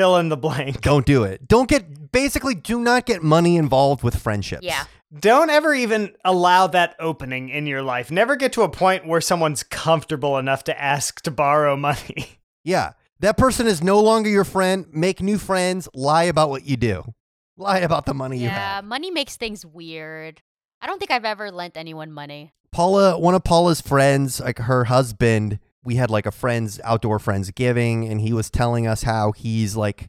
[0.00, 0.80] fill in the blank.
[0.90, 1.46] Don't do it.
[1.46, 4.62] Don't get basically do not get money involved with friendships.
[4.62, 4.84] Yeah.
[5.18, 8.10] Don't ever even allow that opening in your life.
[8.10, 12.38] Never get to a point where someone's comfortable enough to ask to borrow money.
[12.62, 12.92] Yeah.
[13.20, 14.84] That person is no longer your friend.
[14.92, 15.88] Make new friends.
[15.94, 17.14] Lie about what you do.
[17.56, 18.58] Lie about the money you have.
[18.58, 18.84] Yeah, have.
[18.84, 20.42] money makes things weird.
[20.82, 22.52] I don't think I've ever lent anyone money.
[22.70, 27.50] Paula, one of Paula's friends, like her husband, we had like a friend's outdoor friends
[27.50, 30.08] giving, and he was telling us how he's like,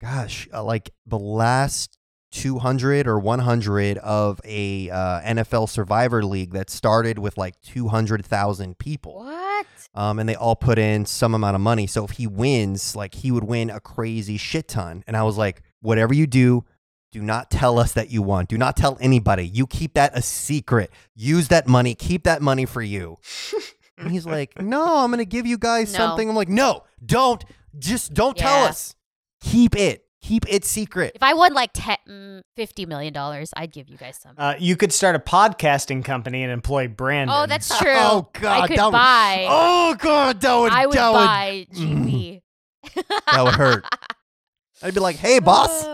[0.00, 1.98] gosh, uh, like the last
[2.32, 9.16] 200 or 100 of a uh, NFL Survivor League that started with like 200,000 people.
[9.16, 9.66] What?
[9.94, 11.86] um, and they all put in some amount of money.
[11.86, 15.04] So if he wins, like he would win a crazy shit ton.
[15.06, 16.64] And I was like, whatever you do,
[17.12, 18.46] do not tell us that you won.
[18.46, 19.46] Do not tell anybody.
[19.46, 20.90] You keep that a secret.
[21.14, 21.94] Use that money.
[21.94, 23.18] Keep that money for you.
[23.98, 25.98] and he's like, no, I'm going to give you guys No.
[25.98, 26.28] something.
[26.28, 27.44] I'm like, no, don't.
[27.78, 28.68] Just don't tell Yeah.
[28.70, 28.94] us.
[29.42, 30.04] Keep it.
[30.22, 31.12] Keep it secret.
[31.16, 33.12] If I won like 10, mm, $50 million,
[33.56, 34.34] I'd give you guys some.
[34.38, 37.36] Uh, you could start a podcasting company and employ Brandon.
[37.36, 37.90] oh, that's true.
[37.96, 38.62] Oh, God.
[38.62, 39.46] I could that would, buy.
[39.48, 40.40] Oh, God.
[40.40, 42.40] That would, I would that buy would, mm,
[42.94, 43.02] GP.
[43.32, 43.84] that would hurt.
[44.82, 45.86] I'd be like, hey, boss.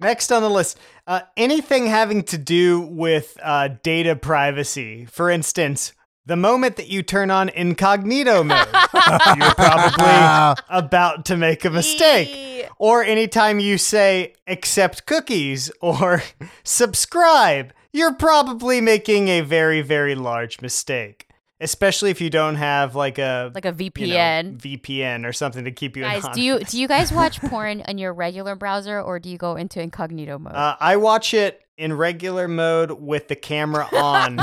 [0.00, 5.04] Next on the list, uh, anything having to do with uh, data privacy.
[5.06, 5.92] For instance,
[6.26, 8.68] The moment that you turn on incognito mode,
[9.36, 12.68] you're probably about to make a mistake.
[12.78, 16.22] Or anytime you say accept cookies or
[16.62, 21.26] subscribe, you're probably making a very, very large mistake.
[21.60, 24.56] Especially if you don't have like a Like a you know, VPN.
[24.58, 27.82] VPN or something to keep you Guys, in do you do you guys watch porn
[27.86, 30.54] on your regular browser or do you go into incognito mode?
[30.54, 34.42] Uh, I watch it in regular mode with the camera on, do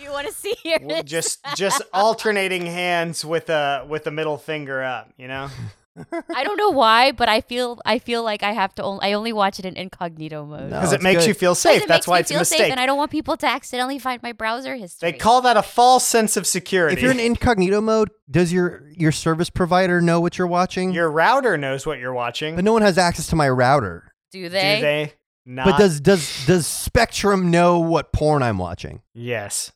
[0.00, 4.38] you want to see your w- just just alternating hands with a with a middle
[4.38, 5.10] finger up.
[5.16, 5.48] You know,
[5.96, 8.82] I don't know why, but I feel I feel like I have to.
[8.82, 10.70] Only, I only watch it in incognito mode.
[10.70, 11.28] Because Oh, it makes good.
[11.28, 11.86] you feel 'Cause safe.
[11.86, 12.58] That's why me it's a feel mistake.
[12.58, 15.12] Safe, and I don't want people to accidentally find my browser history.
[15.12, 16.94] They call that a false sense of security.
[16.96, 20.92] if you're in incognito mode, does your your service provider know what you're watching?
[20.92, 22.56] Your router knows what you're watching.
[22.56, 24.12] but no one has access to my router.
[24.32, 24.76] do they?
[24.76, 25.12] Do they
[25.46, 25.66] not?
[25.66, 29.02] But does does does Spectrum know what porn I'm watching?
[29.14, 29.70] yes.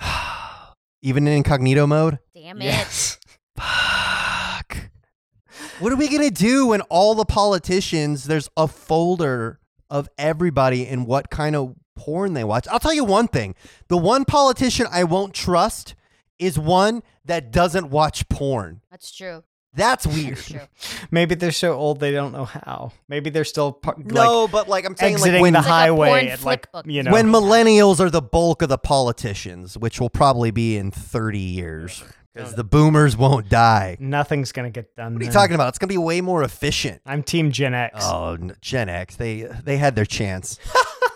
[1.02, 2.18] Even in incognito mode?
[2.34, 2.64] Damn it!
[2.64, 3.18] Yes.
[5.78, 5.82] Fuck.
[5.82, 9.58] What are we gonna do when all the politicians there's a folder
[9.90, 12.66] of everybody and what kind of porn they watch?
[12.68, 13.54] I'll tell you one thing.
[13.88, 15.94] The one politician I won't trust
[16.38, 18.80] is one that doesn't watch porn.
[18.90, 19.42] That's true.
[19.74, 20.36] That's weird.
[20.36, 20.60] That's true.
[21.10, 22.92] Maybe they're so old they don't know how.
[23.08, 25.72] Maybe they're still par- like no, but like I'm saying, like when the It's like
[25.74, 26.86] highway porn like book.
[26.88, 30.90] you know when millennials are the bulk of the politicians, which will probably be in
[30.90, 32.02] 30 years,
[32.38, 33.96] because the boomers won't die.
[34.00, 35.14] nothing's gonna get done.
[35.14, 35.34] What are you then.
[35.40, 35.68] talking about?
[35.68, 37.02] It's gonna be way more efficient.
[37.04, 37.98] I'm Team Gen X.
[38.02, 40.58] Oh, n- Gen X, they they had their chance.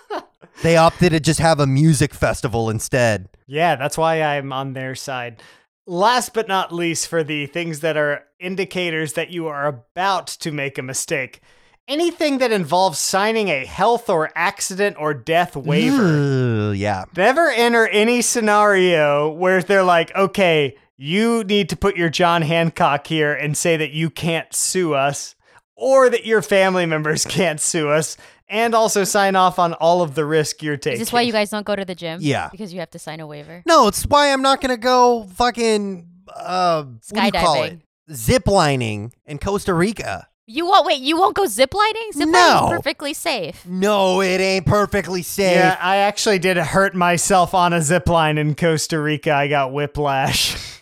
[0.62, 3.28] they opted to just have a music festival instead.
[3.46, 5.42] Yeah, that's why I'm on their side.
[5.86, 10.52] Last but not least, for the things that are indicators that you are about to
[10.52, 11.40] make a mistake,
[11.88, 16.70] anything that involves signing a health or accident or death waiver.
[16.70, 17.04] Ugh, yeah.
[17.16, 23.08] Never enter any scenario where they're like, okay, you need to put your John Hancock
[23.08, 25.34] here and say that you can't sue us
[25.74, 28.16] or that your family members can't sue us
[28.48, 31.00] and also sign off on all of the risk you're taking.
[31.00, 32.20] Is this why you guys don't go to the gym?
[32.22, 32.50] Yeah.
[32.52, 33.64] Because you have to sign a waiver.
[33.66, 36.06] No, it's why I'm not gonna go fucking
[36.36, 37.72] uh what do you call it?
[37.72, 38.14] Skydiving.
[38.14, 40.28] Zip lining in Costa Rica.
[40.46, 41.00] You won't wait.
[41.00, 42.12] You won't go ziplining.
[42.14, 42.66] Ziplining No.
[42.66, 43.66] is perfectly safe.
[43.66, 45.56] No, it ain't perfectly safe.
[45.56, 49.32] Yeah, I actually did hurt myself on a zipline in Costa Rica.
[49.32, 50.78] I got whiplash.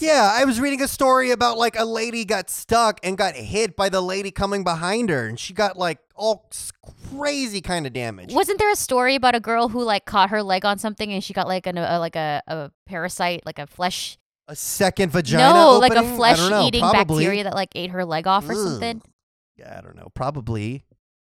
[0.00, 0.06] What?
[0.06, 3.76] Yeah, I was reading a story about like a lady got stuck and got hit
[3.76, 6.48] by the lady coming behind her, and she got like all
[7.16, 8.32] crazy kind of damage.
[8.32, 11.22] Wasn't there a story about a girl who like caught her leg on something and
[11.22, 14.16] she got like an, a like a, a parasite, like a flesh?
[14.48, 15.52] A second vagina?
[15.52, 16.10] no, like a opening?
[16.10, 17.24] Know, flesh-eating probably.
[17.24, 18.58] bacteria that like ate her leg off or Ugh.
[18.58, 19.02] something,
[19.56, 20.08] Yeah, I don't know.
[20.14, 20.84] Probably.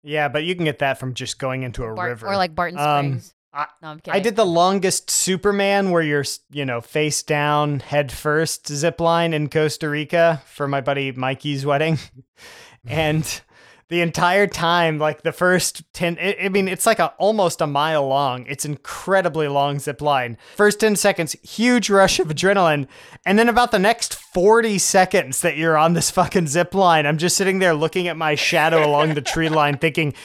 [0.03, 2.27] yeah, but you can get that from just going into a Bar- river.
[2.27, 3.35] or like Barton Um, Springs.
[3.56, 4.18] I- no, I'm kidding.
[4.18, 9.34] I did the longest Superman where you're, you know, face down, head first zip line
[9.34, 11.98] in Costa Rica for my buddy Mikey's wedding.
[12.86, 13.41] and
[13.88, 17.68] the entire time, like the first 10, I I mean, it's like a, almost a
[17.68, 18.45] mile long.
[18.48, 20.38] It's incredibly long zip line.
[20.56, 22.88] First 10 seconds, huge rush of adrenaline.
[23.27, 27.19] And then about the next 40 seconds that you're on this fucking zip line, I'm
[27.19, 30.15] just sitting there looking at my shadow along the tree line thinking,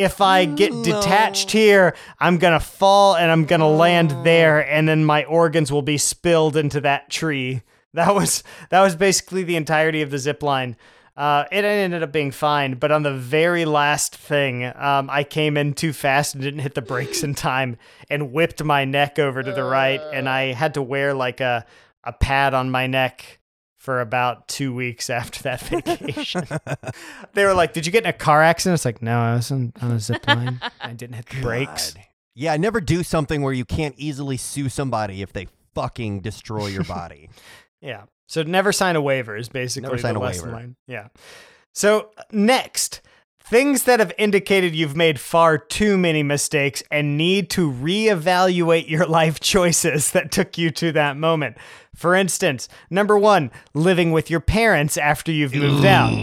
[0.00, 5.04] if I get detached here, I'm gonna fall and I'm gonna land there, and then
[5.04, 7.62] my organs will be spilled into that tree.
[7.92, 10.76] That was that was basically the entirety of the zip line.
[11.16, 15.56] Uh, it ended up being fine, but on the very last thing, um, I came
[15.56, 17.78] in too fast and didn't hit the brakes in time
[18.08, 21.66] and whipped my neck over to the right, and I had to wear like a
[22.04, 23.39] a pad on my neck
[23.80, 26.44] for about two weeks after that vacation.
[27.32, 29.50] they were like, "Did you get in a car accident?" It's like, "No, I was
[29.50, 30.60] on, on a zip line.
[30.80, 32.04] I didn't hit the brakes." God.
[32.34, 36.84] Yeah, never do something where you can't easily sue somebody if they fucking destroy your
[36.84, 37.30] body.
[37.80, 38.04] Yeah.
[38.28, 40.50] So never sign a waiver is basically Never sign the a waiver.
[40.52, 40.76] line.
[40.86, 41.08] Yeah.
[41.74, 43.00] So next,
[43.42, 49.06] things that have indicated you've made far too many mistakes and need to reevaluate your
[49.06, 51.56] life choices that took you to that moment.
[52.00, 56.14] For instance, number one, living with your parents after you've moved out.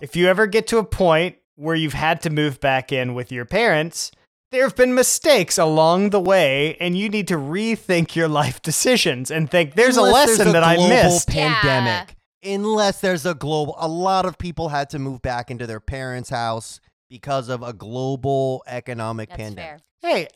[0.00, 3.30] If you ever get to a point where you've had to move back in with
[3.30, 4.10] your parents,
[4.50, 9.30] there have been mistakes along the way, and you need to rethink your life decisions
[9.30, 11.28] and think there's a Unless lesson there's a that I global missed.
[11.28, 12.16] Pandemic.
[12.42, 16.30] Unless there's a global, a lot of people had to move back into their parents'
[16.30, 19.80] house because of a global economic That's pandemic.
[20.02, 20.10] fair.
[20.10, 20.28] Hey,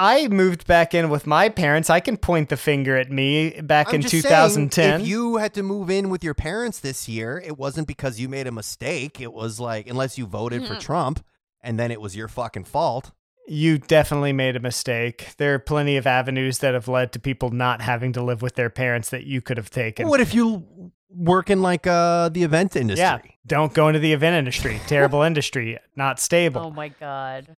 [0.00, 1.90] I moved back in with my parents.
[1.90, 5.00] I can point the finger at me back I'm in just saying, 2010.
[5.00, 8.28] if you had to move in with your parents this year, it wasn't because you
[8.28, 9.20] made a mistake.
[9.20, 10.80] It was like unless you voted for Mhm.
[10.80, 11.24] Trump,
[11.62, 13.10] and then it was your fucking fault.
[13.48, 15.30] You definitely made a mistake.
[15.38, 18.54] There are plenty of avenues that have led to people not having to live with
[18.56, 20.06] their parents that you could have taken.
[20.06, 23.02] What if you work in like uh, the event industry?
[23.02, 23.18] Yeah.
[23.46, 24.80] Don't go into the event industry.
[24.86, 25.78] Terrible industry.
[25.96, 26.60] Not stable.
[26.66, 27.56] Oh my god.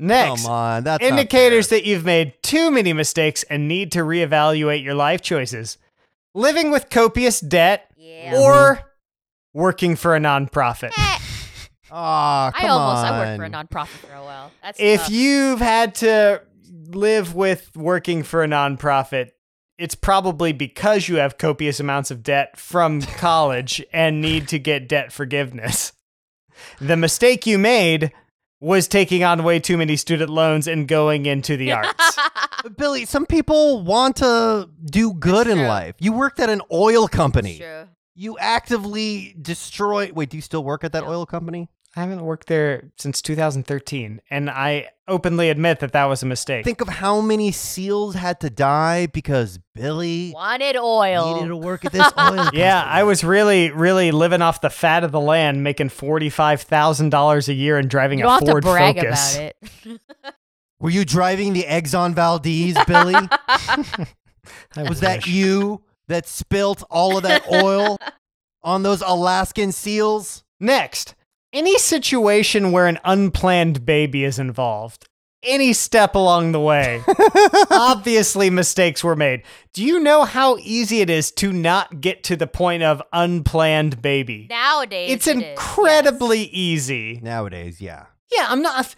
[0.00, 0.44] Next.
[0.44, 4.94] Come on, that's indicators that you've made too many mistakes and need to reevaluate your
[4.94, 5.76] life choices.
[6.34, 8.34] Living with copious debt Yeah.
[8.34, 9.58] or mm-hmm.
[9.58, 10.92] working for a nonprofit.
[10.96, 11.18] Eh.
[11.92, 14.52] Aw, I come almost I worked for a nonprofit for a while.
[14.62, 15.10] That's if tough.
[15.10, 16.42] you've had to
[16.88, 19.32] live with working for a nonprofit,
[19.76, 24.88] it's probably because you have copious amounts of debt from college and need to get
[24.88, 25.92] debt forgiveness.
[26.80, 28.12] The mistake you made
[28.60, 32.18] was taking on way too many student loans and going into the arts.
[32.62, 35.66] But Billy, some people want to do good in true.
[35.66, 35.94] life.
[35.98, 37.56] You worked at an oil company.
[37.56, 37.88] True.
[38.14, 40.10] You actively destroy.
[40.12, 41.10] Wait, do you still work at that No.
[41.10, 41.70] oil company?
[41.96, 46.64] I haven't worked there since 2013, and I openly admit that that was a mistake.
[46.64, 51.34] Think of how many seals had to die because Billy Wanted oil.
[51.34, 52.48] needed to work at this oil.
[52.52, 52.80] yeah.
[52.86, 57.48] I was really, really living off the fat of the land, making forty-five thousand dollars
[57.48, 59.34] a year and driving you don't a have to Ford brag Focus.
[59.36, 59.52] about
[59.84, 60.00] it.
[60.80, 63.14] Were you driving the Exxon Valdez, Billy?
[63.16, 67.98] I Was that you that spilt all of that oil
[68.62, 70.44] on those Alaskan seals?
[70.60, 71.14] Next,
[71.52, 75.08] any situation where an unplanned baby is involved,
[75.42, 77.02] any step along the way,
[77.70, 79.42] obviously mistakes were made.
[79.72, 84.02] Do you know how easy it is to not get to the point of unplanned
[84.02, 84.46] baby?
[84.50, 86.48] Nowadays, It's it is, incredibly yes.
[86.52, 87.20] easy.
[87.22, 88.06] Nowadays, yeah.
[88.30, 88.94] Yeah, I'm not.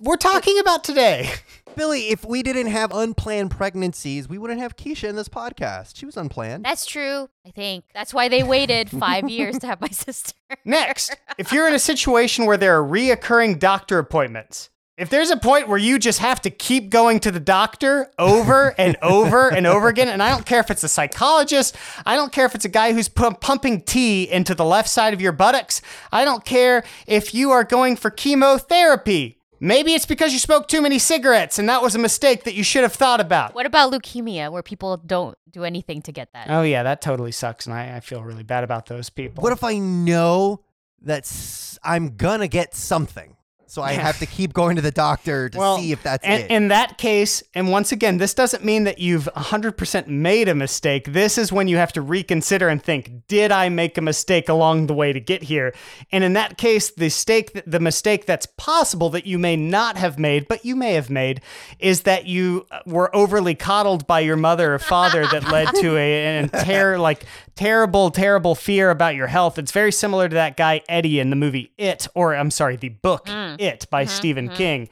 [0.00, 1.30] We're talking about today.
[1.76, 5.96] Billy, if we didn't have unplanned pregnancies, we wouldn't have Kisha in this podcast.
[5.96, 6.64] She was unplanned.
[6.64, 7.28] That's true.
[7.46, 10.34] I think that's why they waited five years to have my sister.
[10.64, 15.36] Next, if you're in a situation where there are reoccurring doctor appointments, if there's a
[15.38, 19.66] point where you just have to keep going to the doctor over and over and
[19.66, 21.74] over again, and I don't care if it's a psychologist,
[22.04, 25.14] I don't care if it's a guy who's pu- pumping tea into the left side
[25.14, 25.80] of your buttocks,
[26.12, 29.38] I don't care if you are going for chemotherapy.
[29.60, 32.64] Maybe it's because you smoked too many cigarettes and that was a mistake that you
[32.64, 33.54] should have thought about.
[33.54, 36.46] What about leukemia, where people don't do anything to get that?
[36.48, 39.42] Oh, yeah, that totally sucks, and I, I feel really bad about those people.
[39.42, 40.62] What if I know
[41.02, 43.36] that s- I'm gonna get something?
[43.70, 46.42] So I have to keep going to the doctor to Well, see if that's and,
[46.42, 46.50] it.
[46.50, 51.12] In that case, and once again, this doesn't mean that you've 100% made a mistake.
[51.12, 54.88] This is when you have to reconsider and think, did I make a mistake along
[54.88, 55.72] the way to get here?
[56.10, 60.18] And in that case, the mistake, the mistake that's possible that you may not have
[60.18, 61.40] made, but you may have made,
[61.78, 65.96] is that you uh, were overly coddled by your mother or father that led to
[65.96, 67.24] a, an terror, like
[67.54, 69.58] terrible, terrible fear about your health.
[69.58, 72.88] It's very similar to that guy Eddie in the movie It, or I'm sorry, the
[72.88, 73.28] book
[73.60, 74.88] It by Stephen King.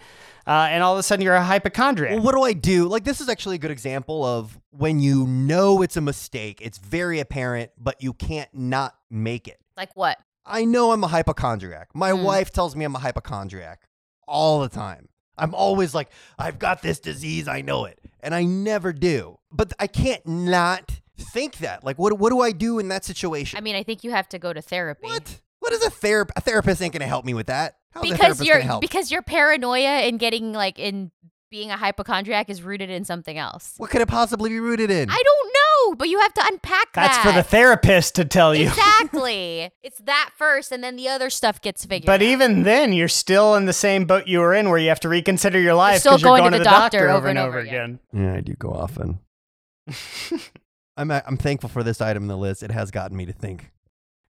[0.47, 2.15] Uh, and all of a sudden, you're a hypochondriac.
[2.15, 2.87] well, what do I do?
[2.89, 6.79] Like, this is actually a good example of when you know it's a mistake, it's
[6.79, 9.59] very apparent, but you can't not make it.
[9.77, 10.19] Like what?
[10.47, 11.89] I know I'm a hypochondriac.
[11.95, 12.23] My Mm.
[12.23, 13.83] wife tells me I'm a hypochondriac
[14.27, 15.09] all the time.
[15.37, 16.09] I'm always like,
[16.39, 17.99] I've got this disease, I know it.
[18.21, 19.39] And I never do.
[19.53, 21.85] But I can't not think that.
[21.85, 23.57] Like, what, what do I do in that situation?
[23.59, 25.07] I mean, I think you have to go to therapy.
[25.07, 25.41] what?
[25.61, 26.39] What is a therapist?
[26.39, 27.77] A therapist ain't going to help me with that.
[27.99, 28.81] How's Because therapist your help?
[28.81, 31.11] because your paranoia in getting like in
[31.51, 33.73] being a hypochondriac is rooted in something else.
[33.79, 35.09] what could it possibly be rooted in?
[35.11, 37.25] I don't know, but you have to unpack That's that.
[37.27, 38.67] for the therapist to tell you.
[38.69, 39.71] exactly.
[39.83, 42.07] it's that first, and then the other stuff gets figured.
[42.07, 42.23] But out.
[42.23, 45.09] even then, you're still in the same boat you were in where you have to
[45.09, 47.17] reconsider your life still because you're going going to to the the doctor doctor over
[47.19, 47.99] over and and over over again.
[48.13, 49.21] yeah, I do go often.
[50.99, 52.63] I'm, uh, I'm thankful for this item in the list.
[52.63, 53.71] It has gotten me to think.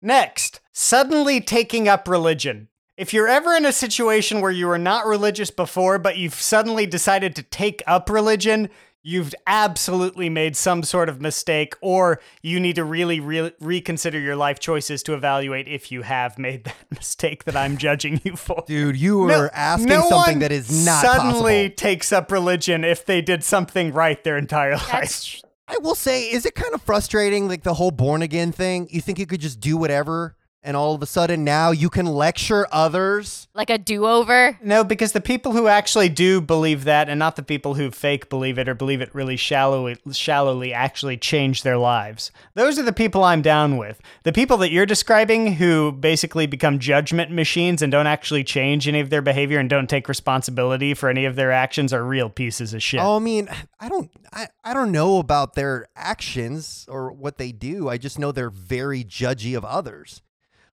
[0.00, 2.68] Next, suddenly taking up religion.
[2.98, 6.84] If you're ever in a situation where you were not religious before, but you've suddenly
[6.84, 8.70] decided to take up religion,
[9.04, 14.34] you've absolutely made some sort of mistake, or you need to really, really reconsider your
[14.34, 18.64] life choices to evaluate if you have made that mistake that I'm judging you for.
[18.66, 21.76] Dude, you are No- asking no something one that is not suddenly possible.
[21.76, 24.90] takes up religion if they did something right their entire life.
[24.90, 28.88] that's I will say, is it kind of frustrating, like the whole born again thing?
[28.90, 32.06] You think you could just do whatever, and all of a sudden now you can
[32.06, 33.48] lecture others?
[33.58, 34.56] like a do-over.
[34.62, 38.28] No, because the people who actually do believe that, and not the people who fake
[38.28, 42.30] believe it or believe it really shallowly, shallowly, actually change their lives.
[42.54, 44.00] Those are the people I'm down with.
[44.22, 49.00] The people that you're describing who basically become judgment machines and don't actually change any
[49.00, 52.72] of their behavior and don't take responsibility for any of their actions are real pieces
[52.72, 53.00] of shit.
[53.00, 53.48] Oh, I mean,
[53.80, 57.88] I don't, I, I don't know about their actions or what they do.
[57.88, 60.22] I just know they're very judgy of others.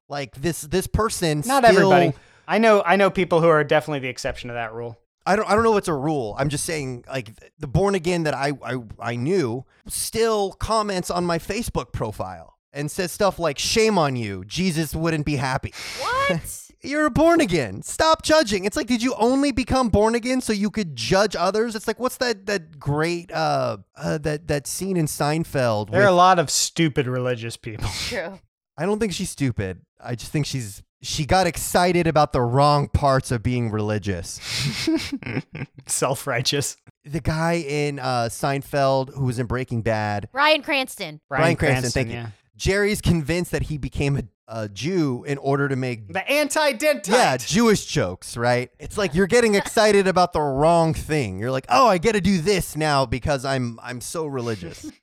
[0.08, 1.44] Like this, this person.
[1.46, 2.14] not still- everybody.
[2.48, 2.84] I know.
[2.86, 5.00] I know people who are definitely the exception to that rule.
[5.26, 6.36] I don't I don't know what's a rule.
[6.38, 11.26] I'm just saying like the born again that I I, I knew still comments on
[11.26, 14.46] my Facebook profile and says stuff like shame on you.
[14.46, 15.74] Jesus wouldn't be happy.
[16.00, 16.62] What?
[16.82, 17.82] You're a born again.
[17.82, 18.66] Stop judging.
[18.66, 21.76] It's like did you only become born again so you could judge others?
[21.76, 26.08] It's like what's that that great uh, uh that that scene in Seinfeld There are
[26.08, 27.90] a lot of stupid religious people.
[27.90, 28.40] True.
[28.78, 29.82] I don't think she's stupid.
[30.04, 34.40] I just think she's she got excited about the wrong parts of being religious.
[35.88, 36.78] Self righteous.
[37.04, 41.22] The guy in uh, Seinfeld who was in Breaking Bad, Ryan Cranston.
[41.30, 42.32] Bryan Cranston, thank you.
[42.56, 47.08] Jerry's convinced that he became a, a Jew in order to make The anti dentite.
[47.10, 48.72] yeah Jewish jokes, right?
[48.80, 51.38] It's like you're getting excited about the wrong thing.
[51.38, 54.90] You're like, oh, I get to do this now because I'm I'm so religious.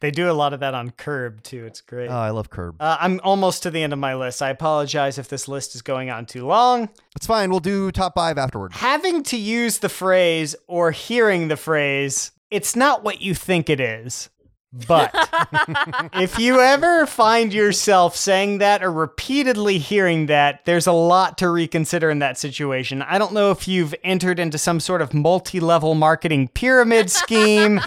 [0.00, 1.64] They do a lot of that on Curb too.
[1.66, 2.08] It's great.
[2.08, 2.76] oh, I love Curb.
[2.80, 4.42] Uh, I'm almost to the end of my list.
[4.42, 6.88] I apologize if this list is going on too long.
[7.16, 7.50] It's fine.
[7.50, 8.72] We'll do top five afterward.
[8.72, 13.80] Having to use the phrase or hearing the phrase, it's not what you think it
[13.80, 14.30] is.
[14.72, 15.14] But
[16.14, 21.48] if you ever find yourself saying that or repeatedly hearing that, there's a lot to
[21.48, 23.02] reconsider in that situation.
[23.02, 27.80] I don't know if you've entered into some sort of multi level marketing pyramid scheme,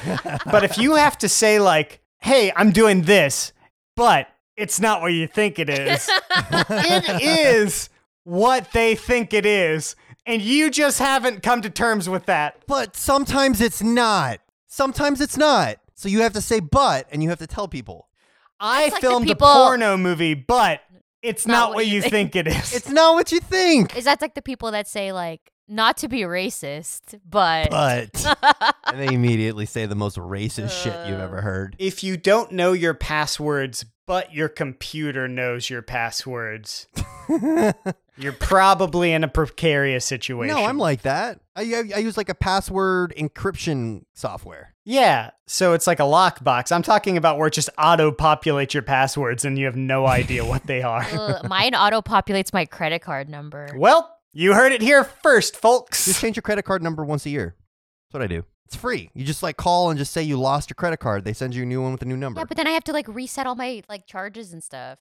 [0.46, 3.54] but if you have to say, like, hey, I'm doing this,
[3.96, 4.28] but
[4.58, 6.10] it's not what you think it is,
[6.42, 7.90] it is
[8.24, 9.96] what they think it is.
[10.26, 12.64] And you just haven't come to terms with that.
[12.68, 14.40] But sometimes it's not.
[14.68, 15.81] Sometimes it's not.
[16.02, 18.10] So you have to say but, and you have to tell people.
[18.60, 20.82] I That's like the filmed people- a porno movie, but
[21.22, 22.36] it's not, what, you think.
[22.36, 22.74] it is.
[22.74, 23.96] It's not what you think.
[23.96, 28.26] Is that like the people that say like not to be racist, but But
[28.88, 31.42] and they immediately say the most racist shit you've ever uh.
[31.42, 31.76] heard.
[31.78, 36.88] if you don't know your passwords, but your computer knows your passwords,
[38.18, 40.56] you're probably in a precarious situation.
[40.56, 41.42] No, I'm like that.
[41.56, 44.71] I, I, I use like a password encryption software.
[44.84, 46.72] Yeah, so it's like a lockbox.
[46.72, 50.44] I'm talking about where it just auto populates your passwords and you have no idea
[50.44, 51.06] what they are.
[51.12, 53.70] Ugh, mine auto populates my credit card number.
[53.76, 56.06] well, you heard it here first, folks.
[56.06, 57.56] Just change your credit card number once a year.
[58.08, 58.46] That's what I do.
[58.66, 59.10] It's free.
[59.14, 61.26] You just like call and just say you lost your credit card.
[61.26, 62.40] They send you a new one with a new number.
[62.40, 64.98] Yeah, but then I have to like reset all my like charges and stuff.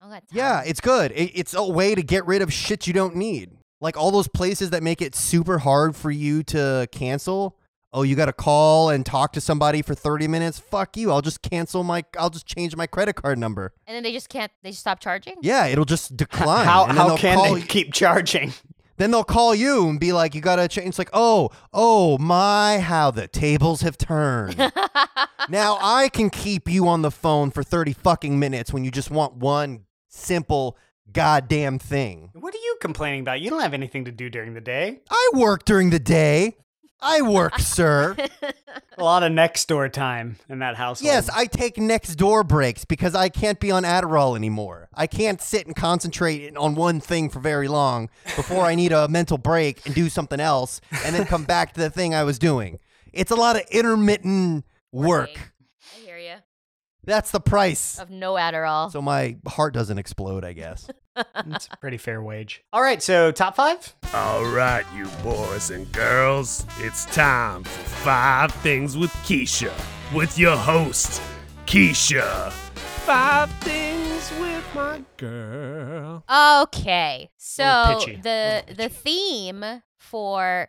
[0.00, 0.36] I don't got time.
[0.36, 1.10] Yeah, it's good.
[1.12, 3.52] It, it's a way to get rid of shit you don't need.
[3.80, 7.56] Like all those places that make it super hard for you to cancel.
[7.96, 10.58] Oh, you got to call and talk to somebody for 30 minutes?
[10.58, 11.12] Fuck you.
[11.12, 13.72] I'll just cancel my I'll just change my credit card number.
[13.86, 14.50] and then they just can't.
[14.64, 15.36] They just stop charging.
[15.42, 16.66] Yeah, it'll just decline.
[16.66, 18.52] How, and then how they'll can call they you- keep charging?
[18.96, 22.16] Then they'll call you and be like, "You got to change." It's like, "Oh, oh
[22.18, 24.56] my, how the tables have turned."
[25.48, 29.10] now I can keep you on the phone for 30 fucking minutes when you just
[29.10, 30.76] want one simple
[31.12, 32.30] goddamn thing.
[32.34, 33.40] What are you complaining about?
[33.40, 35.00] You don't have anything to do during the day.
[35.10, 36.56] I work during the day.
[37.04, 38.16] I work, sir.
[38.98, 41.06] A lot of next door time in that household.
[41.06, 44.88] Yes, I take next door breaks because I can't be on Adderall anymore.
[44.94, 49.06] I can't sit and concentrate on one thing for very long before I need a
[49.08, 52.38] mental break and do something else and then come back to the thing I was
[52.38, 52.78] doing.
[53.12, 55.28] It's a lot of intermittent work.
[55.28, 55.42] Working.
[55.96, 56.34] I hear you.
[57.06, 57.98] That's the price.
[57.98, 58.90] Of no Adderall.
[58.90, 60.88] So my heart doesn't explode, I guess.
[61.46, 62.64] It's a pretty fair wage.
[62.72, 63.94] All right, so top five?
[64.12, 69.72] All right, you boys and girls, it's time for Five Things with Kisha,
[70.12, 71.22] with your host,
[71.66, 72.50] Kisha.
[72.50, 76.24] Five Things with my girl.
[76.62, 79.64] Okay, so the the theme
[79.98, 80.68] for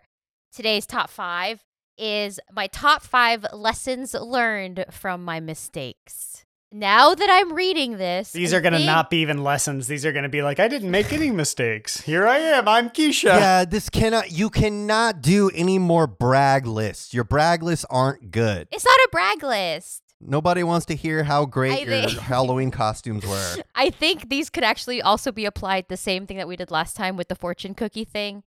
[0.54, 1.64] today's top five
[1.98, 6.46] is my top five lessons learned from my mistakes.
[6.72, 9.88] Now that I'm reading this, These I are going to think- not be even lessons.
[9.88, 12.02] These are going to be like, I didn't make any mistakes.
[12.02, 12.68] Here I am.
[12.68, 13.26] I'm Kisha.
[13.26, 17.14] Yeah, this cannot you cannot do any more brag lists.
[17.14, 18.68] Your brag lists aren't good.
[18.72, 20.02] It's not a brag list.
[20.20, 23.56] Nobody wants to hear how great I your think- Halloween costumes were.
[23.76, 26.98] I think these could actually also be applied the same thing that we did last
[26.98, 28.44] time with the fortune cookie thing.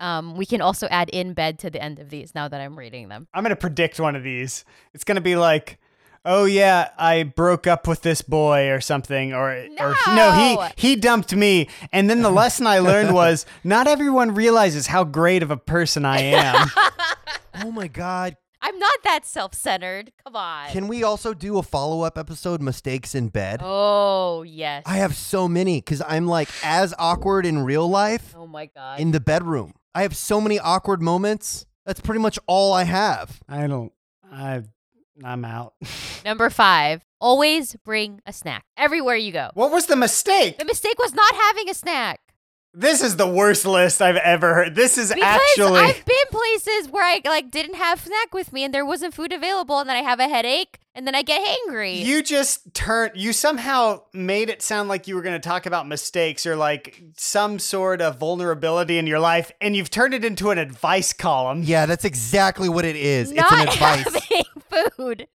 [0.00, 2.78] Um, we can also add in bed to the end of these now that I'm
[2.78, 3.28] reading them.
[3.34, 4.64] I'm going to predict one of these.
[4.94, 5.78] It's going to be like,
[6.24, 10.70] oh yeah, I broke up with this boy or something or or no, No!
[10.76, 11.68] he he dumped me.
[11.92, 16.04] And then the lesson I learned was not everyone realizes how great of a person
[16.04, 16.68] I am.
[17.62, 18.36] Oh my god.
[18.62, 20.12] I'm not that self-centered.
[20.24, 20.68] Come on.
[20.70, 23.60] Can we also do a follow-up episode mistakes in bed?
[23.62, 24.84] oh yes.
[24.86, 29.00] I have so many cuz I'm like as awkward in real life oh my god.
[29.00, 29.72] in the bedroom.
[29.94, 31.66] I have so many awkward moments.
[31.84, 33.40] That's pretty much all I have.
[33.48, 33.92] I don't
[34.30, 34.62] I
[35.24, 35.74] I'm out.
[36.24, 37.04] Number five.
[37.20, 39.50] Always bring a snack everywhere you go.
[39.54, 40.58] What was the mistake?
[40.58, 42.20] The mistake was not having a snack.
[42.72, 44.74] This is the worst list I've ever heard.
[44.76, 45.80] This is Because actually.
[45.80, 49.32] I've been places where I like didn't have snack with me and there wasn't food
[49.32, 51.94] available and then I have a headache and then I get angry.
[51.94, 53.12] You just turned.
[53.14, 57.02] You somehow made it sound like you were going to talk about mistakes or like
[57.16, 61.62] some sort of vulnerability in your life, and you've turned it into an advice column.
[61.62, 63.32] Yeah, that's exactly what it is.
[63.32, 64.24] not it's an advice.
[64.30, 65.26] having food.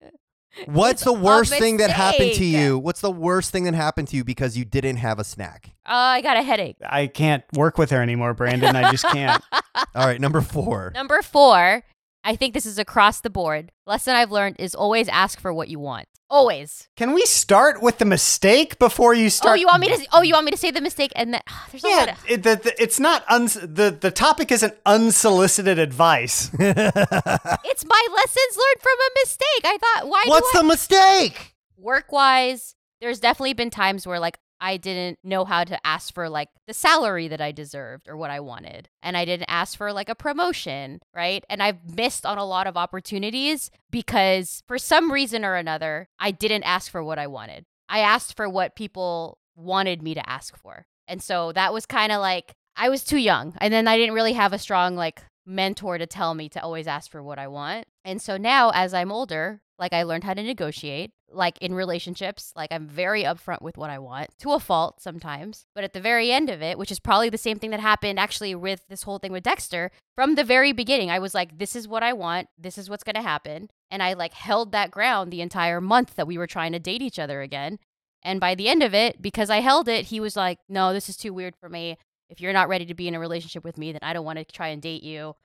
[0.68, 2.78] What's the worst thing that happened to you?
[2.78, 5.72] What's the worst thing that happened to you because you didn't have a snack?
[5.84, 6.78] Uh, I got a headache.
[6.86, 8.76] I can't work with her anymore, Brandon.
[8.76, 9.44] I just can't.
[9.96, 10.92] All right, number four.
[10.94, 11.84] Number four,
[12.26, 13.72] I think this is across the board.
[13.86, 16.08] Lesson I've learned is always ask for what you want.
[16.28, 16.90] Always.
[16.98, 19.52] Can we start with the mistake before you oh, start?
[19.52, 20.08] oh, you want me to?
[20.12, 21.42] Oh, you want me to say the mistake and then
[21.72, 22.26] there's a lot Yeah, of.
[22.28, 26.50] it, the, the, it's not uns- the the topic isn't unsolicited advice.
[26.60, 29.64] It's my lessons learned from a mistake.
[29.66, 30.24] I thought, why?
[30.26, 31.52] What's do I- the mistake?
[31.78, 36.30] work wise, there's definitely been times where like I didn't know how to ask for
[36.30, 38.90] like the salary that I deserved or what I wanted.
[39.04, 41.44] And I didn't ask for like a promotion, right?
[41.50, 46.32] And I've missed on a lot of opportunities because for some reason or another, I
[46.32, 47.66] didn't ask for what I wanted.
[47.90, 50.86] I asked for what people wanted me to ask for.
[51.08, 53.54] And so that was kind of like I was too young.
[53.60, 56.88] And then I didn't really have a strong like mentor to tell me to always
[56.88, 57.86] ask for what I want.
[58.04, 62.54] And so now as I'm older, like I learned how to negotiate, like in relationships,
[62.56, 65.66] like I'm very upfront with what I want to a fault sometimes.
[65.76, 68.20] But at the very end of it, which is probably the same thing that happened
[68.20, 71.76] actually with this whole thing with Dexter, from the very beginning, I was like, this
[71.76, 72.48] is what I want.
[72.58, 73.70] This is what's going to happen.
[73.92, 77.02] And I like held that ground the entire month that we were trying to date
[77.02, 77.80] each other again.
[78.24, 81.10] And by the end of it, because I held it, he was like, no, this
[81.10, 81.98] is too weird for me.
[82.30, 84.40] If you're not ready to be in a relationship with me, then I don't want
[84.40, 85.36] to try and date you.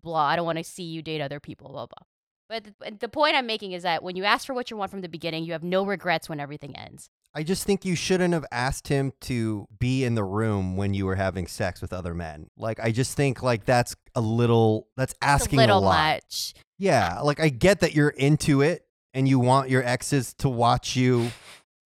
[0.00, 0.26] Blah.
[0.26, 1.70] I don't want to see you date other people.
[1.70, 2.06] Blah, blah.
[2.48, 4.90] But th- the point I'm making is that when you ask for what you want
[4.90, 7.08] from the beginning, you have no regrets when everything ends.
[7.34, 11.04] I just think you shouldn't have asked him to be in the room when you
[11.06, 12.46] were having sex with other men.
[12.56, 16.14] Like I just think like that's a little that's It's a asking little a lot.
[16.14, 16.54] much.
[16.78, 20.94] Yeah, like I get that you're into it and you want your exes to watch
[20.96, 21.30] you,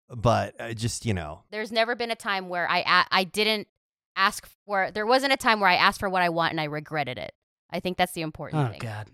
[0.09, 3.67] but I just, you know, There's never been a time where I a- I didn't
[4.15, 4.89] ask for.
[4.91, 7.33] There wasn't a time where I asked for what I want and I regretted it.
[7.71, 8.67] I think that's the important thing.
[8.67, 8.79] Oh thing.
[8.79, 9.07] God.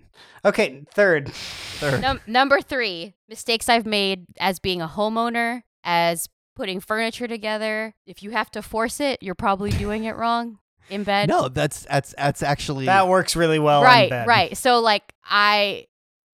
[0.45, 1.29] Okay, third.
[1.31, 2.01] third.
[2.01, 7.95] Num- number three, mistakes I've made as being a homeowner, as putting furniture together.
[8.05, 10.59] If you have to force it, you're probably doing it wrong
[10.89, 11.29] in bed.
[11.29, 13.79] No, that's that's that's actually That works really well.
[13.81, 14.27] in right, bed.
[14.27, 14.57] right.
[14.57, 15.87] So like I,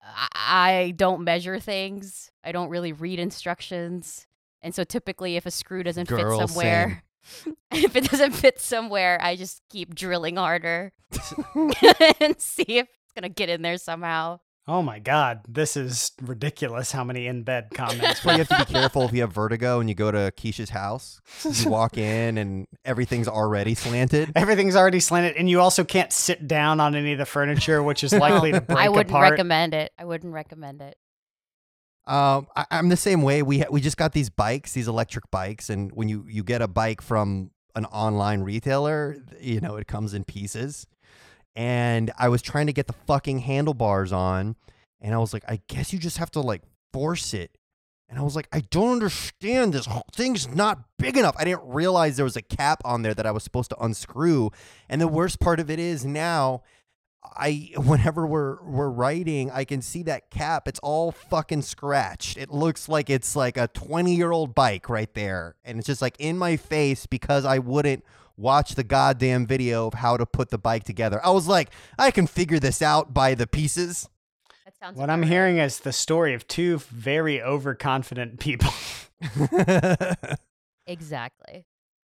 [0.01, 2.31] I I don't measure things.
[2.43, 4.25] I don't really read instructions,
[4.61, 7.03] and so typically, if a screw doesn't Girl, fit somewhere.
[7.71, 10.93] If it doesn't fit somewhere, I just keep drilling harder
[12.21, 14.39] and see if it's gonna get in there somehow.
[14.67, 16.91] Oh my God, this is ridiculous.
[16.91, 18.25] How many in bed comments?
[18.25, 20.71] Well, you have to be careful if you have vertigo and you go to Kisha's
[20.71, 21.21] house.
[21.43, 24.31] You walk in and everything's already slanted.
[24.35, 28.03] Everything's already slanted, and you also can't sit down on any of the furniture, which
[28.03, 29.31] is likely to break I wouldn't apart.
[29.31, 29.91] recommend it.
[29.99, 30.97] I wouldn't recommend it.
[32.07, 33.41] Um, I, I'm the same way.
[33.41, 36.61] We ha- we just got these bikes, these electric bikes, and when you you get
[36.61, 40.87] a bike from an online retailer, you know it comes in pieces.
[41.55, 44.55] And I was trying to get the fucking handlebars on,
[45.01, 46.61] and I was like, I guess you just have to like
[46.93, 47.57] force it.
[48.07, 51.35] And I was like, I don't understand this thing's not big enough.
[51.39, 54.51] I didn't realize there was a cap on there that I was supposed to unscrew.
[54.87, 56.61] And the worst part of it is now
[57.35, 60.67] I whenever we're we're writing, I can see that cap.
[60.67, 62.37] It's all fucking scratched.
[62.37, 65.55] It looks like it's like a 20-year-old bike right there.
[65.63, 68.03] And it's just like in my face because I wouldn't
[68.37, 71.21] watch the goddamn video of how to put the bike together.
[71.23, 74.09] I was like, I can figure this out by the pieces.
[74.65, 74.97] That sounds.
[74.97, 75.29] What I'm right.
[75.29, 78.71] hearing is the story of two very overconfident people.
[80.87, 81.65] Exactly.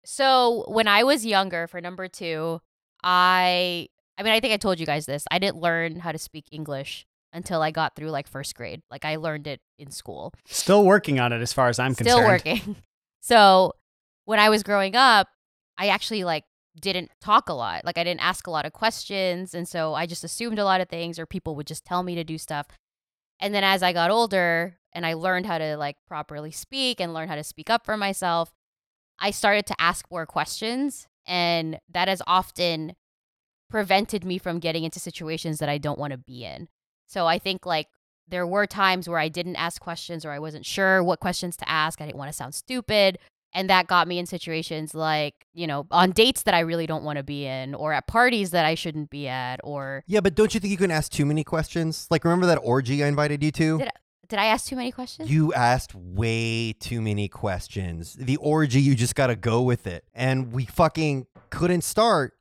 [0.06, 2.62] So when I was younger, for number two,
[3.04, 5.26] I I mean I think I told you guys this.
[5.32, 8.82] I didn't learn how to speak English until I got through like first grade.
[8.90, 10.34] Like I learned it in school.
[10.46, 12.40] Still working on it, as far as I'm Still concerned.
[12.42, 12.76] Still working.
[13.22, 13.74] So
[14.26, 15.28] when I was growing up,
[15.80, 16.44] I actually like
[16.80, 17.84] didn't talk a lot.
[17.84, 20.80] Like I didn't ask a lot of questions, and so I just assumed a lot
[20.80, 22.68] of things, or people would just tell me to do stuff.
[23.40, 27.16] And then as I got older and I learned how to like properly speak and
[27.16, 28.54] learn how to speak up for myself,
[29.20, 32.96] I started to ask more questions, and that has often
[33.70, 36.68] prevented me from getting into situations that I don't want to be in.
[37.08, 37.88] So I think like
[38.28, 41.70] there were times where I didn't ask questions or I wasn't sure what questions to
[41.70, 42.02] ask.
[42.02, 43.20] I didn't want to sound stupid.
[43.54, 47.04] And that got me in situations like, you know, on dates that I really don't
[47.04, 50.36] want to be in or at parties that I shouldn't be at or yeah, but
[50.36, 52.08] don't you think you can ask too many questions?
[52.10, 53.78] Like remember that orgy I invited you to?
[53.78, 53.90] Did
[54.28, 55.30] Did I ask too many questions?
[55.30, 58.14] You asked way too many questions.
[58.16, 60.04] The orgy, you just got to go with it.
[60.14, 62.34] And we fucking couldn't start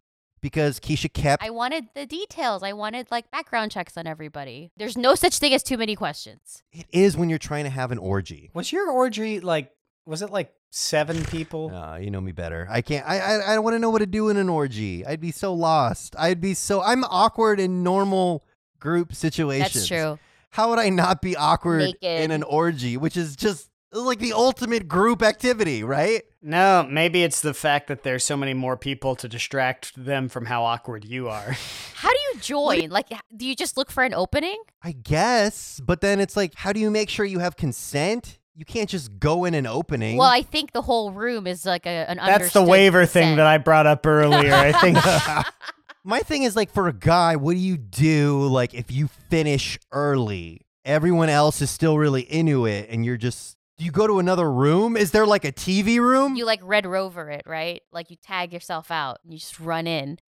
[0.45, 1.43] because Kisha kept.
[1.43, 2.63] I wanted the details.
[2.63, 4.73] I wanted like background checks on everybody.
[4.77, 6.63] There's no such thing as too many questions.
[6.71, 8.51] it is when you're trying to have an orgy.
[8.53, 9.71] Was your orgy like?
[10.05, 11.75] Was it like seven people?
[11.75, 12.69] Uh, you know me better.
[12.71, 13.09] I can't.
[13.09, 15.07] I I, I don't want to know what to do in an orgy.
[15.07, 16.15] I'd be so lost.
[16.19, 16.83] I'd be so.
[16.83, 18.45] I'm awkward in normal
[18.79, 19.73] group situations.
[19.73, 20.19] That's true.
[20.51, 22.03] How would I not be awkward Naked.
[22.03, 26.23] in an orgy, which is just like the ultimate group activity, right?
[26.43, 30.47] No, maybe it's the fact that there's so many more people to distract them from
[30.47, 31.57] how awkward you are.
[31.95, 32.91] How do you join?
[32.91, 34.63] Like, do you just look for an opening?
[34.83, 38.39] I guess, but then it's like, how do you make sure you have consent?
[38.55, 40.19] You can't just go in an opening.
[40.19, 43.47] Well, I think the whole room is like a, an That's the waiver thing that
[43.47, 44.53] I brought up earlier.
[44.53, 44.99] I think
[46.07, 49.79] My thing is like for a guy, what do you do like if you finish
[49.91, 50.61] early?
[50.85, 54.51] Everyone else is still really into it and you're just do you go to another
[54.51, 54.97] room?
[54.97, 56.37] Is there like a TV room?
[56.37, 57.83] You like Red Rover it, right?
[57.93, 60.19] Like you tag yourself out and you just run in.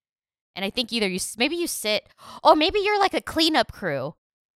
[0.56, 2.08] And I think either you maybe you sit,
[2.42, 4.14] or maybe you're like a cleanup crew.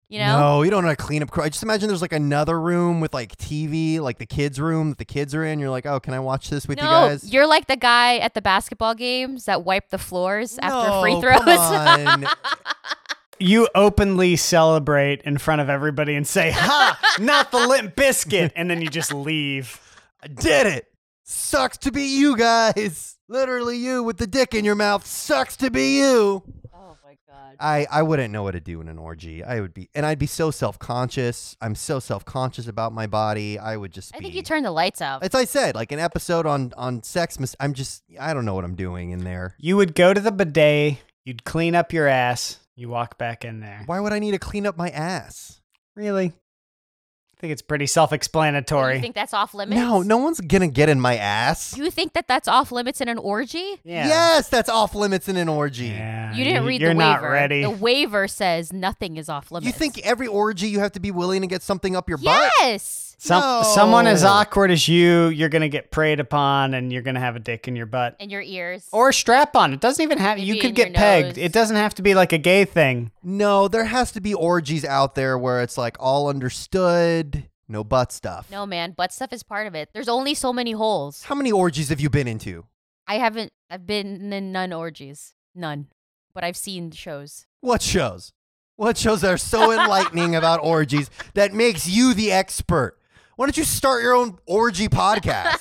[0.09, 0.39] You know?
[0.39, 1.43] No, you don't know a cleanup crew.
[1.43, 4.99] I just imagine there's like another room with like TV, like the kids' room that
[4.99, 5.59] the kids are in.
[5.59, 7.31] You're like, oh, can I watch this with no, you guys?
[7.31, 11.21] you're like the guy at the basketball games that wipe the floors after free No,
[11.21, 12.29] throws.
[13.39, 13.51] come on.
[13.51, 17.17] you openly celebrate in front of everybody and say, "Ha!
[17.21, 19.81] Not the limp biscuit," and then you just leave.
[20.23, 20.87] I did it.
[21.25, 23.17] Sucks to be you guys.
[23.29, 25.07] Literally you with the dick in your mouth.
[25.07, 26.43] Sucks to be you.
[26.75, 27.57] oh my god.
[27.61, 29.45] I, I wouldn't know what to do in an orgy.
[29.45, 31.55] I would be, and I'd be so self conscious.
[31.61, 33.59] I'm so self conscious about my body.
[33.59, 34.15] I would just.
[34.15, 35.23] I be, think you turn the lights out.
[35.23, 37.39] As I said, like an episode on on sex.
[37.39, 38.03] Mis- I'm just.
[38.19, 39.55] I don't know what I'm doing in there.
[39.59, 40.97] You would go to the bidet,
[41.27, 43.83] you'd clean up your ass, you walk back in there.
[43.87, 45.61] Why would I need to clean up my ass?
[45.97, 46.27] Really?
[46.27, 48.97] I think it's pretty self-explanatory.
[48.97, 49.81] you think that's off limits?
[49.81, 51.77] No, no one's gonna get in my ass.
[51.77, 53.77] You think that that's off limits in an orgy?
[53.85, 54.09] yeah.
[54.09, 55.87] Yes, that's off limits in an orgy.
[55.87, 57.33] Yeah, You didn't read You're the not waiver.
[57.33, 57.63] ready.
[57.63, 59.67] The waiver says nothing is off limits.
[59.67, 62.51] You think every orgy you have to be willing to get something up your butt?
[62.61, 63.08] Yes.
[63.21, 67.35] Some, Someone as awkward as you, you're gonna get preyed upon, and you're gonna have
[67.35, 68.15] a dick in your butt.
[68.21, 68.89] And your ears.
[68.93, 69.73] Or a strap on.
[69.73, 70.39] It doesn't even have.
[70.39, 71.37] you could get pegged.
[71.37, 71.45] nose.
[71.45, 73.11] It doesn't have to be like a gay thing.
[73.23, 78.13] No, there has to be orgies out there where it's like all understood, no butt
[78.13, 78.49] stuff.
[78.53, 78.93] no, man.
[78.93, 79.89] Butt stuff is part of it.
[79.93, 81.25] There's only so many holes.
[81.25, 82.67] How many orgies have you been into?
[83.09, 83.53] I haven't.
[83.69, 85.35] I've been in none orgies.
[85.57, 85.89] None.
[86.35, 87.47] But I've seen shows.
[87.61, 88.33] What shows?
[88.77, 92.95] What shows are so enlightening about orgies that makes you the expert?
[93.39, 95.61] Why don't you start your own orgy podcast?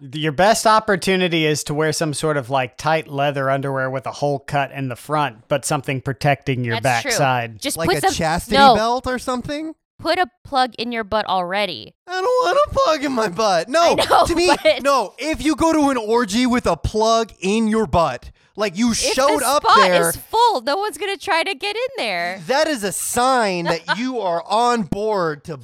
[0.12, 4.10] Your best opportunity is to wear some sort of like tight leather underwear with a
[4.10, 7.10] hole cut in the front, but something protecting your That's true.
[7.12, 7.60] backside.
[7.62, 9.72] Just like put a some chastity no, belt or something?
[10.00, 11.94] Put a plug in your butt already.
[12.08, 13.68] I don't want a plug in my butt.
[13.68, 15.14] No, I know, to me, but- no.
[15.16, 18.96] If you go to an orgy with a plug in your butt, like you If
[18.96, 22.40] showed the up spot there, is full, no one's gonna try to get in there.
[22.48, 25.60] that is a sign that you are on board to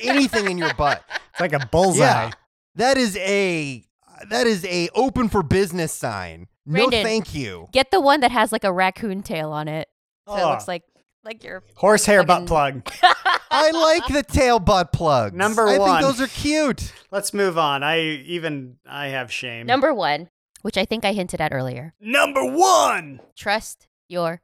[0.00, 1.02] anything in your butt.
[1.32, 1.98] It's like a bullseye.
[2.00, 2.30] Yeah,
[2.74, 3.84] that is a
[4.28, 6.48] that is a open for business sign.
[6.66, 7.68] No, thank you.
[7.72, 9.88] Get the one that has like a raccoon tail on it,
[10.28, 10.48] so it Oh.
[10.50, 10.82] looks like
[11.24, 11.62] like your.
[11.76, 12.86] Horsehair butt plug.
[13.50, 15.34] I like the tail butt plugs.
[15.34, 15.88] Number I one.
[15.90, 16.92] I think those are cute.
[17.10, 17.82] Let's move on.
[17.82, 19.66] I even I have shame.
[19.66, 20.28] Number one,
[20.62, 21.94] which I think I hinted at earlier.
[22.00, 23.20] Number one.
[23.36, 24.42] Trust your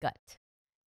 [0.00, 0.16] gut,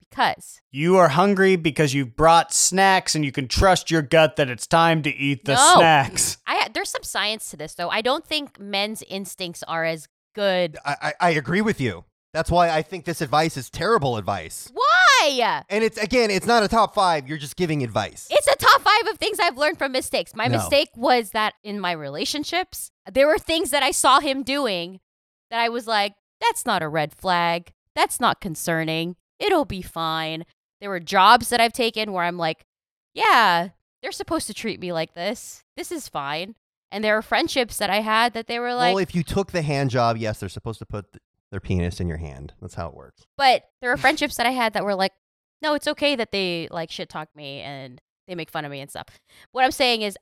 [0.10, 4.50] because You are hungry because you've brought snacks and you can trust your gut that
[4.50, 5.74] it's time to eat the No.
[5.78, 6.38] snacks.
[6.48, 7.90] I there's some science to this though.
[7.90, 10.78] I don't think men's instincts are as good.
[10.86, 12.06] I, I, I agree with you.
[12.34, 14.70] That's why I think this advice is terrible advice.
[14.72, 15.64] Why?
[15.70, 17.28] And it's again, it's not a top five.
[17.28, 18.28] You're just giving advice.
[18.30, 20.36] It's a top five of things I've learned from mistakes.
[20.36, 20.58] My No.
[20.58, 25.00] mistake was that in my relationships, there were things that I saw him doing
[25.50, 27.74] that I was like, that's not a red flag.
[27.96, 29.16] That's not concerning.
[29.40, 30.46] It'll be fine.
[30.82, 32.66] There were jobs that I've taken where I'm like,
[33.14, 33.70] yeah,
[34.02, 35.64] they're supposed to treat me like this.
[35.76, 36.56] This is fine.
[36.92, 39.52] And there are friendships that I had that they were like, well, if you took
[39.52, 41.22] the hand job, yes, they're supposed to put th-
[41.52, 42.54] their penis in your hand.
[42.62, 43.26] That's how it works.
[43.38, 45.14] But there were friendships that I had that were like,
[45.62, 48.80] no, it's okay that they like shit talk me and they make fun of me
[48.80, 49.08] and stuff.
[49.52, 50.18] What I'm saying is,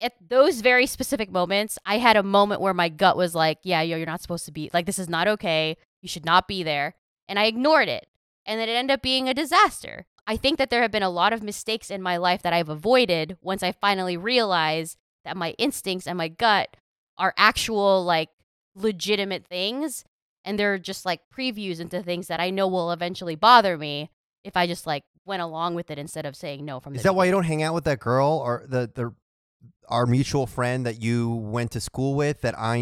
[0.00, 3.82] at those very specific moments, I had a moment where my gut was like, yeah,
[3.82, 5.76] yo, you're not supposed to be like, this is not okay.
[6.02, 6.94] You should not be there.
[7.28, 8.08] And I ignored it.
[8.50, 10.06] And then it ended up being a disaster.
[10.26, 12.68] I think that there have been a lot of mistakes in my life that I've
[12.68, 16.76] avoided once I finally realized that my instincts and my gut
[17.16, 18.30] are actual, like,
[18.74, 20.04] legitimate things
[20.44, 24.10] and they're just like previews into things that I know will eventually bother me
[24.44, 27.14] if I just like went along with it instead of saying no from Is that
[27.14, 29.14] why you don't hang out with that girl or the the
[29.88, 32.76] our mutual friend that you went to school with that I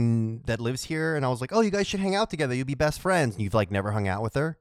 [0.46, 1.16] that lives here?
[1.16, 2.54] And I was like, oh, you guys should hang out together.
[2.54, 3.34] You'd be best friends.
[3.34, 4.58] And you've like never hung out with her.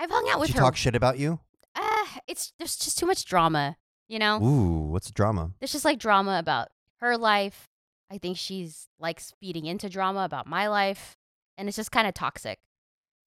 [0.00, 0.60] I've hung out Did with she her.
[0.60, 1.40] talk shit about you?
[1.76, 3.76] uh, it's there's just too much drama,
[4.08, 4.42] you know.
[4.42, 5.50] Ooh, what's the drama?
[5.60, 6.68] There's just like drama about
[7.00, 7.68] her life.
[8.10, 11.16] I think she's likes feeding into drama about my life,
[11.58, 12.58] and it's just kind of toxic.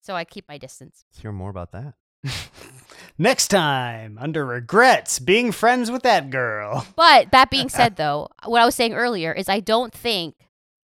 [0.01, 1.05] So I keep my distance.
[1.11, 1.93] Let's hear more about that.
[3.17, 6.87] Next time, under regrets, being friends with that girl.
[6.95, 10.35] But that being said, though, what I was saying earlier is I don't think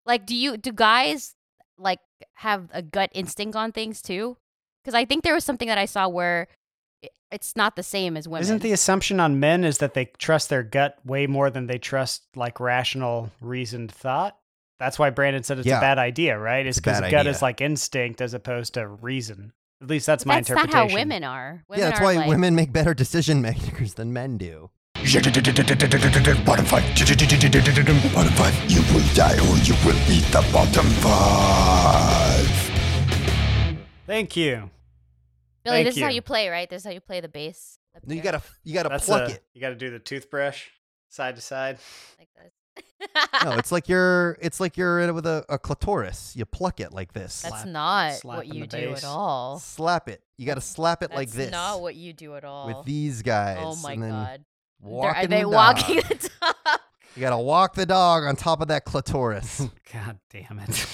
[0.06, 1.36] like do you do guys
[1.78, 2.00] like
[2.36, 4.38] have a gut instinct on things too?
[4.84, 6.48] Because I think there was something that I saw where
[7.02, 8.42] it, it's not the same as women.
[8.42, 11.78] Isn't the assumption on men is that they trust their gut way more than they
[11.78, 14.38] trust like rational, reasoned thought?
[14.80, 15.78] That's why Brandon said it's Yeah.
[15.80, 16.66] a bad idea, right?
[16.66, 17.32] It's It's because gut idea.
[17.32, 19.52] is like instinct as opposed to reason.
[19.82, 20.90] At least that's But my that's not interpretation.
[20.90, 21.64] how women are.
[21.70, 24.70] Women yeah, that's are why like, women make better decision makers than men do.
[24.96, 26.84] Bottom five.
[28.14, 28.72] Bottom five.
[28.72, 32.39] You will die or you will eat the bottom five.
[34.10, 34.72] Thank you.
[35.64, 36.16] Billy, Thank this is how you.
[36.16, 36.68] you play, right?
[36.68, 37.78] This is how you play the bass.
[38.04, 39.44] No, you gotta you gotta That's pluck a- it.
[39.54, 40.66] You got to do the toothbrush
[41.10, 41.78] side to side.
[42.20, 42.52] like this.
[43.44, 46.34] No, it's like you're it's like you're in with a, a clitoris.
[46.36, 47.44] You pluck it like this.
[47.44, 49.04] That's slap- not slap what you do bass.
[49.04, 49.60] at all.
[49.60, 50.24] slap it.
[50.38, 51.36] You gotta slap it like this.
[51.38, 52.66] That's not what you do at all.
[52.66, 53.58] with these guys.
[53.62, 54.46] oh my and then god.
[54.82, 56.08] They're- walking Are they the walking dog.
[56.10, 56.80] the dog?
[57.16, 59.62] You gotta walk the dog on top of that clitoris.
[59.94, 60.88] God damn it.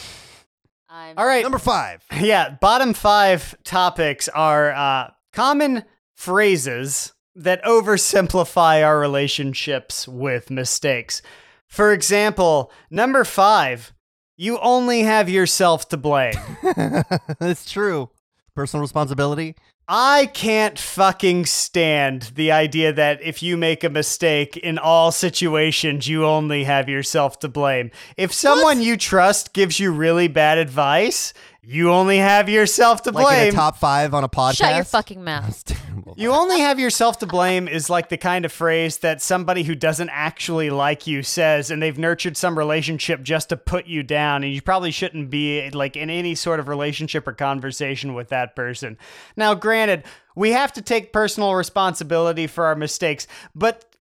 [0.96, 1.44] I'm All right.
[1.44, 2.04] Number five.
[2.22, 11.22] Yeah, bottom five topics are uh, common phrases that oversimplify our relationships with mistakes.
[11.68, 13.94] For example, number five,
[14.38, 16.36] you only have yourself to blame.
[17.40, 18.10] That's true.
[18.56, 19.56] Personal responsibility.
[19.88, 26.08] I can't fucking stand the idea that if you make a mistake in all situations,
[26.08, 27.92] you only have yourself to blame.
[28.18, 31.36] If someone you trust gives you really bad advice,
[31.68, 33.26] you only have yourself to blame.
[33.26, 34.58] Like in a top five on a podcast.
[34.58, 35.46] Shut your fucking mouth.
[35.46, 36.14] That's terrible.
[36.18, 39.76] You only have yourself to blame is like the kind of phrase that somebody who
[39.76, 44.44] doesn't actually like you says, and they've nurtured some relationship just to put you down,
[44.44, 48.56] and you probably shouldn't be like in any sort of relationship or conversation with that
[48.56, 48.98] person.
[49.36, 50.04] Now, granted,
[50.36, 53.96] we have to take personal responsibility for our mistakes, but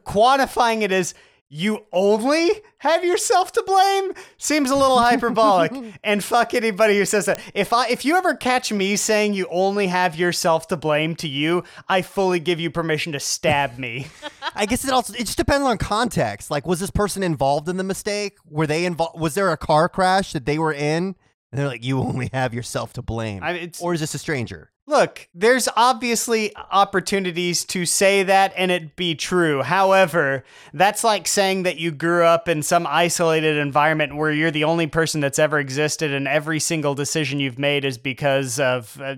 [0.00, 1.14] quantifying it as
[1.48, 5.72] you only have yourself to blame seems a little hyperbolic
[6.04, 9.46] and fuck anybody who says that if i if you ever catch me saying you
[9.50, 14.06] only have yourself to blame to you i fully give you permission to stab me
[14.56, 16.50] I guess it also it just depends on context.
[16.50, 18.38] Like, was this person involved in the mistake?
[18.48, 19.20] Were they involved?
[19.20, 21.14] Was there a car crash that they were in?
[21.52, 23.42] And they're like, you only have yourself to blame.
[23.42, 24.72] I mean, or is this a stranger?
[24.88, 29.62] Look, there's obviously opportunities to say that and it be true.
[29.62, 34.62] However, that's like saying that you grew up in some isolated environment where you're the
[34.62, 39.00] only person that's ever existed and every single decision you've made is because of.
[39.00, 39.16] Uh,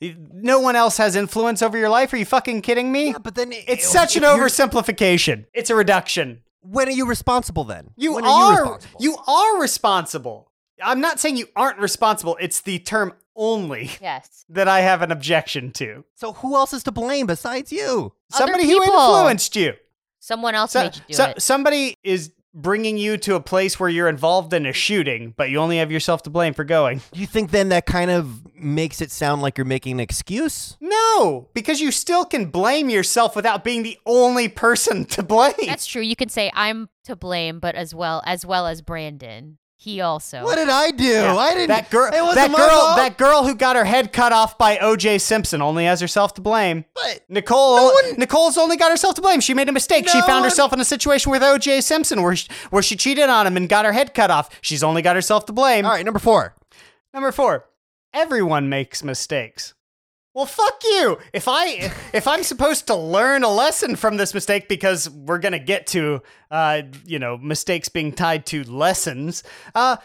[0.00, 2.12] no one else has influence over your life.
[2.12, 3.08] Are you fucking kidding me?
[3.08, 5.46] Yeah, but then It's such an oversimplification.
[5.52, 6.42] It's a reduction.
[6.60, 7.90] When are you responsible then?
[7.96, 9.00] You when are, you responsible?
[9.00, 10.52] you are responsible.
[10.82, 12.36] I'm not saying you aren't responsible.
[12.40, 14.44] It's the term only Yes.
[14.48, 16.04] that I have an objection to.
[16.14, 18.12] So who else is to blame besides you?
[18.32, 19.74] Other Somebody who influenced you.
[20.20, 21.42] Someone else So, made you do so- it.
[21.42, 25.58] somebody is bringing you to a place where you're involved in a shooting, but you
[25.58, 27.02] only have yourself to blame for going.
[27.12, 30.78] Do you think then that kind of makes it sound like you're making an excuse?
[30.80, 35.52] No, because you still can blame yourself without being the only person to blame.
[35.66, 36.00] That's true.
[36.00, 39.58] You can say I'm to blame, but as well as well as Brandon.
[39.86, 40.42] He also.
[40.42, 41.04] What did I do?
[41.04, 41.68] Yeah, I didn't.
[41.68, 42.08] That girl.
[42.08, 42.68] It That girl.
[42.68, 42.96] fault.
[42.96, 45.18] That girl who got her head cut off by O.J.
[45.18, 46.84] Simpson only has herself to blame.
[46.92, 47.92] But Nicole.
[48.18, 49.38] Nicole's only got herself to blame.
[49.38, 50.08] She made a mistake.
[50.08, 51.82] she found one- herself in a situation with O.J.
[51.82, 54.50] Simpson where she, where she cheated on him and got her head cut off.
[54.60, 55.86] She's only got herself to blame.
[55.86, 56.56] all right, number four.
[57.14, 57.66] Number four,
[58.12, 59.72] everyone makes mistakes.
[60.36, 61.16] Well, fuck you.
[61.32, 65.58] If I if I'm supposed to learn a lesson from this mistake because we're gonna
[65.58, 69.42] get to uh you know mistakes being tied to lessons,
[69.74, 69.96] uh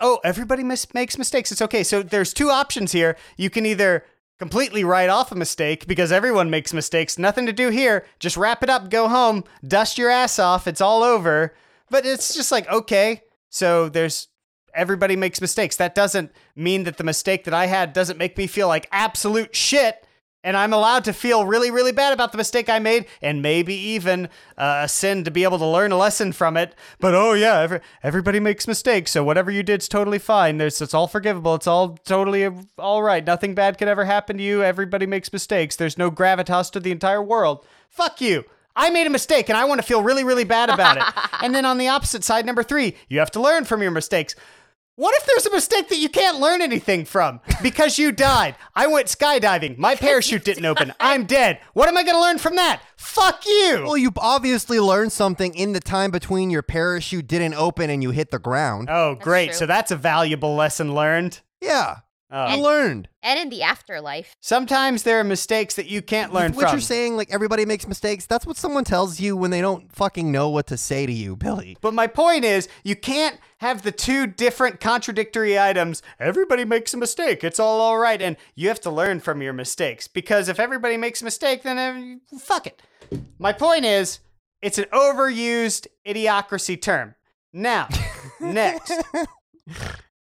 [0.00, 1.50] oh everybody mis- makes mistakes.
[1.50, 1.82] It's okay.
[1.82, 3.16] So there's two options here.
[3.36, 4.04] You can either
[4.38, 7.18] completely write off a mistake because everyone makes mistakes.
[7.18, 8.06] Nothing to do here.
[8.20, 10.68] Just wrap it up, go home, dust your ass off.
[10.68, 11.56] It's all over.
[11.90, 13.22] But it's just like okay.
[13.48, 14.28] So there's
[14.74, 15.76] everybody makes mistakes.
[15.76, 19.54] That doesn't mean that the mistake that I had doesn't make me feel like absolute
[19.54, 20.06] shit.
[20.44, 23.74] And I'm allowed to feel really, really bad about the mistake I made, and maybe
[23.74, 24.28] even
[24.58, 26.74] uh, a sin to be able to learn a lesson from it.
[26.98, 30.58] But oh yeah, every, everybody makes mistakes, so whatever you did's totally fine.
[30.58, 31.54] There's, it's all forgivable.
[31.54, 33.24] It's all totally all right.
[33.24, 34.64] Nothing bad could ever happen to you.
[34.64, 35.76] Everybody makes mistakes.
[35.76, 37.64] There's no gravitas to the entire world.
[37.88, 38.44] Fuck you.
[38.74, 41.04] I made a mistake and I want to feel really, really bad about it.
[41.42, 44.34] and then on the opposite side, number three, you have to learn from your mistakes.
[44.96, 48.56] What if there's a mistake that you can't learn anything from because you died?
[48.74, 49.78] I went skydiving.
[49.78, 50.92] My parachute didn't open.
[51.00, 51.60] I'm dead.
[51.72, 52.82] What am I going to learn from that?
[52.98, 53.84] Fuck you.
[53.84, 58.10] Well, you obviously learned something in the time between your parachute didn't open and you
[58.10, 58.88] hit the ground.
[58.90, 59.46] Oh, great.
[59.46, 59.54] true.
[59.54, 61.40] So that's a valuable lesson learned.
[61.62, 62.00] yeah,
[62.34, 62.54] Oh.
[62.54, 63.08] you learned.
[63.22, 64.34] And in the afterlife.
[64.40, 66.64] Sometimes there are mistakes that you can't learn what from.
[66.64, 68.24] What you're saying, like everybody makes mistakes.
[68.24, 71.36] That's what someone tells you when they don't fucking know what to say to you,
[71.42, 71.76] Billy.
[71.82, 76.02] But my point is, you can't have the two different contradictory items.
[76.18, 77.44] Everybody makes a mistake.
[77.44, 78.20] It's all all right.
[78.20, 80.08] And you have to learn from your mistakes.
[80.08, 82.80] Because if everybody makes a mistake, then uh, fuck it.
[83.38, 84.20] My point is,
[84.62, 87.14] it's an overused idiocracy term.
[87.52, 87.88] Now,
[88.40, 88.92] next,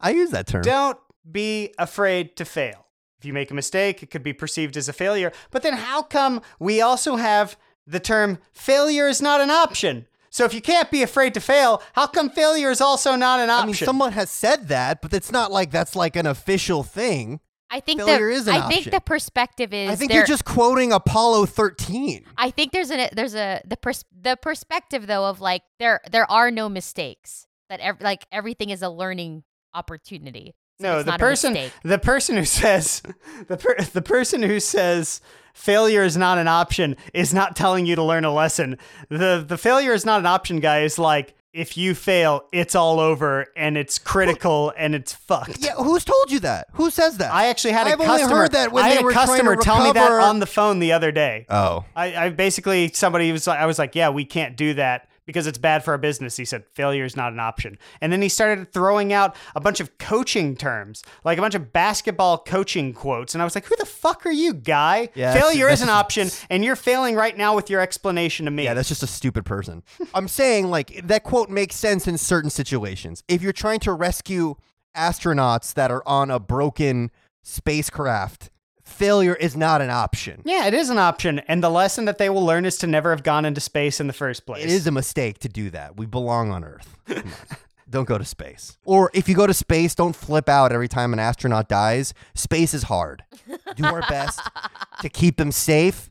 [0.00, 0.62] I use that term.
[0.62, 0.98] don't
[1.30, 2.86] be afraid to fail.
[3.18, 5.32] If you make a mistake, it could be perceived as a failure.
[5.50, 10.06] But then how come we also have the term failure is not an option?
[10.30, 13.50] So if you can't be afraid to fail, how come failure is also not an
[13.50, 13.50] option?
[13.50, 13.66] I option?
[13.66, 17.40] mean, someone has said that, but it's not like that's like an official thing.
[17.72, 20.44] I think Failure the, is an I think the perspective is I think you're just
[20.44, 22.22] quoting Apollo 13.
[22.36, 26.30] I think there's an there's a the pers- the perspective though of like there there
[26.30, 30.54] are no mistakes that ev- like everything is a learning opportunity.
[30.82, 31.72] So no, it's the not person mistake.
[31.82, 33.02] the person who says
[33.48, 35.20] the per, the person who says
[35.54, 38.78] failure is not an option is not telling you to learn a lesson.
[39.08, 42.98] The the failure is not an option guy is like if you fail, it's all
[42.98, 45.58] over and it's critical and it's fucked.
[45.58, 46.68] Yeah, who's told you that?
[46.72, 47.30] Who says that?
[47.32, 48.36] I actually had a I've only customer.
[48.36, 50.78] heard that when I they had a were customer tell me that on the phone
[50.78, 51.44] the other day.
[51.50, 51.84] oh.
[51.94, 55.46] I, I basically somebody was like, I was like, yeah, we can't do that because
[55.46, 56.36] it's bad for our business.
[56.36, 59.80] He said failure is not an option, and then he started throwing out a bunch
[59.80, 63.76] of coaching terms, like a bunch of basketball coaching quotes, and I was like, who
[63.78, 65.08] the fuck are you, guy?
[65.14, 68.64] Yeah, failure is an option, and you're failing right now with your explanation to me.
[68.64, 69.82] Yeah, that's just a stupid person.
[70.14, 73.22] I'm saying, like, that quote makes sense in certain situations.
[73.28, 74.56] If you're trying to rescue
[74.96, 77.10] astronauts that are on a broken
[77.42, 78.50] spacecraft,
[79.02, 80.42] failure is not an option.
[80.44, 83.10] yeah, it is an option, and the lesson that they will learn is to never
[83.10, 84.64] have gone into space in the first place.
[84.64, 85.96] It is a mistake to do that.
[85.96, 86.96] We belong on Earth.
[87.08, 87.24] On.
[87.90, 88.78] don't go to space.
[88.84, 92.14] Or if you go to space, don't flip out every time an astronaut dies.
[92.34, 93.22] Space is hard.
[93.76, 94.40] Do our best
[95.02, 96.10] to keep them safe,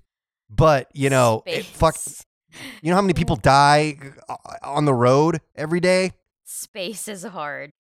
[0.50, 1.96] but you know, it fuck.
[2.82, 3.98] You know how many people die
[4.28, 6.12] uh, on the road every day?
[6.44, 7.72] Space is hard.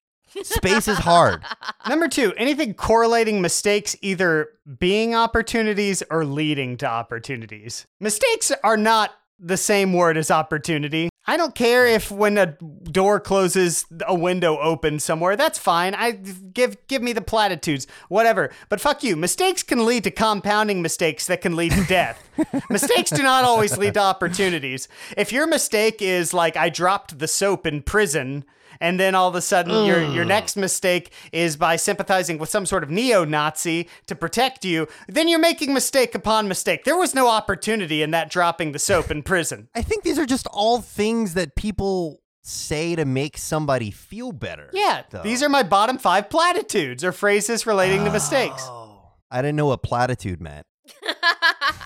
[0.43, 1.43] Space is hard.
[1.89, 4.49] Number two, anything correlating mistakes either
[4.79, 7.85] being opportunities or leading to opportunities.
[7.99, 11.09] Mistakes are not the same word as opportunity.
[11.25, 12.47] I don't care if when a
[12.91, 15.35] door closes, a window opens somewhere.
[15.35, 15.93] That's fine.
[15.95, 18.51] I give give me the platitudes, whatever.
[18.69, 19.15] But fuck you.
[19.15, 22.27] Mistakes can lead to compounding mistakes that can lead to death.
[22.69, 24.87] mistakes do not always lead to opportunities.
[25.15, 28.45] If your mistake is like I dropped the soap in prison,
[28.81, 32.65] and then all of a sudden your your next mistake is by sympathizing with some
[32.65, 36.83] sort of neo-Nazi to protect you, then you're making mistake upon mistake.
[36.83, 39.69] There was no opportunity in that dropping the soap in prison.
[39.75, 44.69] I think these are just all things that people say to make somebody feel better.
[44.73, 45.21] Yeah, though.
[45.21, 48.63] these are my bottom 5 platitudes or phrases relating to mistakes.
[48.65, 50.65] Oh, I didn't know what platitude meant.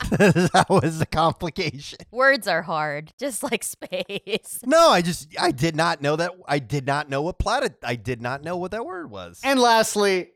[0.53, 1.99] that was the complication.
[2.11, 4.60] Words are hard, just like space.
[4.65, 6.32] No, I just I did not know that.
[6.48, 7.77] I did not know what platit.
[7.84, 9.41] I did not know what that word was.
[9.44, 10.30] And lastly,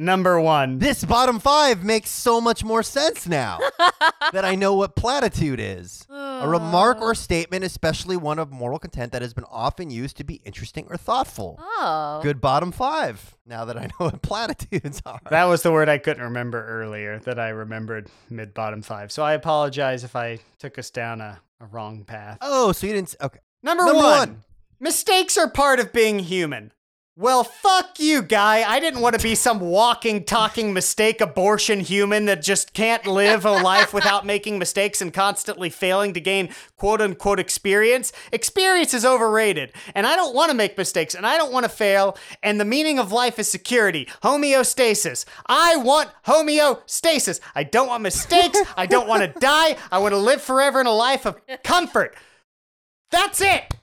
[0.00, 0.78] number 1.
[0.78, 3.58] this bottom five makes so much more sense now
[4.32, 6.06] that I know what platitude is.
[6.10, 7.14] A remark or oh.
[7.14, 10.96] statement, especially one of moral content that has been often used to be interesting or
[10.96, 11.58] thoughtful.
[11.60, 12.20] Oh.
[12.22, 13.36] Good bottom five.
[13.44, 15.20] Now that I know what platitudes are.
[15.28, 19.12] That was the word I couldn't remember earlier that I remembered mid bottom 5.
[19.12, 22.38] So I apologize if I took us down a, a wrong path.
[22.40, 23.14] oh, so you didn't.
[23.20, 23.40] Okay.
[23.62, 24.44] Number, Number one, one.
[24.78, 26.72] mistakes are part of being human.
[27.20, 28.62] Well, fuck you, guy.
[28.66, 33.44] I didn't want to be some walking, talking mistake abortion human that just can't live
[33.44, 36.48] a life without making mistakes and constantly failing to gain
[36.78, 38.10] quote unquote experience.
[38.32, 41.68] Experience is overrated, and I don't want to make mistakes and I don't want to
[41.68, 42.16] fail.
[42.42, 45.26] And the meaning of life is security, homeostasis.
[45.44, 47.40] I want homeostasis.
[47.54, 48.58] I don't want mistakes.
[48.78, 49.76] I don't want to die.
[49.92, 52.16] I want to live forever in a life of comfort.
[53.10, 53.74] That's it.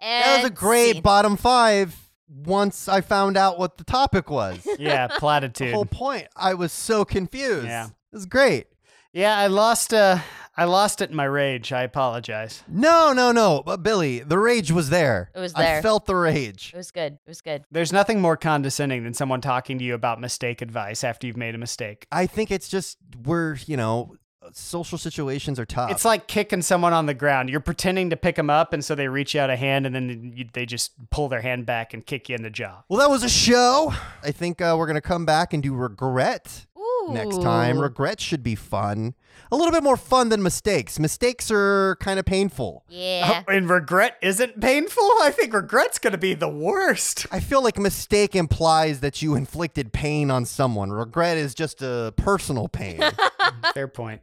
[0.00, 1.02] That was a great scene.
[1.02, 1.96] bottom five.
[2.28, 4.66] once I found out what the topic was.
[4.78, 5.16] Yeah, platitude.
[5.16, 5.74] the platitude.
[5.74, 6.28] whole point.
[6.36, 7.66] I was so confused.
[7.66, 7.86] Yeah.
[7.86, 8.66] It was great.
[9.12, 9.94] Yeah, I lost.
[9.94, 10.18] Uh,
[10.56, 11.72] I lost it in my rage.
[11.72, 12.62] I apologize.
[12.68, 13.62] No, no, no.
[13.64, 15.30] But Billy, the rage was there.
[15.34, 15.62] It was there.
[15.62, 15.82] I there.
[15.82, 16.70] felt the rage.
[16.74, 17.14] It was good.
[17.14, 17.64] It was good.
[17.70, 21.54] There's nothing more condescending than someone talking to you about mistake advice after you've made
[21.54, 22.06] a mistake.
[22.12, 24.16] I think it's just we're, you know,
[24.52, 25.90] social situations are tough.
[25.90, 27.48] It's like kicking someone on the ground.
[27.50, 30.32] You're pretending to pick them up, and so they reach out a hand, and then
[30.36, 32.82] you, they just pull their hand back and kick you in the jaw.
[32.88, 33.92] well, that was a show.
[34.22, 37.10] I think uh, we're gonna come back and do regret Ooh.
[37.12, 37.78] next time.
[37.78, 39.14] Regret should be fun.
[39.50, 40.98] A little bit more fun than mistakes.
[40.98, 42.84] Mistakes are kind of painful.
[42.88, 43.42] Yeah.
[43.48, 45.02] And regret isn't painful.
[45.20, 47.26] I think regret's gonna be the worst.
[47.30, 50.90] I feel like mistake implies that you inflicted pain on someone.
[50.92, 53.00] Regret is just a personal pain.
[53.74, 54.22] Fair point.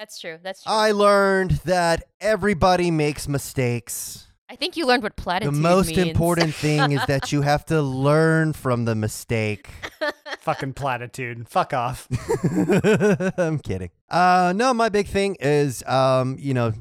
[0.00, 0.38] That's true.
[0.42, 0.72] That's true.
[0.72, 4.28] I learned that everybody makes mistakes.
[4.48, 5.58] I think you learned what platitude is.
[5.58, 5.98] The most means.
[5.98, 9.68] important thing is that you have to learn from the mistake.
[10.40, 11.46] Fucking platitude.
[11.50, 12.08] Fuck off.
[13.36, 13.90] I'm kidding.
[14.08, 16.72] Uh, no, my big thing is, um, you know,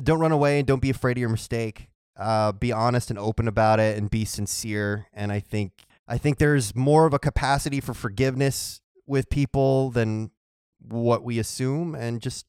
[0.00, 1.88] don't run away and don't be afraid of your mistake.
[2.16, 5.08] Uh, be honest and open about it and be sincere.
[5.12, 5.72] And I think,
[6.06, 10.30] I think there's more of a capacity for forgiveness with people than
[10.78, 11.96] what we assume.
[11.96, 12.46] And just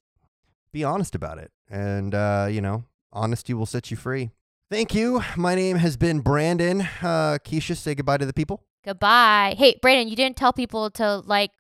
[0.74, 1.52] be honest about it.
[1.70, 2.84] And uh, you know,
[3.14, 4.32] honesty will set you free.
[4.70, 5.22] Thank you.
[5.38, 6.82] My name has been Brandon.
[7.02, 8.64] Uh, Kisha, say goodbye to the people.
[8.84, 9.56] Goodbye.
[9.58, 11.52] Hey, Brandon, you didn't tell people to like,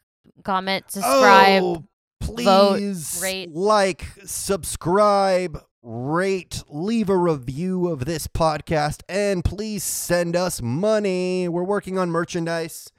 [0.43, 1.63] comment, subscribe.
[1.63, 1.83] Oh,
[2.19, 3.51] please rate.
[3.53, 11.47] like, subscribe, rate, leave a review of this podcast, and please send us money.
[11.47, 12.91] We're working on merchandise.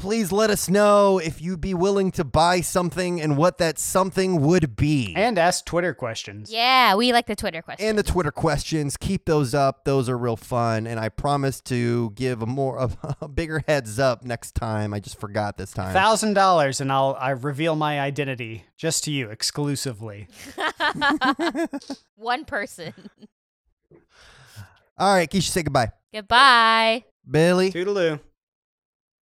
[0.00, 4.40] Please let us know if you'd be willing to buy something and what that something
[4.40, 5.12] would be.
[5.14, 6.50] And ask Twitter questions.
[6.50, 7.86] Yeah, we like the Twitter questions.
[7.86, 9.84] And the Twitter questions, keep those up.
[9.84, 10.86] Those are real fun.
[10.86, 14.94] And I promise to give a more of a bigger heads up next time.
[14.94, 15.92] I just forgot this time.
[15.92, 20.28] Thousand dollars, and I'll I reveal my identity just to you exclusively.
[22.16, 22.94] One person.
[24.96, 25.92] All right, Kisha, say goodbye.
[26.10, 27.04] Goodbye.
[27.30, 27.70] Billy.
[27.70, 28.18] Toodaloo.